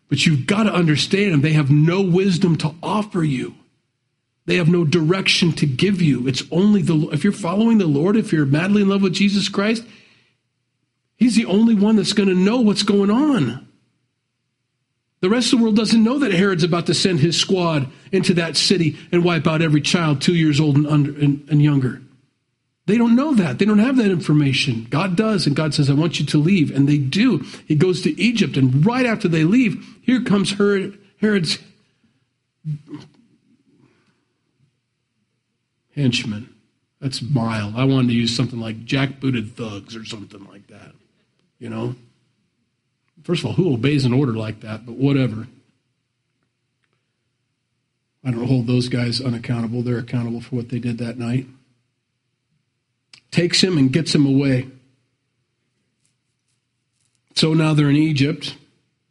But 0.10 0.26
you've 0.26 0.46
got 0.46 0.63
to 0.63 0.74
understand 0.74 1.41
they 1.41 1.54
have 1.54 1.72
no 1.72 2.02
wisdom 2.02 2.58
to 2.58 2.76
offer 2.84 3.24
you. 3.24 3.56
They 4.46 4.58
have 4.58 4.70
no 4.70 4.84
direction 4.84 5.54
to 5.54 5.65
give 5.65 6.02
you. 6.02 6.28
It's 6.28 6.44
only 6.52 6.82
the 6.82 7.10
if 7.12 7.24
you're 7.24 7.34
following 7.34 7.80
the 7.80 7.88
Lord, 7.88 8.15
if 8.15 8.32
you're 8.32 8.46
madly 8.46 8.84
in 8.84 8.89
love 8.89 9.02
with 9.02 9.13
Jesus 9.13 9.50
Christ, 9.50 9.84
He's 11.18 11.36
the 11.36 11.46
only 11.46 11.76
one 11.76 11.96
that's 11.96 12.13
going 12.13 12.30
to 12.30 12.36
know 12.36 12.60
what's 12.60 12.84
going 12.84 13.10
on. 13.10 13.68
The 15.22 15.30
rest 15.30 15.54
of 15.54 15.60
the 15.60 15.63
world 15.63 15.78
doesn't 15.78 16.04
know 16.04 16.20
that 16.20 16.34
Herod's 16.34 16.63
about 16.63 16.88
to 16.88 16.94
send 16.94 17.20
his 17.20 17.39
squad 17.39 17.89
into 18.12 18.34
that 18.36 18.58
city 18.58 18.98
and 19.12 19.24
wipe 19.24 19.48
out 19.48 19.62
every 19.62 19.82
child 19.82 20.22
two 20.22 20.36
years 20.36 20.60
old 20.60 20.76
and, 20.76 20.86
under, 20.86 21.12
and, 21.12 21.48
and 21.50 21.62
younger. 21.62 22.02
They 22.88 22.98
don't 22.98 23.15
know 23.15 23.34
that. 23.34 23.58
They 23.58 23.65
don't 23.65 23.80
have 23.80 23.98
that 23.98 24.12
information. 24.12 24.86
God 24.89 25.15
does, 25.15 25.48
and 25.48 25.56
God 25.56 25.74
says, 25.74 25.89
I 25.89 25.93
want 25.93 26.19
you 26.19 26.26
to 26.28 26.38
leave. 26.38 26.76
And 26.76 26.88
they 26.88 27.00
do. 27.00 27.39
He 27.67 27.76
goes 27.76 28.02
to 28.04 28.21
Egypt, 28.21 28.58
and 28.58 28.86
right 28.86 29.06
after 29.06 29.28
they 29.28 29.43
leave, 29.43 29.84
here 30.04 30.21
comes 30.21 30.54
Herod, 30.54 31.00
Herod's 31.19 31.58
henchman. 35.95 36.54
That's 37.02 37.21
mild. 37.21 37.76
I 37.76 37.86
wanted 37.86 38.10
to 38.10 38.13
use 38.13 38.36
something 38.36 38.60
like 38.60 38.86
jackbooted 38.86 39.54
thugs 39.54 39.95
or 39.95 40.06
something 40.06 40.45
like 40.45 40.67
that. 40.67 40.93
You 41.58 41.69
know? 41.69 41.95
First 43.24 43.41
of 43.41 43.48
all, 43.48 43.54
who 43.54 43.74
obeys 43.74 44.06
an 44.06 44.13
order 44.13 44.34
like 44.34 44.62
that? 44.62 44.86
But 44.86 44.95
whatever. 44.95 45.48
I 48.24 48.32
don't 48.32 48.47
hold 48.47 48.68
those 48.68 48.89
guys 48.89 49.22
unaccountable. 49.22 49.82
They're 49.82 49.97
accountable 49.97 50.41
for 50.41 50.55
what 50.55 50.70
they 50.70 50.80
did 50.80 50.99
that 50.99 51.18
night 51.18 51.47
takes 53.36 53.62
him 53.62 53.78
and 53.78 53.92
gets 53.92 54.16
him 54.16 54.26
away. 54.26 54.66
So 57.36 57.54
now 57.54 57.74
they're 57.74 57.90
in 57.90 57.98
Egypt. 57.98 58.56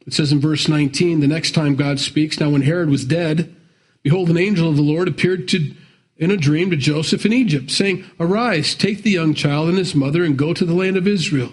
It 0.07 0.13
says 0.13 0.31
in 0.31 0.39
verse 0.39 0.67
19, 0.67 1.19
the 1.19 1.27
next 1.27 1.51
time 1.51 1.75
God 1.75 1.99
speaks, 1.99 2.39
now 2.39 2.49
when 2.49 2.63
Herod 2.63 2.89
was 2.89 3.05
dead, 3.05 3.55
behold, 4.01 4.31
an 4.31 4.37
angel 4.37 4.67
of 4.67 4.77
the 4.77 4.81
Lord 4.81 5.07
appeared 5.07 5.47
to 5.49 5.75
in 6.17 6.31
a 6.31 6.37
dream 6.37 6.71
to 6.71 6.77
Joseph 6.77 7.25
in 7.25 7.33
Egypt, 7.33 7.69
saying, 7.69 8.03
Arise, 8.19 8.73
take 8.73 9.03
the 9.03 9.11
young 9.11 9.33
child 9.33 9.69
and 9.69 9.77
his 9.77 9.93
mother, 9.93 10.23
and 10.23 10.37
go 10.37 10.53
to 10.53 10.65
the 10.65 10.73
land 10.73 10.97
of 10.97 11.07
Israel. 11.07 11.51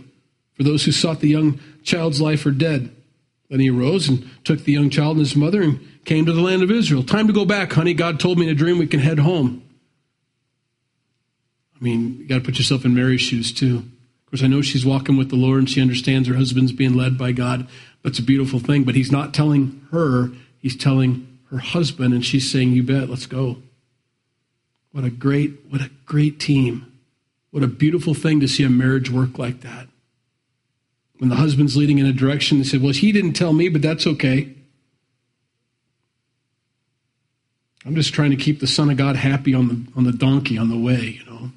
For 0.55 0.62
those 0.62 0.85
who 0.85 0.93
sought 0.93 1.20
the 1.20 1.29
young 1.29 1.59
child's 1.83 2.20
life 2.20 2.47
are 2.47 2.53
dead. 2.53 2.95
Then 3.51 3.61
he 3.61 3.70
arose 3.70 4.09
and 4.09 4.31
took 4.45 4.61
the 4.61 4.73
young 4.73 4.89
child 4.89 5.16
and 5.16 5.27
his 5.27 5.37
mother 5.37 5.61
and 5.62 5.81
came 6.05 6.25
to 6.25 6.33
the 6.33 6.41
land 6.41 6.62
of 6.62 6.70
Israel. 6.70 7.03
Time 7.03 7.27
to 7.27 7.33
go 7.33 7.45
back, 7.45 7.73
honey. 7.73 7.93
God 7.93 8.20
told 8.20 8.39
me 8.39 8.47
in 8.47 8.53
a 8.53 8.55
dream 8.55 8.79
we 8.79 8.87
can 8.87 9.01
head 9.01 9.18
home. 9.18 9.62
I 11.83 11.85
mean, 11.85 12.18
you 12.20 12.28
got 12.28 12.37
to 12.37 12.41
put 12.43 12.59
yourself 12.59 12.85
in 12.85 12.95
Mary's 12.95 13.22
shoes 13.22 13.53
too. 13.53 13.78
Of 13.78 14.30
course, 14.30 14.43
I 14.45 14.47
know 14.47 14.62
she's 14.62 14.87
walking 14.87 15.16
with 15.16 15.30
the 15.30 15.37
Lord 15.37 15.59
and 15.59 15.68
she 15.68 15.83
understands 15.83 16.28
her 16.28 16.37
husband's 16.37 16.70
being 16.70 16.95
led 16.95 17.18
by 17.18 17.33
God. 17.33 17.66
That's 18.05 18.20
a 18.20 18.22
beautiful 18.22 18.61
thing. 18.61 18.85
But 18.85 18.95
he's 18.95 19.11
not 19.11 19.35
telling 19.35 19.85
her, 19.91 20.30
he's 20.61 20.76
telling 20.76 21.41
her 21.51 21.59
husband, 21.59 22.14
and 22.14 22.24
she's 22.24 22.49
saying, 22.49 22.70
You 22.70 22.85
bet, 22.85 23.11
let's 23.11 23.26
go. 23.26 23.57
What 24.93 25.03
a 25.03 25.11
great, 25.11 25.59
what 25.70 25.80
a 25.80 25.91
great 26.07 26.39
team. 26.39 26.87
What 27.51 27.64
a 27.64 27.66
beautiful 27.68 28.14
thing 28.14 28.39
to 28.39 28.49
see 28.49 28.62
a 28.62 28.70
marriage 28.70 29.11
work 29.11 29.37
like 29.37 29.62
that. 29.62 29.89
When 31.18 31.30
the 31.30 31.37
husband's 31.37 31.76
leading 31.76 31.99
in 31.99 32.07
a 32.07 32.12
direction, 32.12 32.59
they 32.59 32.64
said, 32.64 32.80
Well, 32.80 32.93
he 32.93 33.11
didn't 33.11 33.33
tell 33.33 33.53
me, 33.53 33.68
but 33.68 33.83
that's 33.83 34.07
okay. 34.07 34.55
I'm 37.85 37.97
just 37.97 38.14
trying 38.14 38.30
to 38.30 38.37
keep 38.37 38.61
the 38.61 38.68
Son 38.68 38.89
of 38.89 38.97
God 38.97 39.16
happy 39.16 39.53
on 39.53 39.66
the 39.66 39.85
on 39.97 40.05
the 40.05 40.12
donkey 40.12 40.57
on 40.57 40.68
the 40.68 40.78
way, 40.78 41.18
you 41.20 41.24
know. 41.26 41.51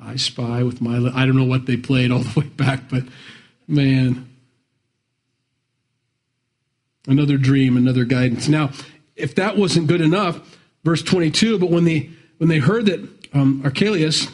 I 0.00 0.16
spy 0.16 0.62
with 0.62 0.80
my 0.80 1.10
I 1.14 1.26
don't 1.26 1.36
know 1.36 1.44
what 1.44 1.66
they 1.66 1.76
played 1.76 2.10
all 2.10 2.20
the 2.20 2.40
way 2.40 2.46
back, 2.46 2.88
but 2.90 3.04
man. 3.66 4.26
Another 7.06 7.38
dream, 7.38 7.78
another 7.78 8.04
guidance. 8.04 8.48
Now, 8.48 8.70
if 9.16 9.34
that 9.36 9.56
wasn't 9.56 9.86
good 9.86 10.02
enough, 10.02 10.58
verse 10.84 11.02
22, 11.02 11.58
but 11.58 11.70
when 11.70 11.84
they 11.84 12.10
when 12.36 12.48
they 12.50 12.58
heard 12.58 12.86
that 12.86 13.08
um, 13.32 13.62
Archelaus 13.64 14.28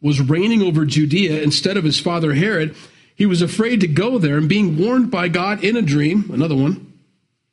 was 0.00 0.20
reigning 0.20 0.62
over 0.62 0.84
Judea 0.86 1.42
instead 1.42 1.76
of 1.76 1.84
his 1.84 2.00
father 2.00 2.34
Herod, 2.34 2.74
he 3.14 3.26
was 3.26 3.42
afraid 3.42 3.80
to 3.80 3.86
go 3.86 4.16
there, 4.16 4.38
and 4.38 4.48
being 4.48 4.78
warned 4.78 5.10
by 5.10 5.28
God 5.28 5.62
in 5.62 5.76
a 5.76 5.82
dream, 5.82 6.30
another 6.32 6.56
one, 6.56 6.92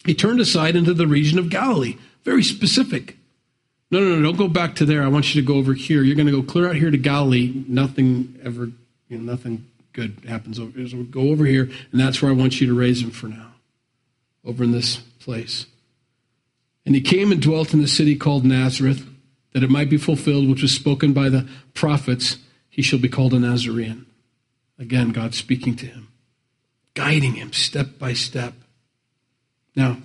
he 0.05 0.13
turned 0.13 0.39
aside 0.39 0.75
into 0.75 0.93
the 0.93 1.07
region 1.07 1.37
of 1.37 1.49
Galilee. 1.49 1.97
Very 2.23 2.43
specific. 2.43 3.17
No, 3.89 3.99
no, 3.99 4.15
no, 4.15 4.21
don't 4.21 4.37
go 4.37 4.47
back 4.47 4.75
to 4.75 4.85
there. 4.85 5.01
I 5.01 5.07
want 5.07 5.33
you 5.33 5.41
to 5.41 5.47
go 5.47 5.55
over 5.55 5.73
here. 5.73 6.03
You're 6.03 6.15
going 6.15 6.27
to 6.27 6.41
go 6.41 6.43
clear 6.43 6.67
out 6.67 6.75
here 6.75 6.91
to 6.91 6.97
Galilee. 6.97 7.63
Nothing 7.67 8.37
ever, 8.43 8.65
you 9.07 9.17
know, 9.17 9.31
nothing 9.31 9.65
good 9.93 10.17
happens 10.27 10.59
over 10.59 10.77
here. 10.77 10.87
So 10.87 11.03
go 11.03 11.29
over 11.29 11.45
here, 11.45 11.69
and 11.91 11.99
that's 11.99 12.21
where 12.21 12.31
I 12.31 12.35
want 12.35 12.59
you 12.59 12.67
to 12.67 12.73
raise 12.73 13.01
him 13.01 13.11
for 13.11 13.27
now, 13.27 13.53
over 14.43 14.63
in 14.63 14.71
this 14.71 14.97
place. 15.19 15.65
And 16.85 16.95
he 16.95 17.01
came 17.01 17.31
and 17.31 17.41
dwelt 17.41 17.73
in 17.73 17.81
the 17.81 17.87
city 17.87 18.15
called 18.15 18.45
Nazareth, 18.45 19.05
that 19.53 19.63
it 19.63 19.69
might 19.69 19.89
be 19.89 19.97
fulfilled, 19.97 20.49
which 20.49 20.61
was 20.61 20.73
spoken 20.73 21.13
by 21.13 21.29
the 21.29 21.47
prophets, 21.73 22.37
he 22.69 22.81
shall 22.81 22.99
be 22.99 23.09
called 23.09 23.33
a 23.33 23.39
Nazarene. 23.39 24.05
Again, 24.77 25.09
God 25.09 25.33
speaking 25.33 25.75
to 25.77 25.85
him, 25.85 26.09
guiding 26.93 27.33
him 27.33 27.51
step 27.53 27.97
by 27.97 28.13
step. 28.13 28.53
Now, 29.75 29.97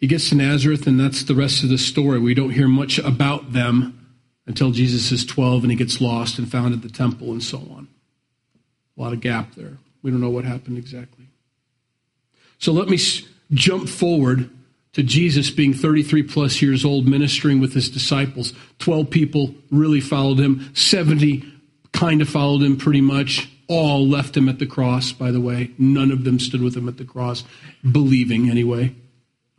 he 0.00 0.06
gets 0.06 0.30
to 0.30 0.34
Nazareth, 0.34 0.86
and 0.86 0.98
that's 0.98 1.24
the 1.24 1.34
rest 1.34 1.62
of 1.62 1.68
the 1.68 1.76
story. 1.76 2.18
We 2.18 2.32
don't 2.32 2.50
hear 2.50 2.68
much 2.68 2.98
about 2.98 3.52
them 3.52 4.00
until 4.46 4.70
Jesus 4.70 5.12
is 5.12 5.24
12 5.26 5.62
and 5.62 5.70
he 5.70 5.76
gets 5.76 6.00
lost 6.00 6.38
and 6.38 6.50
found 6.50 6.74
at 6.74 6.82
the 6.82 6.88
temple 6.88 7.30
and 7.30 7.42
so 7.42 7.58
on. 7.58 7.86
A 8.96 9.00
lot 9.00 9.12
of 9.12 9.20
gap 9.20 9.54
there. 9.54 9.76
We 10.02 10.10
don't 10.10 10.20
know 10.20 10.30
what 10.30 10.44
happened 10.44 10.78
exactly. 10.78 11.26
So 12.58 12.72
let 12.72 12.88
me 12.88 12.98
jump 13.52 13.88
forward 13.88 14.50
to 14.94 15.02
Jesus 15.02 15.50
being 15.50 15.72
33 15.72 16.24
plus 16.24 16.60
years 16.60 16.84
old, 16.84 17.06
ministering 17.06 17.60
with 17.60 17.74
his 17.74 17.88
disciples. 17.88 18.52
12 18.80 19.08
people 19.10 19.54
really 19.70 20.00
followed 20.00 20.40
him, 20.40 20.70
70 20.74 21.44
kind 21.92 22.20
of 22.22 22.28
followed 22.28 22.62
him 22.62 22.76
pretty 22.76 23.00
much. 23.00 23.48
All 23.68 24.04
left 24.08 24.36
him 24.36 24.48
at 24.48 24.58
the 24.58 24.66
cross, 24.66 25.12
by 25.12 25.30
the 25.30 25.40
way. 25.40 25.70
None 25.78 26.10
of 26.10 26.24
them 26.24 26.40
stood 26.40 26.60
with 26.60 26.76
him 26.76 26.88
at 26.88 26.96
the 26.96 27.04
cross, 27.04 27.44
believing 27.88 28.50
anyway. 28.50 28.96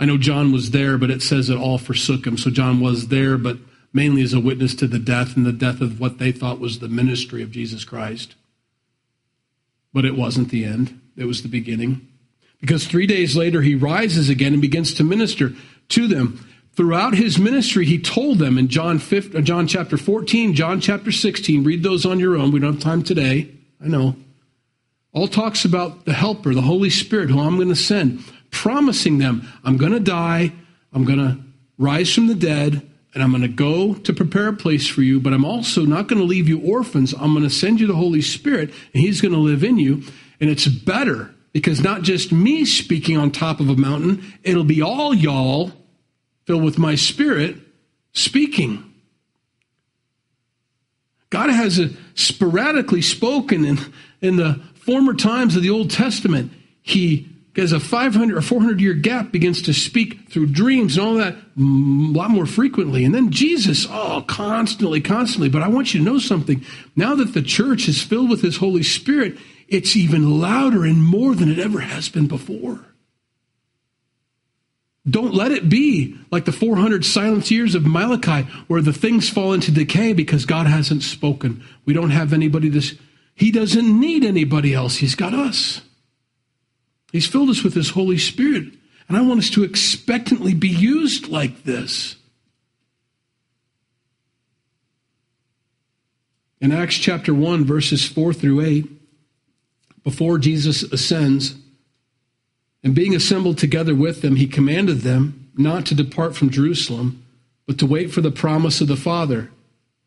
I 0.02 0.06
know 0.06 0.18
John 0.18 0.52
was 0.52 0.72
there, 0.72 0.97
but 0.97 1.12
it 1.12 1.22
says 1.22 1.49
it 1.49 1.58
all 1.58 1.78
forsook 1.78 2.28
him. 2.28 2.38
So 2.38 2.49
John 2.49 2.82
was 2.82 3.08
there, 3.08 3.38
but 3.38 3.58
mainly 3.93 4.22
as 4.24 4.34
a 4.34 4.39
witness 4.39 4.76
to 4.76 4.88
the 4.88 4.99
death 4.99 5.38
and 5.38 5.45
the 5.45 5.54
death 5.54 5.80
of 5.80 5.99
what 5.99 6.18
they 6.18 6.34
thought 6.34 6.60
was 6.60 6.80
the 6.80 6.89
ministry 6.89 7.41
of 7.41 7.52
Jesus 7.52 7.86
Christ. 7.86 8.36
But 9.93 10.04
it 10.04 10.16
wasn't 10.16 10.49
the 10.49 10.66
end, 10.66 10.99
it 11.16 11.26
was 11.26 11.43
the 11.43 11.47
beginning 11.47 12.08
because 12.62 12.86
three 12.86 13.08
days 13.08 13.36
later 13.36 13.62
he 13.62 13.76
rises 13.76 14.30
again 14.30 14.54
and 14.54 14.62
begins 14.62 14.93
to 14.93 15.04
minister 15.04 15.52
to 15.89 16.08
them. 16.08 16.47
Throughout 16.74 17.16
his 17.16 17.38
ministry, 17.38 17.86
he 17.86 17.99
told 17.99 18.39
them 18.39 18.58
in 18.58 18.70
John, 18.70 18.97
5, 18.97 19.36
uh, 19.36 19.41
John 19.41 19.68
chapter 19.68 19.97
14, 19.97 20.54
John 20.54 20.80
chapter 20.80 21.12
16, 21.12 21.66
read 21.66 21.84
those 21.84 22.06
on 22.06 22.20
your 22.20 22.38
own. 22.38 22.52
We 22.52 22.62
don't 22.62 22.76
have 22.76 22.82
time 22.82 23.04
today. 23.04 23.49
I 23.84 23.88
know. 23.88 24.16
All 25.12 25.28
talks 25.28 25.66
about 25.66 26.06
the 26.06 26.14
Helper, 26.14 26.54
the 26.54 26.62
Holy 26.62 26.89
Spirit, 26.89 27.30
who 27.30 27.41
I'm 27.41 27.58
going 27.58 27.68
to 27.68 27.76
send, 27.76 28.24
promising 28.52 29.18
them, 29.18 29.47
I'm 29.64 29.78
going 29.78 29.93
to 29.93 29.99
die, 29.99 30.52
I'm 30.93 31.06
going 31.06 31.20
to 31.20 31.39
rise 31.78 32.14
from 32.14 32.28
the 32.28 32.36
dead, 32.36 32.88
and 33.14 33.24
I'm 33.24 33.32
going 33.32 33.41
to 33.41 33.47
go 33.47 33.95
to 33.95 34.14
prepare 34.14 34.47
a 34.47 34.54
place 34.54 34.88
for 34.88 35.02
you, 35.02 35.20
but 35.20 35.34
I'm 35.34 35.43
also 35.43 35.86
not 35.86 36.08
going 36.08 36.20
to 36.20 36.28
leave 36.28 36.47
you 36.47 36.62
orphans. 36.62 37.14
I'm 37.14 37.34
going 37.34 37.43
to 37.43 37.49
send 37.49 37.80
you 37.80 37.88
the 37.88 37.95
Holy 37.95 38.22
Spirit, 38.22 38.70
and 38.93 39.04
He's 39.04 39.22
going 39.22 39.34
to 39.34 39.39
live 39.39 39.64
in 39.64 39.78
you. 39.78 40.04
And 40.39 40.49
it's 40.49 40.68
better 40.68 41.34
because 41.54 41.82
not 41.82 42.04
just 42.04 42.32
me 42.32 42.66
speaking 42.66 43.18
on 43.18 43.32
top 43.32 43.60
of 43.60 43.70
a 43.70 43.76
mountain, 43.76 44.34
it'll 44.43 44.64
be 44.64 44.82
all 44.82 45.14
y'all 45.14 45.72
filled 46.45 46.64
with 46.64 46.78
my 46.78 46.95
spirit 46.95 47.58
speaking. 48.14 48.91
God 51.30 51.49
has 51.49 51.80
sporadically 52.16 53.02
spoken 53.02 53.66
in, 53.66 53.80
in 54.22 54.36
the 54.36 54.62
former 54.76 55.14
times 55.14 55.56
of 55.56 55.64
the 55.64 55.70
Old 55.70 55.89
Testament. 55.89 56.52
He 56.82 57.31
has 57.56 57.74
a 57.74 57.80
500 57.80 58.38
or 58.38 58.41
400 58.41 58.80
year 58.80 58.93
gap, 58.93 59.32
begins 59.32 59.62
to 59.64 59.74
speak 59.74 60.30
through 60.30 60.47
dreams 60.47 60.97
and 60.97 61.06
all 61.06 61.14
that 61.16 61.34
a 61.34 61.39
lot 61.58 62.30
more 62.30 62.45
frequently. 62.45 63.04
And 63.04 63.14
then 63.14 63.32
Jesus, 63.32 63.86
oh, 63.89 64.24
constantly, 64.28 65.02
constantly. 65.02 65.49
But 65.49 65.62
I 65.62 65.68
want 65.68 65.93
you 65.93 65.99
to 65.99 66.06
know 66.06 66.20
something. 66.20 66.66
Now 66.95 67.16
that 67.16 67.34
the 67.34 67.41
church 67.41 67.89
is 67.89 68.02
filled 68.02 68.30
with 68.30 68.41
His 68.41 68.58
Holy 68.58 68.84
Spirit, 68.84 69.38
it's 69.68 69.95
even 69.95 70.39
louder 70.39 70.86
and 70.86 71.04
more 71.04 71.36
than 71.36 71.52
it 71.52 71.60
ever 71.60 71.82
has 71.82 72.08
been 72.08 72.28
before. 72.28 72.86
Don't 75.10 75.34
let 75.34 75.52
it 75.52 75.68
be 75.68 76.16
like 76.32 76.45
the 76.45 76.52
400 76.52 77.04
silent 77.04 77.49
years 77.49 77.74
of 77.74 77.86
Malachi 77.86 78.47
where 78.68 78.82
the 78.82 78.93
things 78.93 79.30
fall 79.30 79.52
into 79.52 79.72
decay 79.72 80.14
because 80.14 80.45
God 80.45 80.68
hasn't 80.68 81.02
spoken. 81.04 81.64
We 81.86 81.93
don't 81.93 82.12
have 82.12 82.34
anybody 82.34 82.70
to. 82.70 82.97
He 83.34 83.52
doesn't 83.52 83.99
need 83.99 84.24
anybody 84.24 84.74
else. 84.74 84.97
He's 84.97 85.16
got 85.16 85.34
us. 85.34 85.82
He's 87.12 87.28
filled 87.28 87.49
us 87.49 87.64
with 87.64 87.74
His 87.74 87.89
Holy 87.89 88.18
Spirit. 88.18 88.74
And 89.07 89.18
I 89.18 89.22
want 89.22 89.39
us 89.39 89.49
to 89.51 89.64
expectantly 89.64 90.53
be 90.53 90.70
used 90.70 91.28
like 91.28 91.64
this. 91.64 92.16
In 96.62 96.72
Acts 96.72 96.95
chapter 96.95 97.34
1, 97.34 97.66
verses 97.66 98.05
4 98.05 98.34
through 98.34 98.62
8, 98.62 98.86
before 100.03 100.38
Jesus 100.38 100.84
ascends, 100.84 101.55
and 102.84 102.95
being 102.95 103.16
assembled 103.16 103.57
together 103.57 103.93
with 103.93 104.22
them, 104.22 104.36
he 104.36 104.47
commanded 104.47 104.99
them 105.01 105.51
not 105.55 105.86
to 105.88 105.95
depart 105.95 106.36
from 106.36 106.49
Jerusalem, 106.49 107.24
but 107.68 107.78
to 107.80 107.86
wait 107.86 108.12
for 108.12 108.22
the 108.22 108.32
promise 108.32 108.80
of 108.80 108.88
the 108.88 108.95
Father, 108.95 109.51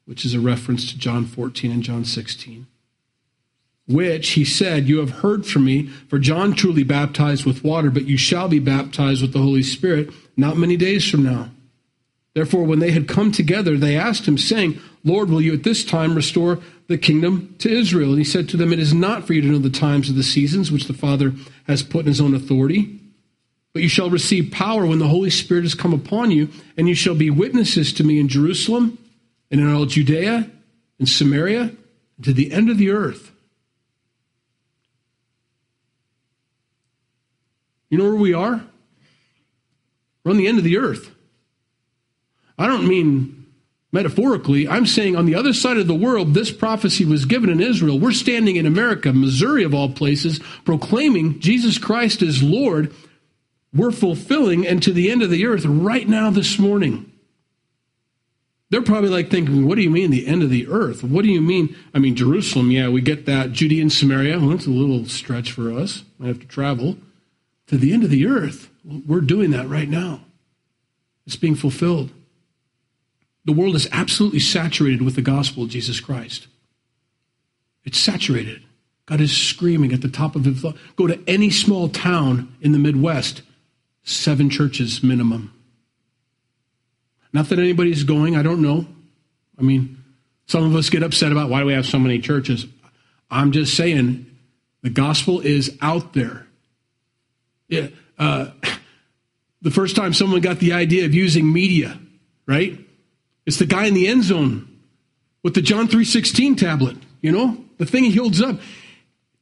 which 0.06 0.24
is 0.24 0.34
a 0.34 0.40
reference 0.40 0.90
to 0.90 0.98
John 0.98 1.26
14 1.26 1.70
and 1.70 1.82
John 1.82 2.04
16. 2.04 2.66
Which 3.86 4.30
he 4.30 4.44
said, 4.44 4.88
You 4.88 4.98
have 4.98 5.10
heard 5.10 5.46
from 5.46 5.66
me, 5.66 5.88
for 6.08 6.18
John 6.18 6.54
truly 6.54 6.84
baptized 6.84 7.44
with 7.44 7.64
water, 7.64 7.90
but 7.90 8.06
you 8.06 8.16
shall 8.16 8.48
be 8.48 8.58
baptized 8.58 9.20
with 9.20 9.32
the 9.32 9.42
Holy 9.42 9.62
Spirit 9.62 10.10
not 10.36 10.56
many 10.56 10.76
days 10.76 11.08
from 11.08 11.22
now. 11.22 11.50
Therefore, 12.34 12.64
when 12.64 12.80
they 12.80 12.90
had 12.90 13.06
come 13.06 13.30
together, 13.30 13.76
they 13.76 13.96
asked 13.96 14.26
him, 14.26 14.38
saying, 14.38 14.80
Lord, 15.04 15.30
will 15.30 15.40
you 15.40 15.52
at 15.52 15.62
this 15.62 15.84
time 15.84 16.14
restore 16.14 16.60
the 16.88 16.98
kingdom 16.98 17.54
to 17.58 17.70
Israel? 17.70 18.10
And 18.10 18.18
he 18.18 18.24
said 18.24 18.48
to 18.48 18.56
them, 18.56 18.72
It 18.72 18.80
is 18.80 18.92
not 18.92 19.26
for 19.26 19.34
you 19.34 19.42
to 19.42 19.48
know 19.48 19.58
the 19.58 19.70
times 19.70 20.08
of 20.08 20.16
the 20.16 20.22
seasons 20.22 20.72
which 20.72 20.86
the 20.86 20.94
Father 20.94 21.32
has 21.66 21.82
put 21.82 22.00
in 22.00 22.06
his 22.06 22.20
own 22.20 22.34
authority, 22.34 22.98
but 23.72 23.82
you 23.82 23.88
shall 23.88 24.10
receive 24.10 24.50
power 24.50 24.86
when 24.86 24.98
the 24.98 25.08
Holy 25.08 25.30
Spirit 25.30 25.64
has 25.64 25.74
come 25.74 25.92
upon 25.92 26.30
you, 26.30 26.48
and 26.76 26.88
you 26.88 26.94
shall 26.94 27.14
be 27.14 27.30
witnesses 27.30 27.92
to 27.92 28.04
me 28.04 28.18
in 28.18 28.28
Jerusalem, 28.28 28.98
and 29.50 29.60
in 29.60 29.72
all 29.72 29.86
Judea, 29.86 30.50
and 30.98 31.08
Samaria, 31.08 31.62
and 32.16 32.24
to 32.24 32.32
the 32.32 32.52
end 32.52 32.70
of 32.70 32.78
the 32.78 32.90
earth. 32.90 33.30
You 37.94 37.98
know 37.98 38.06
where 38.06 38.14
we 38.16 38.34
are? 38.34 38.60
We're 40.24 40.32
on 40.32 40.36
the 40.36 40.48
end 40.48 40.58
of 40.58 40.64
the 40.64 40.78
earth. 40.78 41.12
I 42.58 42.66
don't 42.66 42.88
mean 42.88 43.46
metaphorically. 43.92 44.66
I'm 44.66 44.84
saying 44.84 45.14
on 45.14 45.26
the 45.26 45.36
other 45.36 45.52
side 45.52 45.76
of 45.76 45.86
the 45.86 45.94
world, 45.94 46.34
this 46.34 46.50
prophecy 46.50 47.04
was 47.04 47.24
given 47.24 47.48
in 47.48 47.60
Israel. 47.60 48.00
We're 48.00 48.10
standing 48.10 48.56
in 48.56 48.66
America, 48.66 49.12
Missouri 49.12 49.62
of 49.62 49.74
all 49.74 49.90
places, 49.90 50.40
proclaiming 50.64 51.38
Jesus 51.38 51.78
Christ 51.78 52.20
is 52.20 52.42
Lord. 52.42 52.92
We're 53.72 53.92
fulfilling 53.92 54.66
and 54.66 54.82
to 54.82 54.92
the 54.92 55.08
end 55.08 55.22
of 55.22 55.30
the 55.30 55.46
earth 55.46 55.64
right 55.64 56.08
now 56.08 56.30
this 56.30 56.58
morning. 56.58 57.12
They're 58.70 58.82
probably 58.82 59.10
like 59.10 59.30
thinking, 59.30 59.68
what 59.68 59.76
do 59.76 59.82
you 59.82 59.90
mean 59.90 60.10
the 60.10 60.26
end 60.26 60.42
of 60.42 60.50
the 60.50 60.66
earth? 60.66 61.04
What 61.04 61.22
do 61.22 61.30
you 61.30 61.40
mean? 61.40 61.76
I 61.94 62.00
mean, 62.00 62.16
Jerusalem, 62.16 62.72
yeah, 62.72 62.88
we 62.88 63.02
get 63.02 63.26
that. 63.26 63.52
Judea 63.52 63.82
and 63.82 63.92
Samaria, 63.92 64.40
well, 64.40 64.48
that's 64.48 64.66
a 64.66 64.70
little 64.70 65.06
stretch 65.06 65.52
for 65.52 65.72
us. 65.72 66.02
I 66.20 66.26
have 66.26 66.40
to 66.40 66.46
travel 66.48 66.96
to 67.66 67.76
the 67.76 67.92
end 67.92 68.04
of 68.04 68.10
the 68.10 68.26
earth. 68.26 68.70
We're 68.84 69.20
doing 69.20 69.50
that 69.52 69.68
right 69.68 69.88
now. 69.88 70.20
It's 71.26 71.36
being 71.36 71.54
fulfilled. 71.54 72.10
The 73.44 73.52
world 73.52 73.74
is 73.74 73.88
absolutely 73.92 74.40
saturated 74.40 75.02
with 75.02 75.16
the 75.16 75.22
gospel 75.22 75.64
of 75.64 75.70
Jesus 75.70 76.00
Christ. 76.00 76.46
It's 77.84 77.98
saturated. 77.98 78.62
God 79.06 79.20
is 79.20 79.36
screaming 79.36 79.92
at 79.92 80.00
the 80.00 80.08
top 80.08 80.34
of 80.34 80.44
his 80.44 80.64
Go 80.96 81.06
to 81.06 81.20
any 81.26 81.50
small 81.50 81.88
town 81.88 82.54
in 82.62 82.72
the 82.72 82.78
Midwest, 82.78 83.42
seven 84.02 84.48
churches 84.48 85.02
minimum. 85.02 85.52
Not 87.32 87.48
that 87.48 87.58
anybody's 87.58 88.04
going, 88.04 88.36
I 88.36 88.42
don't 88.42 88.62
know. 88.62 88.86
I 89.58 89.62
mean, 89.62 90.02
some 90.46 90.64
of 90.64 90.74
us 90.74 90.88
get 90.88 91.02
upset 91.02 91.32
about 91.32 91.50
why 91.50 91.60
do 91.60 91.66
we 91.66 91.72
have 91.74 91.86
so 91.86 91.98
many 91.98 92.18
churches. 92.18 92.66
I'm 93.30 93.52
just 93.52 93.76
saying 93.76 94.26
the 94.82 94.90
gospel 94.90 95.40
is 95.40 95.76
out 95.82 96.12
there. 96.14 96.43
Yeah, 97.68 97.88
uh, 98.18 98.48
the 99.62 99.70
first 99.70 99.96
time 99.96 100.12
someone 100.12 100.40
got 100.40 100.58
the 100.58 100.72
idea 100.72 101.06
of 101.06 101.14
using 101.14 101.52
media, 101.52 101.98
right? 102.46 102.78
It's 103.46 103.58
the 103.58 103.66
guy 103.66 103.86
in 103.86 103.94
the 103.94 104.06
end 104.06 104.24
zone 104.24 104.68
with 105.42 105.54
the 105.54 105.62
John 105.62 105.88
3:16 105.88 106.56
tablet, 106.56 106.96
you 107.20 107.32
know? 107.32 107.64
The 107.78 107.86
thing 107.86 108.04
he 108.04 108.16
holds 108.16 108.40
up. 108.40 108.60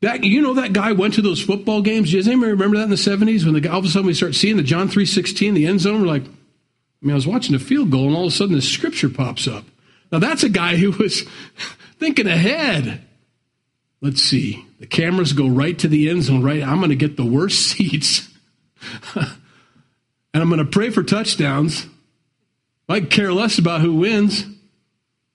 That 0.01 0.25
you 0.25 0.41
know 0.41 0.55
that 0.55 0.73
guy 0.73 0.93
went 0.93 1.15
to 1.15 1.23
those 1.23 1.41
football 1.41 1.81
games. 1.81 2.11
Does 2.11 2.27
anybody 2.27 2.51
remember 2.51 2.77
that 2.79 2.85
in 2.85 2.91
the 2.91 2.97
70s 2.97 3.45
when 3.45 3.55
the 3.55 3.69
all 3.71 3.79
of 3.79 3.85
a 3.85 3.89
sudden 3.89 4.09
we 4.09 4.15
start 4.15 4.35
seeing 4.35 4.57
the 4.57 4.63
John 4.63 4.89
3:16 4.89 5.55
the 5.55 5.67
end 5.67 5.81
zone 5.81 6.01
we're 6.01 6.09
like 6.09 6.25
I 6.25 7.07
mean 7.07 7.13
I 7.13 7.15
was 7.15 7.27
watching 7.27 7.55
a 7.55 7.61
field 7.61 7.91
goal 7.91 8.09
and 8.09 8.17
all 8.17 8.27
of 8.27 8.33
a 8.33 8.37
sudden 8.37 8.55
the 8.55 8.63
scripture 8.63 9.09
pops 9.09 9.47
up. 9.47 9.65
Now 10.11 10.19
that's 10.19 10.43
a 10.43 10.49
guy 10.49 10.77
who 10.77 10.91
was 10.91 11.23
thinking 11.99 12.27
ahead. 12.27 13.01
Let's 14.03 14.21
see. 14.21 14.67
The 14.81 14.87
cameras 14.87 15.33
go 15.33 15.49
right 15.49 15.79
to 15.79 15.89
the 15.89 16.11
end 16.11 16.25
zone, 16.25 16.43
right? 16.43 16.63
I'm 16.63 16.79
going 16.79 16.91
to 16.91 16.97
get 16.97 17.17
the 17.17 17.25
worst 17.25 17.61
seats. 17.69 18.29
and 19.15 19.29
I'm 20.35 20.49
going 20.49 20.59
to 20.59 20.71
pray 20.71 20.91
for 20.91 21.03
touchdowns. 21.03 21.87
I 22.89 23.01
care 23.01 23.33
less 23.33 23.59
about 23.59 23.81
who 23.81 23.95
wins 23.95 24.45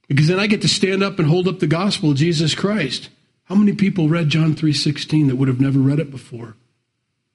because 0.08 0.28
then 0.28 0.40
I 0.40 0.48
get 0.48 0.62
to 0.62 0.68
stand 0.68 1.02
up 1.02 1.18
and 1.18 1.28
hold 1.28 1.48
up 1.48 1.60
the 1.60 1.68
gospel 1.68 2.12
of 2.12 2.18
Jesus 2.18 2.54
Christ. 2.54 3.10
How 3.46 3.56
many 3.56 3.74
people 3.74 4.10
read 4.10 4.30
John 4.30 4.54
3:16 4.54 5.28
that 5.28 5.38
would 5.38 5.48
have 5.48 5.62
never 5.62 5.80
read 5.80 6.00
it 6.00 6.12
before? 6.12 6.56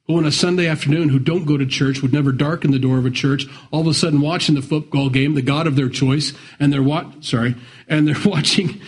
Who 0.06 0.18
on 0.18 0.26
a 0.26 0.32
Sunday 0.32 0.66
afternoon 0.66 1.08
who 1.08 1.18
don't 1.18 1.46
go 1.46 1.56
to 1.56 1.64
church 1.64 2.02
would 2.02 2.12
never 2.12 2.32
darken 2.32 2.70
the 2.70 2.78
door 2.78 2.98
of 2.98 3.06
a 3.06 3.10
church, 3.10 3.46
all 3.70 3.80
of 3.80 3.86
a 3.86 3.94
sudden 3.94 4.20
watching 4.20 4.54
the 4.54 4.62
football 4.62 5.08
game, 5.08 5.34
the 5.34 5.42
God 5.42 5.66
of 5.66 5.76
their 5.76 5.88
choice, 5.88 6.34
and 6.60 6.72
they're 6.72 6.82
wa- 6.82 7.10
sorry, 7.20 7.54
and 7.88 8.06
they're 8.06 8.16
watching 8.30 8.80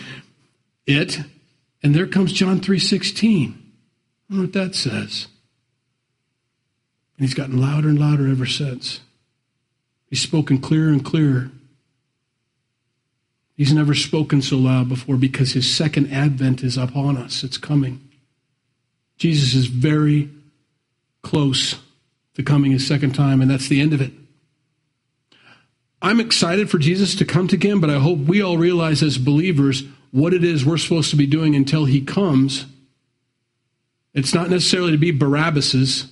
it, 0.85 1.19
and 1.85 1.93
there 1.93 2.07
comes 2.07 2.33
John 2.33 2.61
3:16. 2.61 3.53
I 4.31 4.39
what 4.39 4.53
that 4.53 4.73
says. 4.73 5.27
And 7.15 7.27
he's 7.27 7.35
gotten 7.35 7.61
louder 7.61 7.89
and 7.89 7.99
louder 7.99 8.27
ever 8.27 8.47
since. 8.47 9.01
He's 10.09 10.19
spoken 10.19 10.57
clearer 10.57 10.89
and 10.89 11.05
clearer. 11.05 11.51
He's 13.55 13.71
never 13.71 13.93
spoken 13.93 14.41
so 14.41 14.57
loud 14.57 14.89
before 14.89 15.15
because 15.15 15.51
his 15.51 15.71
second 15.71 16.11
advent 16.11 16.63
is 16.63 16.75
upon 16.75 17.17
us. 17.17 17.43
It's 17.43 17.59
coming. 17.59 18.01
Jesus 19.19 19.53
is 19.53 19.67
very 19.67 20.31
close 21.21 21.75
to 22.33 22.41
coming 22.41 22.71
his 22.71 22.87
second 22.87 23.13
time, 23.13 23.41
and 23.41 23.51
that's 23.51 23.67
the 23.67 23.79
end 23.79 23.93
of 23.93 24.01
it. 24.01 24.11
I'm 26.01 26.19
excited 26.19 26.67
for 26.71 26.79
Jesus 26.79 27.13
to 27.13 27.25
come 27.25 27.47
again, 27.49 27.79
but 27.79 27.91
I 27.91 27.99
hope 27.99 28.17
we 28.17 28.41
all 28.41 28.57
realize 28.57 29.03
as 29.03 29.19
believers 29.19 29.83
what 30.15 30.33
it 30.33 30.45
is 30.45 30.65
we're 30.65 30.77
supposed 30.77 31.09
to 31.09 31.17
be 31.17 31.27
doing 31.27 31.57
until 31.57 31.83
he 31.83 31.99
comes. 31.99 32.65
It's 34.13 34.33
not 34.33 34.49
necessarily 34.49 34.93
to 34.93 34.97
be 34.97 35.11
Barabbas's, 35.11 36.07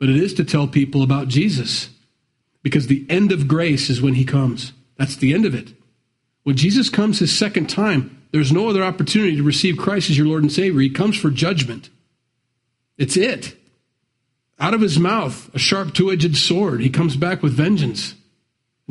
but 0.00 0.08
it 0.08 0.16
is 0.16 0.32
to 0.34 0.44
tell 0.44 0.66
people 0.66 1.02
about 1.02 1.28
Jesus. 1.28 1.90
Because 2.62 2.86
the 2.86 3.04
end 3.10 3.30
of 3.30 3.46
grace 3.46 3.90
is 3.90 4.00
when 4.00 4.14
he 4.14 4.24
comes. 4.24 4.72
That's 4.96 5.16
the 5.16 5.34
end 5.34 5.44
of 5.44 5.54
it. 5.54 5.74
When 6.44 6.56
Jesus 6.56 6.88
comes 6.88 7.18
his 7.18 7.36
second 7.36 7.68
time, 7.68 8.22
there's 8.32 8.52
no 8.52 8.70
other 8.70 8.82
opportunity 8.82 9.36
to 9.36 9.42
receive 9.42 9.76
Christ 9.76 10.08
as 10.08 10.16
your 10.16 10.26
Lord 10.26 10.42
and 10.42 10.50
Savior. 10.50 10.80
He 10.80 10.88
comes 10.88 11.18
for 11.18 11.28
judgment. 11.28 11.90
It's 12.96 13.18
it. 13.18 13.54
Out 14.58 14.72
of 14.72 14.80
his 14.80 14.98
mouth, 14.98 15.54
a 15.54 15.58
sharp 15.58 15.92
two 15.92 16.10
edged 16.10 16.38
sword. 16.38 16.80
He 16.80 16.88
comes 16.88 17.18
back 17.18 17.42
with 17.42 17.52
vengeance. 17.52 18.14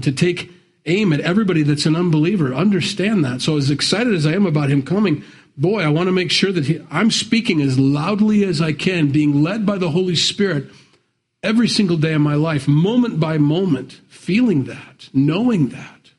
To 0.01 0.11
take 0.11 0.51
aim 0.86 1.13
at 1.13 1.21
everybody 1.21 1.63
that's 1.63 1.86
an 1.86 1.95
unbeliever. 1.95 2.53
Understand 2.53 3.23
that. 3.25 3.41
So, 3.41 3.57
as 3.57 3.69
excited 3.69 4.13
as 4.13 4.25
I 4.25 4.34
am 4.34 4.45
about 4.45 4.69
him 4.69 4.84
coming, 4.84 5.23
boy, 5.57 5.81
I 5.81 5.89
want 5.89 6.07
to 6.07 6.11
make 6.11 6.31
sure 6.31 6.51
that 6.51 6.65
he, 6.65 6.86
I'm 6.91 7.11
speaking 7.11 7.61
as 7.61 7.79
loudly 7.79 8.43
as 8.43 8.61
I 8.61 8.73
can, 8.73 9.11
being 9.11 9.43
led 9.43 9.65
by 9.65 9.77
the 9.77 9.91
Holy 9.91 10.15
Spirit 10.15 10.69
every 11.41 11.67
single 11.67 11.97
day 11.97 12.13
of 12.13 12.21
my 12.21 12.36
life, 12.36 12.67
moment 12.67 13.19
by 13.19 13.38
moment, 13.38 13.99
feeling 14.07 14.65
that, 14.65 15.09
knowing 15.13 15.69
that. 15.69 16.11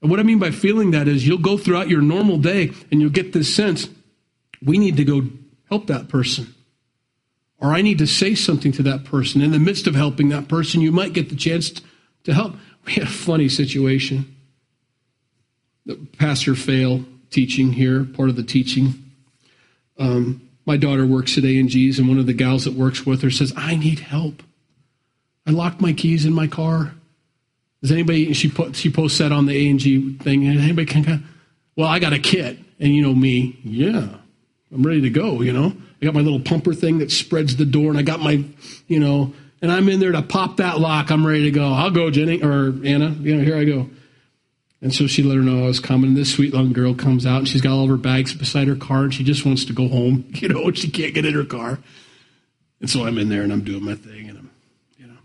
And 0.00 0.10
what 0.10 0.18
I 0.18 0.24
mean 0.24 0.40
by 0.40 0.50
feeling 0.50 0.90
that 0.90 1.06
is 1.06 1.26
you'll 1.26 1.38
go 1.38 1.56
throughout 1.56 1.88
your 1.88 2.02
normal 2.02 2.38
day 2.38 2.72
and 2.90 3.00
you'll 3.00 3.10
get 3.10 3.32
this 3.32 3.54
sense 3.54 3.88
we 4.64 4.78
need 4.78 4.96
to 4.96 5.04
go 5.04 5.22
help 5.68 5.86
that 5.88 6.08
person. 6.08 6.54
Or 7.58 7.72
I 7.72 7.82
need 7.82 7.98
to 7.98 8.06
say 8.06 8.34
something 8.34 8.72
to 8.72 8.82
that 8.84 9.04
person. 9.04 9.40
In 9.40 9.52
the 9.52 9.58
midst 9.58 9.86
of 9.86 9.94
helping 9.94 10.28
that 10.30 10.48
person, 10.48 10.80
you 10.80 10.92
might 10.92 11.12
get 11.12 11.28
the 11.28 11.36
chance 11.36 11.72
to 12.24 12.34
help. 12.34 12.54
We 12.84 12.94
had 12.94 13.04
a 13.04 13.10
funny 13.10 13.48
situation. 13.48 14.36
The 15.86 15.96
pastor 16.18 16.54
fail 16.54 17.04
teaching 17.30 17.72
here, 17.72 18.04
part 18.04 18.28
of 18.28 18.36
the 18.36 18.42
teaching. 18.42 19.10
Um, 19.98 20.48
my 20.64 20.76
daughter 20.76 21.06
works 21.06 21.36
at 21.38 21.44
A&G's, 21.44 21.98
and 21.98 22.08
one 22.08 22.18
of 22.18 22.26
the 22.26 22.32
gals 22.32 22.64
that 22.64 22.74
works 22.74 23.04
with 23.04 23.22
her 23.22 23.30
says, 23.30 23.52
I 23.56 23.76
need 23.76 24.00
help. 24.00 24.42
I 25.46 25.50
locked 25.50 25.80
my 25.80 25.92
keys 25.92 26.24
in 26.24 26.32
my 26.32 26.46
car. 26.46 26.94
Does 27.80 27.90
anybody, 27.90 28.32
she, 28.32 28.48
put, 28.48 28.76
she 28.76 28.90
posts 28.90 29.18
that 29.18 29.32
on 29.32 29.46
the 29.46 29.70
A&G 29.70 30.18
thing, 30.18 30.46
anybody 30.46 30.86
can, 30.86 31.26
well, 31.74 31.88
I 31.88 31.98
got 31.98 32.12
a 32.12 32.18
kit. 32.18 32.58
And 32.78 32.94
you 32.94 33.02
know 33.02 33.14
me, 33.14 33.58
yeah, 33.64 34.08
I'm 34.72 34.82
ready 34.82 35.02
to 35.02 35.10
go, 35.10 35.42
you 35.42 35.52
know. 35.52 35.72
I 36.00 36.04
got 36.04 36.14
my 36.14 36.20
little 36.20 36.40
pumper 36.40 36.74
thing 36.74 36.98
that 36.98 37.12
spreads 37.12 37.56
the 37.56 37.64
door, 37.64 37.90
and 37.90 37.98
I 37.98 38.02
got 38.02 38.20
my, 38.20 38.44
you 38.88 38.98
know, 38.98 39.32
and 39.62 39.70
I'm 39.70 39.88
in 39.88 40.00
there 40.00 40.12
to 40.12 40.22
pop 40.22 40.56
that 40.56 40.80
lock. 40.80 41.10
I'm 41.10 41.24
ready 41.24 41.44
to 41.44 41.50
go. 41.52 41.72
I'll 41.72 41.92
go, 41.92 42.10
Jenny, 42.10 42.42
or 42.42 42.74
Anna, 42.84 43.10
you 43.10 43.36
know, 43.36 43.44
here 43.44 43.56
I 43.56 43.64
go. 43.64 43.88
And 44.82 44.92
so 44.92 45.06
she 45.06 45.22
let 45.22 45.36
her 45.36 45.42
know 45.42 45.62
I 45.62 45.68
was 45.68 45.78
coming. 45.78 46.08
And 46.08 46.16
this 46.16 46.34
sweet 46.34 46.52
young 46.52 46.72
girl 46.72 46.94
comes 46.94 47.24
out 47.24 47.38
and 47.38 47.48
she's 47.48 47.60
got 47.60 47.72
all 47.72 47.84
of 47.84 47.88
her 47.88 47.96
bags 47.96 48.34
beside 48.34 48.66
her 48.66 48.74
car 48.74 49.04
and 49.04 49.14
she 49.14 49.22
just 49.22 49.46
wants 49.46 49.64
to 49.66 49.72
go 49.72 49.86
home, 49.86 50.24
you 50.34 50.48
know, 50.48 50.70
she 50.72 50.90
can't 50.90 51.14
get 51.14 51.24
in 51.24 51.34
her 51.34 51.44
car. 51.44 51.78
And 52.80 52.90
so 52.90 53.06
I'm 53.06 53.16
in 53.16 53.28
there 53.28 53.42
and 53.42 53.52
I'm 53.52 53.62
doing 53.62 53.84
my 53.84 53.94
thing 53.94 54.28
and 54.28 54.38
I'm, 54.38 54.50
you 54.98 55.06
know, 55.06 55.18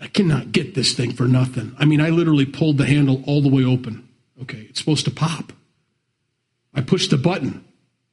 I 0.00 0.06
cannot 0.06 0.50
get 0.50 0.74
this 0.74 0.94
thing 0.94 1.12
for 1.12 1.24
nothing. 1.24 1.76
I 1.78 1.84
mean, 1.84 2.00
I 2.00 2.08
literally 2.08 2.46
pulled 2.46 2.78
the 2.78 2.86
handle 2.86 3.22
all 3.26 3.42
the 3.42 3.50
way 3.50 3.64
open. 3.64 4.08
Okay, 4.40 4.66
it's 4.70 4.80
supposed 4.80 5.04
to 5.04 5.10
pop. 5.10 5.52
I 6.72 6.80
pushed 6.80 7.10
the 7.10 7.18
button 7.18 7.64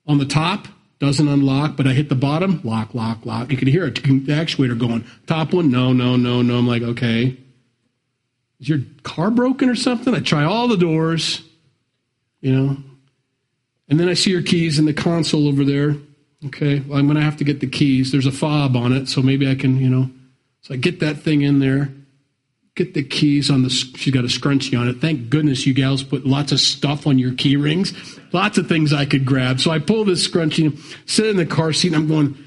on 0.05 0.17
the 0.17 0.25
top, 0.25 0.67
doesn't 0.99 1.27
unlock, 1.27 1.75
but 1.75 1.87
I 1.87 1.93
hit 1.93 2.09
the 2.09 2.15
bottom, 2.15 2.61
lock, 2.63 2.93
lock, 2.93 3.25
lock. 3.25 3.51
You 3.51 3.57
can 3.57 3.67
hear 3.67 3.85
it, 3.85 3.95
the 3.95 4.33
actuator 4.33 4.77
going. 4.77 5.05
Top 5.27 5.53
one, 5.53 5.69
no, 5.69 5.93
no, 5.93 6.15
no, 6.15 6.41
no. 6.41 6.57
I'm 6.57 6.67
like, 6.67 6.81
okay. 6.81 7.37
Is 8.59 8.69
your 8.69 8.79
car 9.03 9.29
broken 9.29 9.69
or 9.69 9.75
something? 9.75 10.15
I 10.15 10.21
try 10.21 10.45
all 10.45 10.67
the 10.67 10.77
doors, 10.77 11.41
you 12.39 12.53
know. 12.53 12.77
And 13.89 13.99
then 13.99 14.07
I 14.07 14.13
see 14.13 14.31
your 14.31 14.41
keys 14.41 14.79
in 14.79 14.85
the 14.85 14.93
console 14.93 15.47
over 15.47 15.65
there. 15.65 15.95
Okay, 16.45 16.79
well, 16.81 16.97
I'm 16.97 17.05
going 17.05 17.17
to 17.17 17.23
have 17.23 17.37
to 17.37 17.43
get 17.43 17.59
the 17.59 17.67
keys. 17.67 18.11
There's 18.11 18.25
a 18.25 18.31
fob 18.31 18.75
on 18.75 18.93
it, 18.93 19.07
so 19.07 19.21
maybe 19.21 19.49
I 19.49 19.55
can, 19.55 19.77
you 19.77 19.89
know. 19.89 20.09
So 20.61 20.73
I 20.73 20.77
get 20.77 20.99
that 21.01 21.19
thing 21.19 21.41
in 21.41 21.59
there, 21.59 21.91
get 22.75 22.93
the 22.93 23.03
keys 23.03 23.49
on 23.49 23.63
the. 23.63 23.69
She's 23.69 24.13
got 24.13 24.23
a 24.23 24.27
scrunchie 24.27 24.79
on 24.79 24.87
it. 24.87 25.01
Thank 25.01 25.29
goodness 25.29 25.65
you 25.65 25.73
gals 25.73 26.03
put 26.03 26.25
lots 26.25 26.51
of 26.51 26.59
stuff 26.59 27.07
on 27.07 27.17
your 27.17 27.33
key 27.33 27.55
rings. 27.55 28.19
Lots 28.33 28.57
of 28.57 28.67
things 28.67 28.93
I 28.93 29.05
could 29.05 29.25
grab. 29.25 29.59
So 29.59 29.71
I 29.71 29.79
pull 29.79 30.05
this 30.05 30.27
scrunchie, 30.27 30.77
sit 31.09 31.27
in 31.27 31.37
the 31.37 31.45
car 31.45 31.73
seat, 31.73 31.93
and 31.93 31.95
I'm 31.95 32.07
going, 32.07 32.37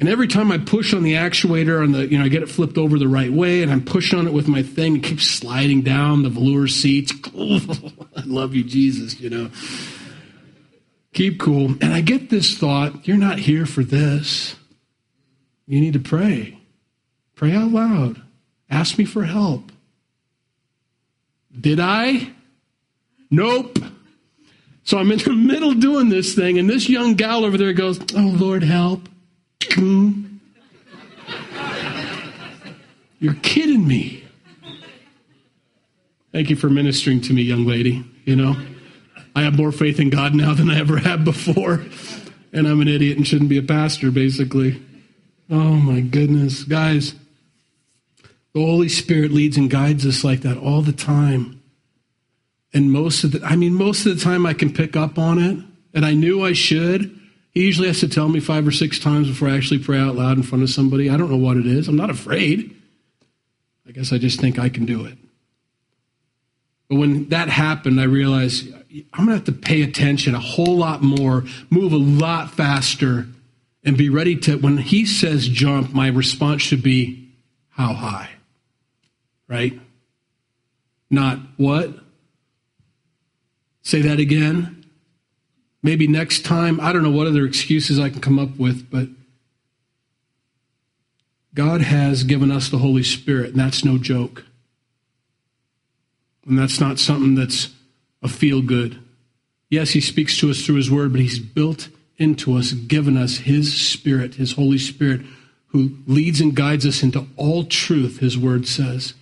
and 0.00 0.08
every 0.08 0.28
time 0.28 0.50
I 0.50 0.56
push 0.56 0.94
on 0.94 1.02
the 1.02 1.12
actuator 1.14 1.82
on 1.82 1.92
the, 1.92 2.06
you 2.06 2.16
know, 2.16 2.24
I 2.24 2.28
get 2.28 2.42
it 2.42 2.48
flipped 2.48 2.78
over 2.78 2.98
the 2.98 3.06
right 3.06 3.30
way 3.30 3.62
and 3.62 3.70
I'm 3.70 3.84
pushing 3.84 4.18
on 4.18 4.26
it 4.26 4.32
with 4.32 4.48
my 4.48 4.62
thing, 4.62 4.96
it 4.96 5.02
keeps 5.02 5.26
sliding 5.26 5.82
down 5.82 6.22
the 6.22 6.30
velour 6.30 6.68
seats. 6.68 7.12
I 7.36 8.22
love 8.24 8.54
you, 8.54 8.64
Jesus, 8.64 9.20
you 9.20 9.28
know. 9.28 9.50
Keep 11.12 11.38
cool. 11.38 11.66
And 11.82 11.92
I 11.92 12.00
get 12.00 12.30
this 12.30 12.56
thought, 12.56 13.06
you're 13.06 13.18
not 13.18 13.40
here 13.40 13.66
for 13.66 13.84
this. 13.84 14.56
You 15.66 15.80
need 15.80 15.92
to 15.92 16.00
pray. 16.00 16.58
Pray 17.34 17.52
out 17.52 17.70
loud. 17.70 18.22
Ask 18.70 18.98
me 18.98 19.04
for 19.04 19.24
help. 19.24 19.72
Did 21.58 21.80
I? 21.80 22.30
Nope. 23.30 23.78
So 24.84 24.98
I'm 24.98 25.10
in 25.10 25.18
the 25.18 25.32
middle 25.36 25.74
doing 25.74 26.08
this 26.08 26.34
thing, 26.34 26.58
and 26.58 26.68
this 26.70 26.88
young 26.88 27.14
gal 27.14 27.44
over 27.44 27.58
there 27.58 27.72
goes, 27.72 27.98
Oh, 28.14 28.34
Lord, 28.38 28.62
help. 28.62 29.08
You're 33.20 33.34
kidding 33.42 33.86
me. 33.86 34.24
Thank 36.32 36.48
you 36.48 36.56
for 36.56 36.70
ministering 36.70 37.20
to 37.22 37.32
me, 37.32 37.42
young 37.42 37.66
lady. 37.66 38.04
You 38.24 38.36
know, 38.36 38.56
I 39.34 39.42
have 39.42 39.56
more 39.56 39.72
faith 39.72 40.00
in 40.00 40.10
God 40.10 40.34
now 40.34 40.54
than 40.54 40.70
I 40.70 40.78
ever 40.78 40.98
had 40.98 41.24
before. 41.24 41.84
And 42.52 42.66
I'm 42.66 42.80
an 42.80 42.88
idiot 42.88 43.16
and 43.16 43.26
shouldn't 43.26 43.50
be 43.50 43.58
a 43.58 43.62
pastor, 43.62 44.10
basically. 44.10 44.82
Oh 45.50 45.74
my 45.74 46.00
goodness. 46.00 46.64
Guys, 46.64 47.14
The 48.52 48.60
Holy 48.60 48.88
Spirit 48.88 49.30
leads 49.30 49.56
and 49.56 49.70
guides 49.70 50.04
us 50.04 50.24
like 50.24 50.40
that 50.40 50.58
all 50.58 50.82
the 50.82 50.92
time. 50.92 51.62
And 52.72 52.92
most 52.92 53.24
of 53.24 53.32
the, 53.32 53.44
I 53.44 53.56
mean, 53.56 53.74
most 53.74 54.06
of 54.06 54.16
the 54.16 54.22
time 54.22 54.46
I 54.46 54.54
can 54.54 54.72
pick 54.72 54.96
up 54.96 55.18
on 55.18 55.38
it, 55.38 55.58
and 55.94 56.06
I 56.06 56.14
knew 56.14 56.44
I 56.44 56.52
should. 56.52 57.18
He 57.52 57.64
usually 57.64 57.88
has 57.88 58.00
to 58.00 58.08
tell 58.08 58.28
me 58.28 58.38
five 58.38 58.66
or 58.66 58.70
six 58.70 58.98
times 58.98 59.28
before 59.28 59.48
I 59.48 59.56
actually 59.56 59.80
pray 59.80 59.98
out 59.98 60.14
loud 60.14 60.36
in 60.36 60.44
front 60.44 60.62
of 60.62 60.70
somebody. 60.70 61.10
I 61.10 61.16
don't 61.16 61.30
know 61.30 61.36
what 61.36 61.56
it 61.56 61.66
is. 61.66 61.88
I'm 61.88 61.96
not 61.96 62.10
afraid. 62.10 62.76
I 63.88 63.92
guess 63.92 64.12
I 64.12 64.18
just 64.18 64.40
think 64.40 64.58
I 64.58 64.68
can 64.68 64.86
do 64.86 65.04
it. 65.04 65.18
But 66.88 66.96
when 66.96 67.28
that 67.30 67.48
happened, 67.48 68.00
I 68.00 68.04
realized 68.04 68.72
I'm 69.12 69.26
going 69.26 69.28
to 69.28 69.34
have 69.34 69.44
to 69.44 69.52
pay 69.52 69.82
attention 69.82 70.34
a 70.34 70.40
whole 70.40 70.76
lot 70.76 71.02
more, 71.02 71.44
move 71.70 71.92
a 71.92 71.96
lot 71.96 72.52
faster, 72.52 73.26
and 73.84 73.96
be 73.96 74.08
ready 74.08 74.36
to, 74.36 74.56
when 74.56 74.78
he 74.78 75.06
says 75.06 75.48
jump, 75.48 75.92
my 75.92 76.08
response 76.08 76.62
should 76.62 76.82
be, 76.82 77.32
how 77.70 77.94
high? 77.94 78.30
Right? 79.50 79.78
Not 81.10 81.40
what? 81.56 81.92
Say 83.82 84.00
that 84.02 84.20
again. 84.20 84.86
Maybe 85.82 86.06
next 86.06 86.44
time. 86.44 86.80
I 86.80 86.92
don't 86.92 87.02
know 87.02 87.10
what 87.10 87.26
other 87.26 87.44
excuses 87.44 87.98
I 87.98 88.10
can 88.10 88.20
come 88.20 88.38
up 88.38 88.56
with, 88.58 88.88
but 88.90 89.08
God 91.52 91.80
has 91.80 92.22
given 92.22 92.52
us 92.52 92.68
the 92.68 92.78
Holy 92.78 93.02
Spirit, 93.02 93.50
and 93.50 93.58
that's 93.58 93.84
no 93.84 93.98
joke. 93.98 94.44
And 96.46 96.56
that's 96.56 96.78
not 96.78 97.00
something 97.00 97.34
that's 97.34 97.70
a 98.22 98.28
feel 98.28 98.62
good. 98.62 99.00
Yes, 99.68 99.90
he 99.90 100.00
speaks 100.00 100.38
to 100.38 100.50
us 100.50 100.64
through 100.64 100.76
his 100.76 100.90
word, 100.90 101.12
but 101.12 101.20
he's 101.20 101.40
built 101.40 101.88
into 102.18 102.56
us, 102.56 102.72
given 102.72 103.16
us 103.16 103.38
his 103.38 103.76
spirit, 103.76 104.34
his 104.34 104.52
Holy 104.52 104.78
Spirit, 104.78 105.22
who 105.68 105.96
leads 106.06 106.40
and 106.40 106.54
guides 106.54 106.86
us 106.86 107.02
into 107.02 107.26
all 107.36 107.64
truth, 107.64 108.18
his 108.18 108.38
word 108.38 108.68
says. 108.68 109.14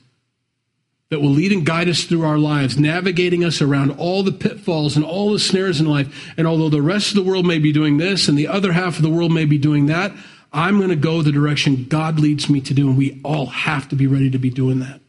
That 1.10 1.22
will 1.22 1.30
lead 1.30 1.52
and 1.52 1.64
guide 1.64 1.88
us 1.88 2.04
through 2.04 2.26
our 2.26 2.36
lives, 2.36 2.78
navigating 2.78 3.42
us 3.42 3.62
around 3.62 3.92
all 3.92 4.22
the 4.22 4.30
pitfalls 4.30 4.94
and 4.94 5.04
all 5.04 5.32
the 5.32 5.38
snares 5.38 5.80
in 5.80 5.86
life. 5.86 6.30
And 6.36 6.46
although 6.46 6.68
the 6.68 6.82
rest 6.82 7.08
of 7.08 7.14
the 7.14 7.30
world 7.30 7.46
may 7.46 7.58
be 7.58 7.72
doing 7.72 7.96
this 7.96 8.28
and 8.28 8.36
the 8.36 8.48
other 8.48 8.72
half 8.72 8.96
of 8.96 9.02
the 9.02 9.08
world 9.08 9.32
may 9.32 9.46
be 9.46 9.56
doing 9.56 9.86
that, 9.86 10.12
I'm 10.52 10.76
going 10.76 10.90
to 10.90 10.96
go 10.96 11.22
the 11.22 11.32
direction 11.32 11.86
God 11.88 12.20
leads 12.20 12.50
me 12.50 12.60
to 12.60 12.74
do. 12.74 12.88
And 12.88 12.98
we 12.98 13.22
all 13.24 13.46
have 13.46 13.88
to 13.88 13.96
be 13.96 14.06
ready 14.06 14.28
to 14.28 14.38
be 14.38 14.50
doing 14.50 14.80
that 14.80 15.00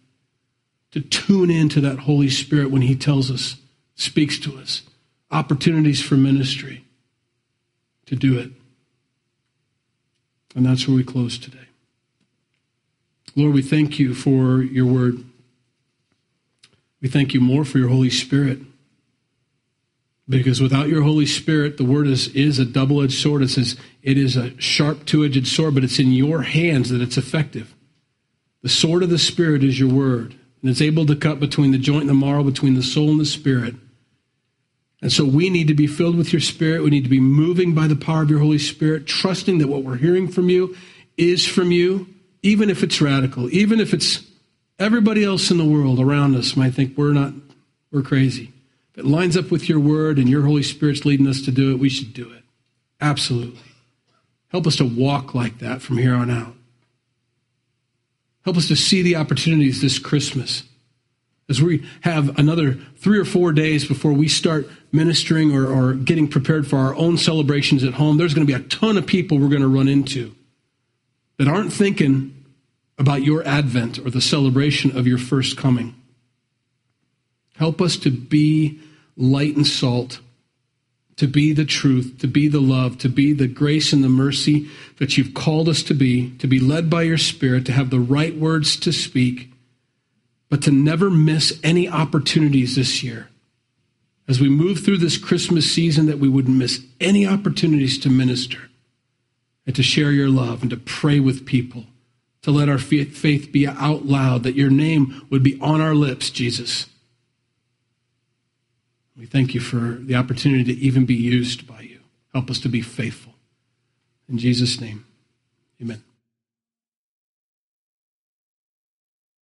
to 0.91 1.01
tune 1.01 1.51
into 1.51 1.81
that 1.81 1.99
Holy 1.99 2.29
Spirit 2.29 2.71
when 2.71 2.81
He 2.81 2.95
tells 2.95 3.29
us, 3.29 3.57
speaks 3.95 4.39
to 4.39 4.57
us, 4.57 4.83
opportunities 5.31 6.01
for 6.01 6.15
ministry, 6.15 6.83
to 8.07 8.15
do 8.15 8.37
it. 8.39 8.51
And 10.55 10.65
that's 10.65 10.87
where 10.87 10.97
we 10.97 11.03
close 11.03 11.37
today. 11.37 11.57
Lord, 13.35 13.53
we 13.53 13.61
thank 13.61 13.99
you 13.99 14.15
for 14.15 14.63
your 14.63 14.87
word. 14.87 15.23
We 17.01 17.09
thank 17.09 17.33
you 17.33 17.41
more 17.41 17.65
for 17.65 17.77
your 17.77 17.89
Holy 17.89 18.09
Spirit. 18.09 18.59
Because 20.27 20.61
without 20.61 20.89
your 20.89 21.01
Holy 21.01 21.25
Spirit, 21.25 21.77
the 21.77 21.83
word 21.83 22.07
is, 22.07 22.27
is 22.35 22.59
a 22.59 22.65
double 22.65 23.01
edged 23.01 23.19
sword. 23.19 23.41
It 23.41 23.49
says 23.49 23.77
it 24.03 24.17
is 24.17 24.35
a 24.35 24.59
sharp, 24.61 25.05
two 25.05 25.25
edged 25.25 25.47
sword, 25.47 25.73
but 25.73 25.83
it's 25.83 25.99
in 25.99 26.11
your 26.11 26.43
hands 26.43 26.89
that 26.89 27.01
it's 27.01 27.17
effective. 27.17 27.73
The 28.61 28.69
sword 28.69 29.01
of 29.01 29.09
the 29.09 29.17
Spirit 29.17 29.63
is 29.63 29.79
your 29.79 29.89
word 29.89 30.35
and 30.61 30.69
it's 30.69 30.81
able 30.81 31.05
to 31.05 31.15
cut 31.15 31.39
between 31.39 31.71
the 31.71 31.77
joint 31.77 32.01
and 32.01 32.09
the 32.09 32.13
marrow, 32.13 32.43
between 32.43 32.75
the 32.75 32.83
soul 32.83 33.09
and 33.09 33.19
the 33.19 33.25
spirit. 33.25 33.75
And 35.01 35.11
so 35.11 35.23
we 35.23 35.49
need 35.49 35.69
to 35.69 35.73
be 35.73 35.87
filled 35.87 36.17
with 36.17 36.33
your 36.33 36.41
spirit. 36.41 36.83
We 36.83 36.89
need 36.89 37.05
to 37.05 37.09
be 37.09 37.21
moving 37.21 37.73
by 37.73 37.87
the 37.87 37.95
power 37.95 38.23
of 38.23 38.29
your 38.29 38.39
Holy 38.39 38.57
Spirit, 38.57 39.07
trusting 39.07 39.59
that 39.59 39.69
what 39.69 39.83
we're 39.83 39.95
hearing 39.95 40.27
from 40.27 40.49
you 40.49 40.75
is 41.15 41.47
from 41.47 41.71
you, 41.71 42.07
even 42.43 42.69
if 42.69 42.83
it's 42.83 42.99
radical, 42.99 43.49
even 43.53 43.79
if 43.79 43.93
it's 43.93 44.21
everybody 44.79 45.23
else 45.23 45.51
in 45.51 45.57
the 45.57 45.65
world 45.65 45.99
around 45.99 46.35
us 46.35 46.55
might 46.55 46.73
think 46.73 46.97
we're 46.97 47.13
not, 47.13 47.33
we're 47.91 48.01
crazy. 48.01 48.53
If 48.93 48.99
it 48.99 49.05
lines 49.05 49.37
up 49.37 49.51
with 49.51 49.69
your 49.69 49.79
word 49.79 50.17
and 50.17 50.29
your 50.29 50.43
Holy 50.43 50.63
Spirit's 50.63 51.05
leading 51.05 51.27
us 51.27 51.41
to 51.43 51.51
do 51.51 51.71
it, 51.71 51.79
we 51.79 51.89
should 51.89 52.13
do 52.13 52.31
it. 52.31 52.43
Absolutely. 53.01 53.61
Help 54.47 54.65
us 54.65 54.77
to 54.77 54.85
walk 54.85 55.35
like 55.35 55.59
that 55.59 55.81
from 55.81 55.97
here 55.97 56.15
on 56.15 56.31
out. 56.31 56.55
Help 58.45 58.57
us 58.57 58.67
to 58.69 58.75
see 58.75 59.01
the 59.01 59.15
opportunities 59.15 59.81
this 59.81 59.99
Christmas. 59.99 60.63
As 61.49 61.61
we 61.61 61.85
have 62.01 62.37
another 62.37 62.73
three 62.97 63.19
or 63.19 63.25
four 63.25 63.51
days 63.51 63.87
before 63.87 64.13
we 64.13 64.27
start 64.27 64.67
ministering 64.91 65.55
or, 65.55 65.67
or 65.67 65.93
getting 65.93 66.27
prepared 66.27 66.67
for 66.67 66.77
our 66.77 66.95
own 66.95 67.17
celebrations 67.17 67.83
at 67.83 67.95
home, 67.95 68.17
there's 68.17 68.33
going 68.33 68.45
to 68.45 68.53
be 68.53 68.59
a 68.59 68.67
ton 68.67 68.97
of 68.97 69.05
people 69.05 69.37
we're 69.37 69.49
going 69.49 69.61
to 69.61 69.67
run 69.67 69.87
into 69.87 70.35
that 71.37 71.47
aren't 71.47 71.73
thinking 71.73 72.38
about 72.99 73.23
your 73.23 73.43
advent 73.47 73.97
or 73.97 74.11
the 74.11 74.21
celebration 74.21 74.95
of 74.95 75.07
your 75.07 75.17
first 75.17 75.57
coming. 75.57 75.95
Help 77.55 77.81
us 77.81 77.97
to 77.97 78.11
be 78.11 78.79
light 79.15 79.55
and 79.55 79.65
salt 79.65 80.19
to 81.19 81.27
be 81.27 81.51
the 81.51 81.65
truth, 81.65 82.15
to 82.19 82.27
be 82.27 82.47
the 82.47 82.61
love, 82.61 82.97
to 82.97 83.09
be 83.09 83.33
the 83.33 83.47
grace 83.47 83.91
and 83.91 84.01
the 84.01 84.09
mercy 84.09 84.69
that 84.99 85.17
you've 85.17 85.33
called 85.33 85.67
us 85.67 85.83
to 85.83 85.93
be, 85.93 86.33
to 86.37 86.47
be 86.47 86.61
led 86.61 86.89
by 86.89 87.01
your 87.01 87.17
Spirit, 87.17 87.65
to 87.65 87.73
have 87.73 87.89
the 87.89 87.99
right 87.99 88.37
words 88.37 88.77
to 88.77 88.93
speak, 88.93 89.51
but 90.49 90.61
to 90.61 90.71
never 90.71 91.09
miss 91.09 91.59
any 91.61 91.89
opportunities 91.89 92.77
this 92.77 93.03
year. 93.03 93.27
As 94.29 94.39
we 94.39 94.47
move 94.47 94.79
through 94.79 94.99
this 94.99 95.17
Christmas 95.17 95.69
season, 95.69 96.05
that 96.05 96.19
we 96.19 96.29
wouldn't 96.29 96.55
miss 96.55 96.85
any 97.01 97.27
opportunities 97.27 97.99
to 97.99 98.09
minister 98.09 98.69
and 99.67 99.75
to 99.75 99.83
share 99.83 100.11
your 100.11 100.29
love 100.29 100.61
and 100.61 100.69
to 100.69 100.77
pray 100.77 101.19
with 101.19 101.45
people, 101.45 101.83
to 102.41 102.51
let 102.51 102.69
our 102.69 102.77
faith 102.77 103.49
be 103.51 103.67
out 103.67 104.05
loud, 104.05 104.43
that 104.43 104.55
your 104.55 104.69
name 104.69 105.27
would 105.29 105.43
be 105.43 105.59
on 105.59 105.81
our 105.81 105.95
lips, 105.95 106.29
Jesus 106.29 106.85
we 109.19 109.25
thank 109.25 109.53
you 109.53 109.59
for 109.59 109.97
the 109.99 110.15
opportunity 110.15 110.63
to 110.63 110.79
even 110.79 111.05
be 111.05 111.13
used 111.13 111.67
by 111.67 111.81
you. 111.81 111.99
Help 112.33 112.49
us 112.49 112.59
to 112.61 112.69
be 112.69 112.81
faithful. 112.81 113.33
In 114.29 114.37
Jesus' 114.37 114.79
name, 114.79 115.05
amen. 115.81 116.01